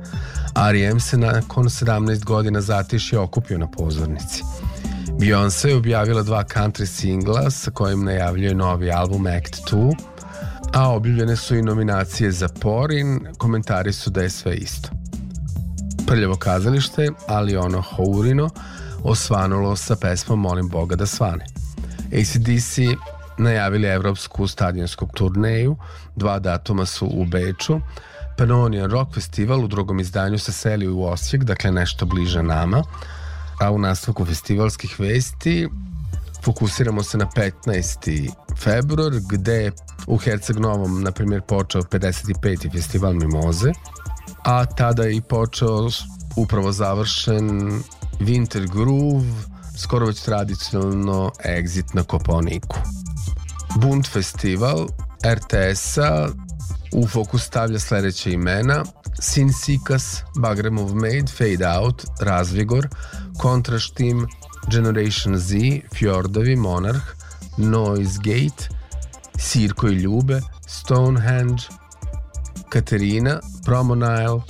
R.E.M. 0.68 1.00
se 1.00 1.18
nakon 1.18 1.66
17 1.66 2.24
godina 2.24 2.62
zatišje 2.62 3.20
okupio 3.20 3.58
na 3.58 3.68
pozornici. 3.68 4.44
Beyoncé 5.20 5.68
je 5.68 5.76
objavila 5.76 6.24
dva 6.24 6.44
country 6.44 6.86
singla 6.86 7.52
sa 7.52 7.72
kojim 7.72 8.04
najavljuje 8.04 8.56
novi 8.56 8.92
album 8.92 9.28
Act 9.28 9.56
2, 9.72 9.96
a 10.74 10.90
objavljene 10.90 11.36
su 11.36 11.56
i 11.56 11.62
nominacije 11.62 12.32
za 12.32 12.48
Porin, 12.62 13.20
komentari 13.38 13.94
su 13.94 14.10
da 14.10 14.22
je 14.22 14.30
sve 14.30 14.56
isto. 14.56 14.90
Prljavo 16.08 16.36
kazalište, 16.36 17.10
ali 17.28 17.58
ono 17.58 17.82
Hourino, 17.82 18.50
osvanulo 19.04 19.76
sa 19.76 19.96
pesmom 19.96 20.40
Molim 20.40 20.70
Boga 20.70 20.96
da 20.96 21.06
svane. 21.06 21.46
ACDC 22.06 22.78
najavili 23.38 23.88
evropsku 23.88 24.48
stadionsku 24.48 25.08
turneju, 25.14 25.76
dva 26.16 26.40
datuma 26.40 26.86
su 26.86 27.08
u 27.14 27.26
Beču, 27.26 27.80
Pannonian 28.40 28.92
Rock 28.92 29.14
Festival 29.14 29.64
u 29.64 29.68
drugom 29.68 30.00
izdanju 30.00 30.40
se 30.40 30.52
seli 30.52 30.88
u 30.88 31.04
Osijek, 31.04 31.44
dakle 31.44 31.72
nešto 31.72 32.06
bliže 32.06 32.44
nama, 32.44 32.84
a 33.60 33.72
u 33.72 33.80
nastavku 33.80 34.26
festivalskih 34.26 35.00
vesti 35.00 35.68
fokusiramo 36.44 37.04
se 37.04 37.18
na 37.18 37.26
15. 37.26 38.32
februar, 38.58 39.12
gde 39.30 39.72
u 40.08 40.18
Herceg 40.18 40.60
Novom, 40.60 41.04
na 41.04 41.12
primjer, 41.12 41.42
počeo 41.42 41.82
55. 41.82 42.72
festival 42.72 43.14
Mimoze, 43.14 43.72
a 44.44 44.66
tada 44.66 45.04
je 45.04 45.16
i 45.16 45.22
počeo 45.22 45.90
upravo 46.36 46.72
završen 46.72 47.50
Winter 48.20 48.72
Groove, 48.72 49.32
skoro 49.78 50.06
već 50.06 50.22
tradicionalno 50.22 51.32
exit 51.46 51.94
na 51.94 52.04
Koponiku. 52.04 52.78
Bund 53.76 54.08
festival 54.08 54.88
RTS-a 55.26 56.30
u 56.94 57.08
fokus 57.08 57.44
stavlja 57.44 57.80
sledeće 57.80 58.32
imena 58.32 58.84
Sin 59.22 59.54
Sikas, 59.54 60.24
Bagremov 60.36 60.96
Made, 60.96 61.28
Fade 61.38 61.68
Out, 61.80 62.06
Razvigor, 62.22 62.88
Contrash 63.42 63.94
Team, 63.94 64.28
Generation 64.72 65.38
Z, 65.38 65.56
Fjordovi, 65.94 66.56
Monarch, 66.56 67.06
Noise 67.58 68.20
Gate, 68.24 68.70
Sirko 69.38 69.88
i 69.88 69.94
Ljube, 69.94 70.42
Stonehenge, 70.68 71.64
Katerina, 72.70 73.40
Promonile, 73.66 74.42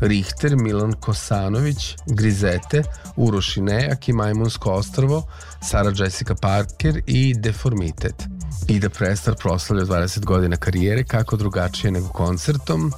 Richter, 0.00 0.56
Milan 0.56 0.92
Kosanović, 0.92 1.96
Grizete, 2.06 2.82
Uroš 3.16 3.56
Inejak 3.56 4.08
i 4.08 4.12
Majmunsko 4.12 4.72
ostrvo, 4.72 5.26
Sara 5.62 5.92
Jessica 5.96 6.34
Parker 6.34 7.02
i 7.06 7.34
Deformitet. 7.34 8.37
Ida 8.68 8.88
Prestar 8.88 9.34
proslavlja 9.34 9.84
20 9.84 10.24
godina 10.24 10.56
karijere, 10.56 11.04
kako 11.04 11.36
drugačije 11.36 11.90
nego 11.90 12.08
koncertom. 12.08 12.92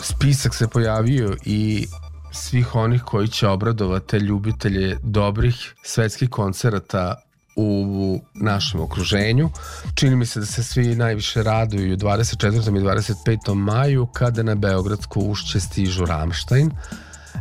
Spisak 0.00 0.54
se 0.54 0.68
pojavio 0.68 1.36
i 1.44 1.86
svih 2.32 2.74
onih 2.74 3.02
koji 3.02 3.28
će 3.28 3.48
obradovati 3.48 4.16
ljubitelje 4.16 4.98
dobrih 5.02 5.74
svetskih 5.84 6.30
koncerata 6.30 7.14
u 7.56 8.20
našem 8.34 8.80
okruženju. 8.80 9.50
Čini 9.94 10.16
mi 10.16 10.26
se 10.26 10.40
da 10.40 10.46
se 10.46 10.62
svi 10.62 10.96
najviše 10.96 11.42
raduju 11.42 11.96
24. 11.96 12.78
i 12.78 12.80
25. 12.80 13.54
maju 13.54 14.06
kada 14.06 14.42
na 14.42 14.54
Beogradsku 14.54 15.20
ušće 15.20 15.60
stižu 15.60 16.04
Ramštajn. 16.04 16.70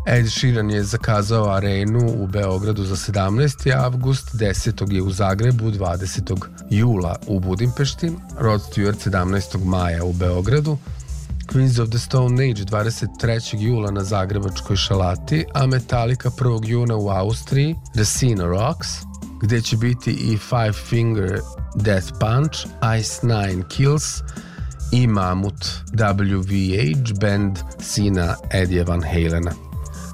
Ed 0.06 0.30
Sheeran 0.30 0.72
je 0.72 0.84
zakazao 0.84 1.50
arenu 1.50 2.24
u 2.24 2.28
Beogradu 2.28 2.84
za 2.84 2.96
17. 2.96 3.76
avgust, 3.78 4.36
10. 4.36 4.94
je 4.94 5.02
u 5.02 5.12
Zagrebu, 5.12 5.72
20. 5.72 6.36
jula 6.70 7.16
u 7.28 7.40
Budimpešti, 7.40 8.12
Rod 8.38 8.62
Stewart 8.62 9.10
17. 9.10 9.66
maja 9.66 10.04
u 10.04 10.14
Beogradu, 10.14 10.78
Queens 11.54 11.82
of 11.82 11.90
the 11.90 12.00
Stone 12.00 12.44
Age 12.44 12.64
23. 12.64 13.62
jula 13.62 13.92
na 13.92 14.04
Zagrebačkoj 14.04 14.76
šalati, 14.76 15.46
a 15.54 15.66
Metallica 15.68 16.30
1. 16.30 16.70
juna 16.70 16.96
u 16.96 17.10
Austriji, 17.10 17.76
The 17.94 18.06
Scene 18.06 18.46
Rocks, 18.46 18.88
gde 19.42 19.62
će 19.62 19.78
biti 19.78 20.12
i 20.12 20.38
Five 20.38 20.74
Finger 20.74 21.40
Death 21.76 22.08
Punch, 22.20 22.58
Ice 23.00 23.28
Nine 23.28 23.64
Kills 23.70 24.22
i 24.92 25.08
Mamut 25.08 25.66
WVH 25.94 27.20
band 27.22 27.60
sina 27.80 28.36
Eddie 28.52 28.84
Van 28.84 29.04
Halena. 29.04 29.71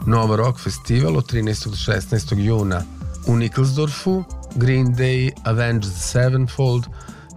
Nova 0.07 0.35
Rock 0.35 0.59
Festival 0.59 1.17
od 1.17 1.25
13. 1.27 1.69
do 1.69 1.75
16. 1.75 2.31
juna 2.37 2.83
u 3.27 3.35
Nikkelsdorfu, 3.35 4.23
Green 4.55 4.93
Day, 4.93 5.31
Avenged 5.43 5.91
Sevenfold, 5.93 6.87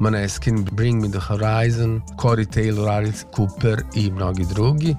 Maneskin, 0.01 0.65
Bring 0.73 1.03
Me 1.03 1.09
The 1.11 1.19
Horizon, 1.19 2.01
Corey 2.21 2.47
Taylor, 2.47 2.89
Alice 2.89 3.27
Cooper 3.37 3.83
i 3.95 4.11
mnogi 4.11 4.45
drugi. 4.45 4.97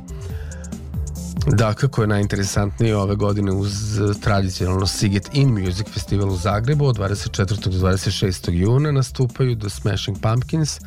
Da, 1.47 1.73
kako 1.73 2.01
je 2.01 2.07
najinteresantnije 2.07 2.97
ove 2.97 3.15
godine 3.15 3.51
uz 3.51 3.99
tradicionalno 4.21 4.87
Siget 4.87 5.29
In 5.33 5.49
Music 5.49 5.87
Festival 5.93 6.29
u 6.29 6.35
Zagrebu 6.35 6.85
od 6.85 6.97
24. 6.97 7.69
do 7.69 7.87
26. 7.87 8.51
juna 8.51 8.91
nastupaju 8.91 9.59
The 9.59 9.69
Smashing 9.69 10.17
Pumpkins, 10.21 10.79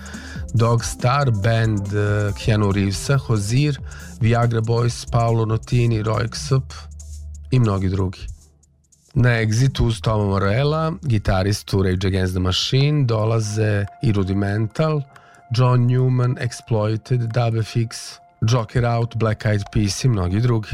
Dog 0.53 0.85
Star, 0.85 1.31
band 1.31 1.81
uh, 1.81 2.35
Keanu 2.45 2.73
Reevesa, 2.73 3.17
Hozir, 3.17 3.81
Viagra 4.21 4.61
Boys, 4.61 5.11
Paolo 5.11 5.45
Notini, 5.45 6.03
Roy 6.03 6.29
Xup 6.29 6.75
i 7.51 7.59
mnogi 7.59 7.89
drugi. 7.89 8.21
Na 9.15 9.41
Exitu 9.41 9.87
uz 9.87 10.01
Toma 10.01 10.25
Morella, 10.25 10.93
gitaristu 11.03 11.83
Rage 11.83 12.07
Against 12.09 12.35
the 12.35 12.41
Machine, 12.41 13.05
dolaze 13.05 13.87
i 14.03 14.13
Rudimental, 14.13 15.03
John 15.57 15.87
Newman, 15.87 16.37
Exploited, 16.41 17.21
DubFX, 17.21 18.19
Joker 18.49 18.85
Out, 18.85 19.17
Black 19.17 19.45
Eyed 19.45 19.63
Peas 19.73 20.05
i 20.05 20.09
mnogi 20.09 20.41
drugi. 20.41 20.69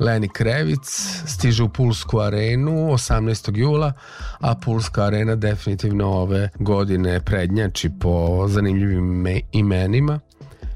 Leni 0.00 0.28
Krevic 0.28 0.86
stiže 1.26 1.62
u 1.62 1.68
Pulsku 1.68 2.20
arenu 2.20 2.72
18. 2.72 3.56
jula, 3.56 3.92
a 4.40 4.54
Pulska 4.54 5.02
arena 5.02 5.36
definitivno 5.36 6.06
ove 6.08 6.48
godine 6.58 7.20
prednjači 7.20 7.90
po 8.00 8.44
zanimljivim 8.48 9.26
imenima. 9.52 10.20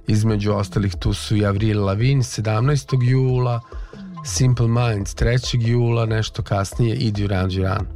Između 0.07 0.53
ostalih 0.53 0.95
tu 0.95 1.15
su 1.15 1.37
i 1.37 1.47
Avril 1.47 1.85
Lavigne 1.85 2.23
17. 2.23 3.11
jula, 3.11 3.61
Simple 4.25 4.69
Minds 4.69 5.15
3. 5.15 5.69
jula, 5.69 6.07
nešto 6.07 6.43
kasnije 6.43 6.97
i 6.97 7.11
Duran 7.13 7.49
Duran. 7.49 7.87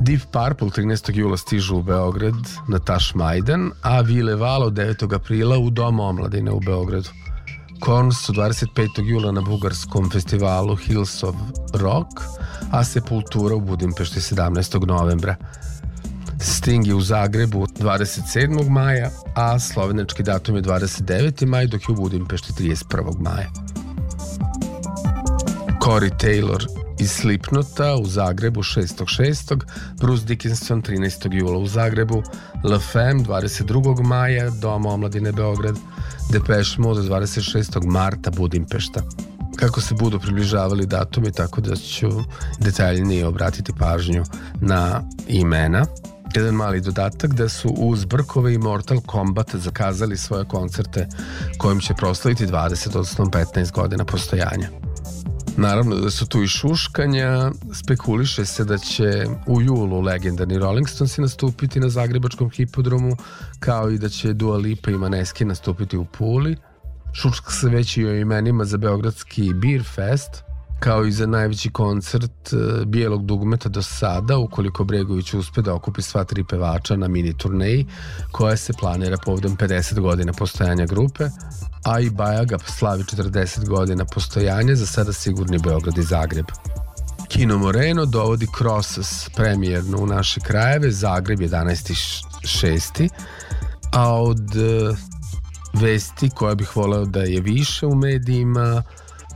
Deep 0.00 0.20
Purple 0.20 0.84
13. 0.84 1.16
jula 1.16 1.36
stižu 1.36 1.76
u 1.76 1.82
Beograd 1.82 2.34
na 2.68 2.78
Taš 2.78 3.14
Majdan, 3.14 3.70
a 3.82 4.00
Vile 4.00 4.34
Valo 4.34 4.70
9. 4.70 5.14
aprila 5.14 5.58
u 5.58 5.70
Dom 5.70 6.00
omladine 6.00 6.50
u 6.50 6.60
Beogradu. 6.60 7.08
Korns 7.84 8.16
su 8.18 8.32
25. 8.32 9.02
jula 9.04 9.32
na 9.32 9.40
bugarskom 9.40 10.10
festivalu 10.10 10.76
Hills 10.76 11.22
of 11.22 11.34
Rock, 11.74 12.08
a 12.70 12.84
Sepultura 12.84 13.54
u 13.54 13.60
Budimpešti 13.60 14.20
17. 14.20 14.86
novembra. 14.86 15.36
Sting 16.40 16.86
je 16.86 16.94
u 16.94 17.00
Zagrebu 17.00 17.66
27. 17.66 18.68
maja, 18.70 19.10
a 19.34 19.58
slovenački 19.58 20.22
datum 20.22 20.56
je 20.56 20.62
29. 20.62 21.46
maj, 21.46 21.66
dok 21.66 21.88
je 21.88 21.92
u 21.92 21.94
Budimpešti 21.94 22.52
31. 22.52 23.20
maja. 23.20 23.50
Corey 25.82 26.10
Taylor 26.20 26.66
iz 27.00 27.10
Slipnota 27.10 27.94
u 27.94 28.06
Zagrebu 28.06 28.62
6.6. 28.62 29.58
Bruce 30.00 30.24
Dickinson 30.24 30.82
13. 30.82 31.32
jula 31.32 31.58
u 31.58 31.66
Zagrebu, 31.66 32.22
La 32.64 32.78
Femme 32.78 33.24
22. 33.24 34.02
maja, 34.02 34.50
Dom 34.50 34.86
omladine 34.86 35.32
Beograd, 35.32 35.76
Depeche 36.34 36.82
Mode 36.82 37.02
26. 37.02 37.84
marta 37.86 38.30
Budimpešta. 38.30 39.02
Kako 39.56 39.80
se 39.80 39.94
budu 39.94 40.18
približavali 40.18 40.86
datumi, 40.86 41.32
tako 41.32 41.60
da 41.60 41.76
ću 41.76 42.08
detaljnije 42.58 43.26
obratiti 43.26 43.72
pažnju 43.78 44.24
na 44.60 45.02
imena. 45.28 45.86
Jedan 46.34 46.54
mali 46.54 46.80
dodatak 46.80 47.34
da 47.34 47.48
su 47.48 47.68
uz 47.68 48.04
Brkove 48.04 48.54
i 48.54 48.58
Mortal 48.58 49.00
Kombat 49.00 49.54
zakazali 49.54 50.16
svoje 50.16 50.44
koncerte 50.44 51.08
kojim 51.58 51.80
će 51.80 51.94
proslaviti 51.94 52.46
20, 52.46 52.88
odnosno 52.88 53.24
15 53.24 53.72
godina 53.72 54.04
postojanja. 54.04 54.68
Naravno 55.56 55.96
da 55.96 56.10
su 56.10 56.26
tu 56.26 56.42
i 56.42 56.46
šuškanja, 56.46 57.50
spekuliše 57.72 58.44
se 58.44 58.64
da 58.64 58.78
će 58.78 59.26
u 59.46 59.62
julu 59.62 60.00
legendarni 60.00 60.58
Rolling 60.58 60.88
Stonesi 60.88 61.20
nastupiti 61.20 61.80
na 61.80 61.88
Zagrebačkom 61.88 62.50
hipodromu, 62.50 63.16
kao 63.64 63.90
i 63.90 63.98
da 63.98 64.08
će 64.08 64.32
Dua 64.32 64.56
Lipa 64.56 64.90
i 64.90 64.98
Maneski 64.98 65.44
nastupiti 65.44 65.96
u 65.96 66.04
Puli. 66.04 66.56
Šuška 67.12 67.50
se 67.50 67.68
već 67.68 67.96
i 67.96 68.06
o 68.06 68.14
imenima 68.14 68.64
za 68.64 68.76
Beogradski 68.76 69.54
Beer 69.54 69.82
Fest, 69.94 70.42
kao 70.80 71.04
i 71.04 71.12
za 71.12 71.26
najveći 71.26 71.70
koncert 71.70 72.52
e, 72.52 72.84
bijelog 72.84 73.26
dugmeta 73.26 73.68
do 73.68 73.82
sada, 73.82 74.38
ukoliko 74.38 74.84
Bregović 74.84 75.34
uspe 75.34 75.62
da 75.62 75.74
okupi 75.74 76.02
sva 76.02 76.24
tri 76.24 76.44
pevača 76.44 76.96
na 76.96 77.08
mini 77.08 77.38
turneji, 77.38 77.86
koja 78.32 78.56
se 78.56 78.72
planira 78.80 79.16
povodom 79.24 79.56
50 79.56 80.00
godina 80.00 80.32
postojanja 80.32 80.86
grupe, 80.86 81.24
a 81.84 82.00
i 82.00 82.10
Bajaga 82.10 82.58
slavi 82.58 83.02
40 83.02 83.68
godina 83.68 84.04
postojanja, 84.04 84.74
za 84.74 84.86
sada 84.86 85.12
sigurni 85.12 85.58
Beograd 85.58 85.98
i 85.98 86.02
Zagreb. 86.02 86.46
Kino 87.28 87.58
Moreno 87.58 88.04
dovodi 88.06 88.46
Crosses 88.58 89.28
premijerno 89.36 89.98
u 89.98 90.06
naše 90.06 90.40
krajeve, 90.40 90.90
Zagreb 90.90 91.40
11.6. 92.44 93.08
A 93.92 94.22
od 94.22 94.56
e, 94.56 94.96
vesti 95.72 96.30
koje 96.30 96.54
bih 96.56 96.76
voleo 96.76 97.04
da 97.04 97.20
je 97.20 97.40
više 97.40 97.86
u 97.86 97.94
medijima, 97.94 98.82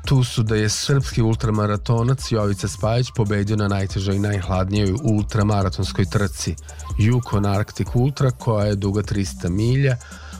tu 0.04 0.24
su 0.24 0.42
da 0.42 0.56
je 0.56 0.68
srpski 0.68 1.22
ultramaratonac 1.22 2.32
Jovica 2.32 2.68
Spajić 2.68 3.10
pobedio 3.16 3.56
na 3.56 3.68
najtežoj 3.68 4.16
i 4.16 4.18
najhladnijoj 4.18 4.94
ultramaratonskoj 5.02 6.04
trci 6.04 6.54
Yukon 6.98 7.58
Arctic 7.58 7.88
Ultra 7.94 8.30
koja 8.30 8.66
je 8.66 8.74
duga 8.74 9.02
300 9.02 9.48
milja, 9.48 9.96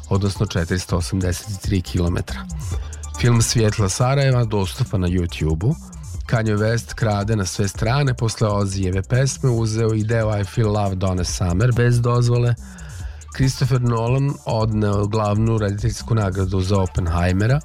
odnosno 0.09 0.47
483 0.47 1.83
km. 1.83 2.17
Film 3.21 3.43
Svjetla 3.43 3.89
Sarajeva 3.89 4.45
dostupa 4.45 4.99
na 4.99 5.09
YouTube-u. 5.09 5.75
Kanye 6.31 6.55
West 6.55 6.95
krade 6.95 7.37
na 7.37 7.45
sve 7.45 7.69
strane 7.69 8.15
posle 8.15 8.49
Ozijeve 8.49 9.03
pesme 9.03 9.51
uzeo 9.51 9.95
i 9.95 10.05
deo 10.05 10.41
I 10.41 10.45
Feel 10.45 10.73
Love 10.73 10.95
Donna 10.95 11.25
Summer 11.25 11.73
bez 11.73 12.01
dozvole. 12.01 12.55
Christopher 13.37 13.81
Nolan 13.81 14.33
odneo 14.45 15.07
glavnu 15.07 15.59
rediteljsku 15.59 16.15
nagradu 16.15 16.61
za 16.61 16.81
Oppenheimera. 16.81 17.61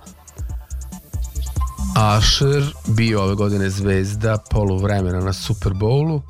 Asher 1.96 2.74
bio 2.88 3.22
ove 3.22 3.36
godine 3.36 3.70
zvezda 3.70 4.38
poluvremena 4.52 5.20
na 5.20 5.34
Super 5.34 5.74
Bowlu, 5.74 6.22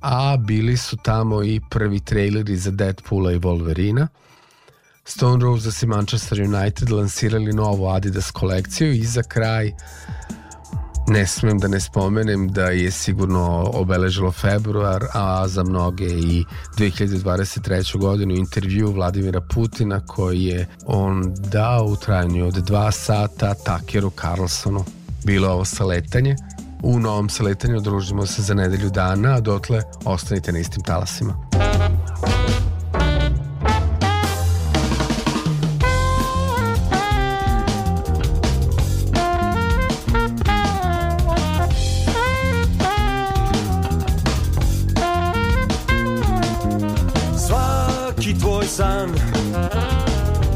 a 0.00 0.36
bili 0.36 0.76
su 0.76 0.96
tamo 0.96 1.42
i 1.42 1.60
prvi 1.70 2.00
traileri 2.00 2.56
za 2.56 2.70
Deadpoola 2.70 3.32
i 3.32 3.38
Wolverina. 3.38 4.06
Stone 5.04 5.44
Roses 5.44 5.82
i 5.82 5.86
Manchester 5.86 6.42
United 6.42 6.90
lansirali 6.90 7.52
novu 7.52 7.88
Adidas 7.88 8.30
kolekciju 8.30 8.92
i 8.92 9.04
za 9.04 9.22
kraj 9.22 9.72
ne 11.08 11.26
smem 11.26 11.58
da 11.58 11.68
ne 11.68 11.80
spomenem 11.80 12.48
da 12.48 12.64
je 12.64 12.90
sigurno 12.90 13.70
obeležilo 13.74 14.32
februar, 14.32 15.04
a 15.14 15.48
za 15.48 15.64
mnoge 15.64 16.04
i 16.04 16.44
2023. 16.78 17.98
godinu 17.98 18.34
intervju 18.34 18.92
Vladimira 18.92 19.40
Putina 19.40 20.00
koji 20.06 20.44
je 20.44 20.68
on 20.86 21.34
dao 21.38 21.84
u 21.84 21.96
trajanju 21.96 22.46
od 22.46 22.54
dva 22.54 22.92
sata 22.92 23.54
Takeru 23.54 24.10
Carlsonu. 24.20 24.84
Bilo 25.24 25.48
ovo 25.48 25.64
saletanje. 25.64 26.36
U 26.82 26.98
novom 26.98 27.28
saletanju 27.28 27.80
družimo 27.80 28.26
se 28.26 28.42
za 28.42 28.54
nedelju 28.54 28.90
dana, 28.90 29.34
a 29.34 29.40
dotle 29.40 29.82
ostanite 30.04 30.52
na 30.52 30.58
istim 30.58 30.82
talasima. 30.82 31.34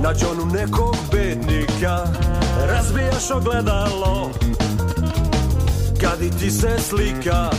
Nađe 0.07 0.27
onu 0.27 0.47
nekog 0.47 0.97
bednika 1.13 2.07
Razbijaš 2.69 3.31
ogledalo. 3.31 4.31
Kad 6.01 6.23
i 6.23 6.31
ti 6.31 6.51
se 6.51 6.77
slika 6.89 7.51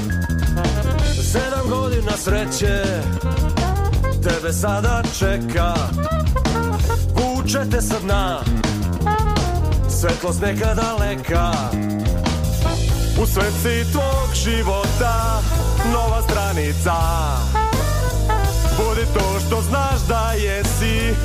Sedam 1.32 1.70
godina 1.70 2.12
sreće 2.18 2.84
Tebe 4.24 4.54
sada 4.54 5.04
čeka. 5.20 5.74
Vuče 7.16 7.60
te 7.72 7.82
sa 7.82 8.00
dna 8.00 8.40
Svetlost 9.90 10.42
neka 10.42 10.74
daleka 10.74 11.52
U 13.22 13.26
sveci 13.26 13.92
tvog 13.92 14.34
života 14.34 15.42
Nova 15.94 16.22
stranica. 16.22 16.96
Budi 18.78 19.06
to 19.14 19.40
što 19.48 19.62
znaš 19.62 20.02
da 20.08 20.32
jesi 20.32 21.16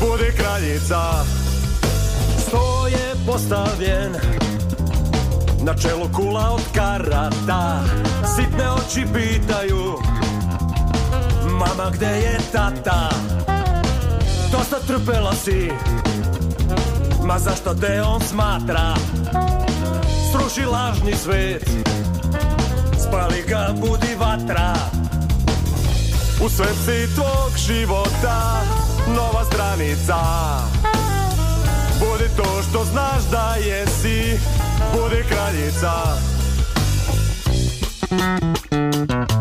Budi 0.00 0.32
kraljica. 0.36 1.00
Sto 2.46 2.86
je 2.86 3.14
postavljen 3.26 4.12
Na 5.62 5.74
čelu 5.74 6.08
kula 6.12 6.50
od 6.50 6.62
karata. 6.74 7.80
Sitne 8.36 8.70
oči 8.70 9.06
pitaju 9.14 9.98
Mama 11.50 11.90
gde 11.90 12.06
je 12.06 12.38
tata? 12.52 13.08
Dosta 14.52 14.76
trpela 14.86 15.32
si 15.32 15.70
Ma 17.24 17.38
zašto 17.38 17.74
te 17.74 18.02
on 18.02 18.20
smatra? 18.20 18.94
Sruši 20.32 20.66
lažni 20.66 21.14
svet 21.14 21.70
Spali 23.08 23.44
ga 23.48 23.68
budi 23.80 24.14
vatra. 24.18 24.74
U 26.44 26.48
sveci 26.48 27.14
tvog 27.14 27.56
života 27.56 28.62
Nova 29.16 29.44
stranica. 29.44 30.16
Budi 32.00 32.28
to 32.36 32.62
što 32.70 32.84
znaš 32.84 33.22
da 33.30 33.54
jesi 33.66 34.38
Budi 34.94 35.24
kraljica. 35.28 35.92
Na 39.08 39.37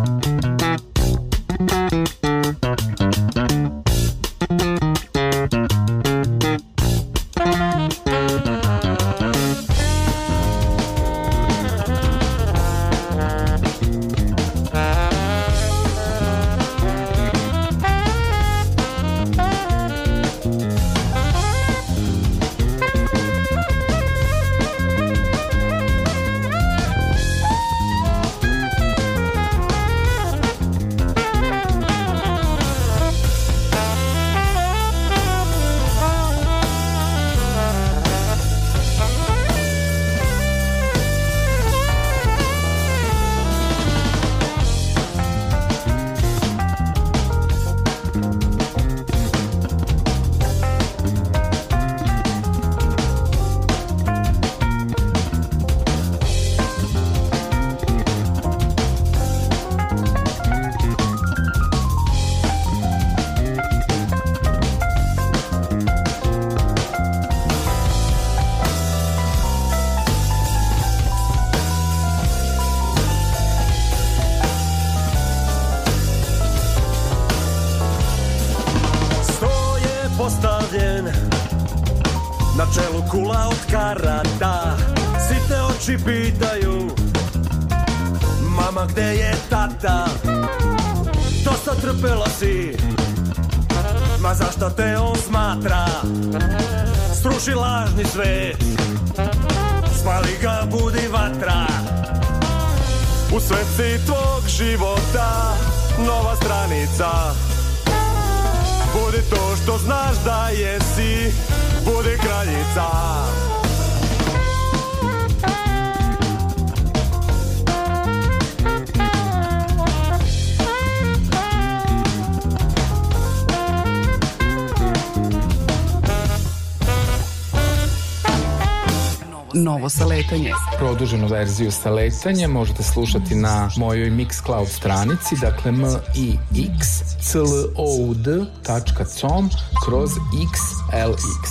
verziju 131.37 131.71
sa 131.71 131.89
letanjem 131.89 132.51
možete 132.51 132.83
slušati 132.83 133.35
na 133.35 133.69
mojoj 133.77 134.09
Mixcloud 134.09 134.67
stranici, 134.67 135.35
dakle 135.41 135.71
m 135.71 135.83
i 136.15 136.37
x 136.79 136.87
c 137.21 137.37
l 137.37 137.43
o 137.75 137.95
u 137.99 138.13
d.com 138.13 139.49
kroz 139.85 140.11
xlx. 140.31 141.49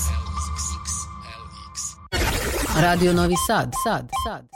Radio 2.77 3.13
Novi 3.13 3.35
Sad, 3.47 3.73
Sad, 3.85 4.11
Sad. 4.27 4.56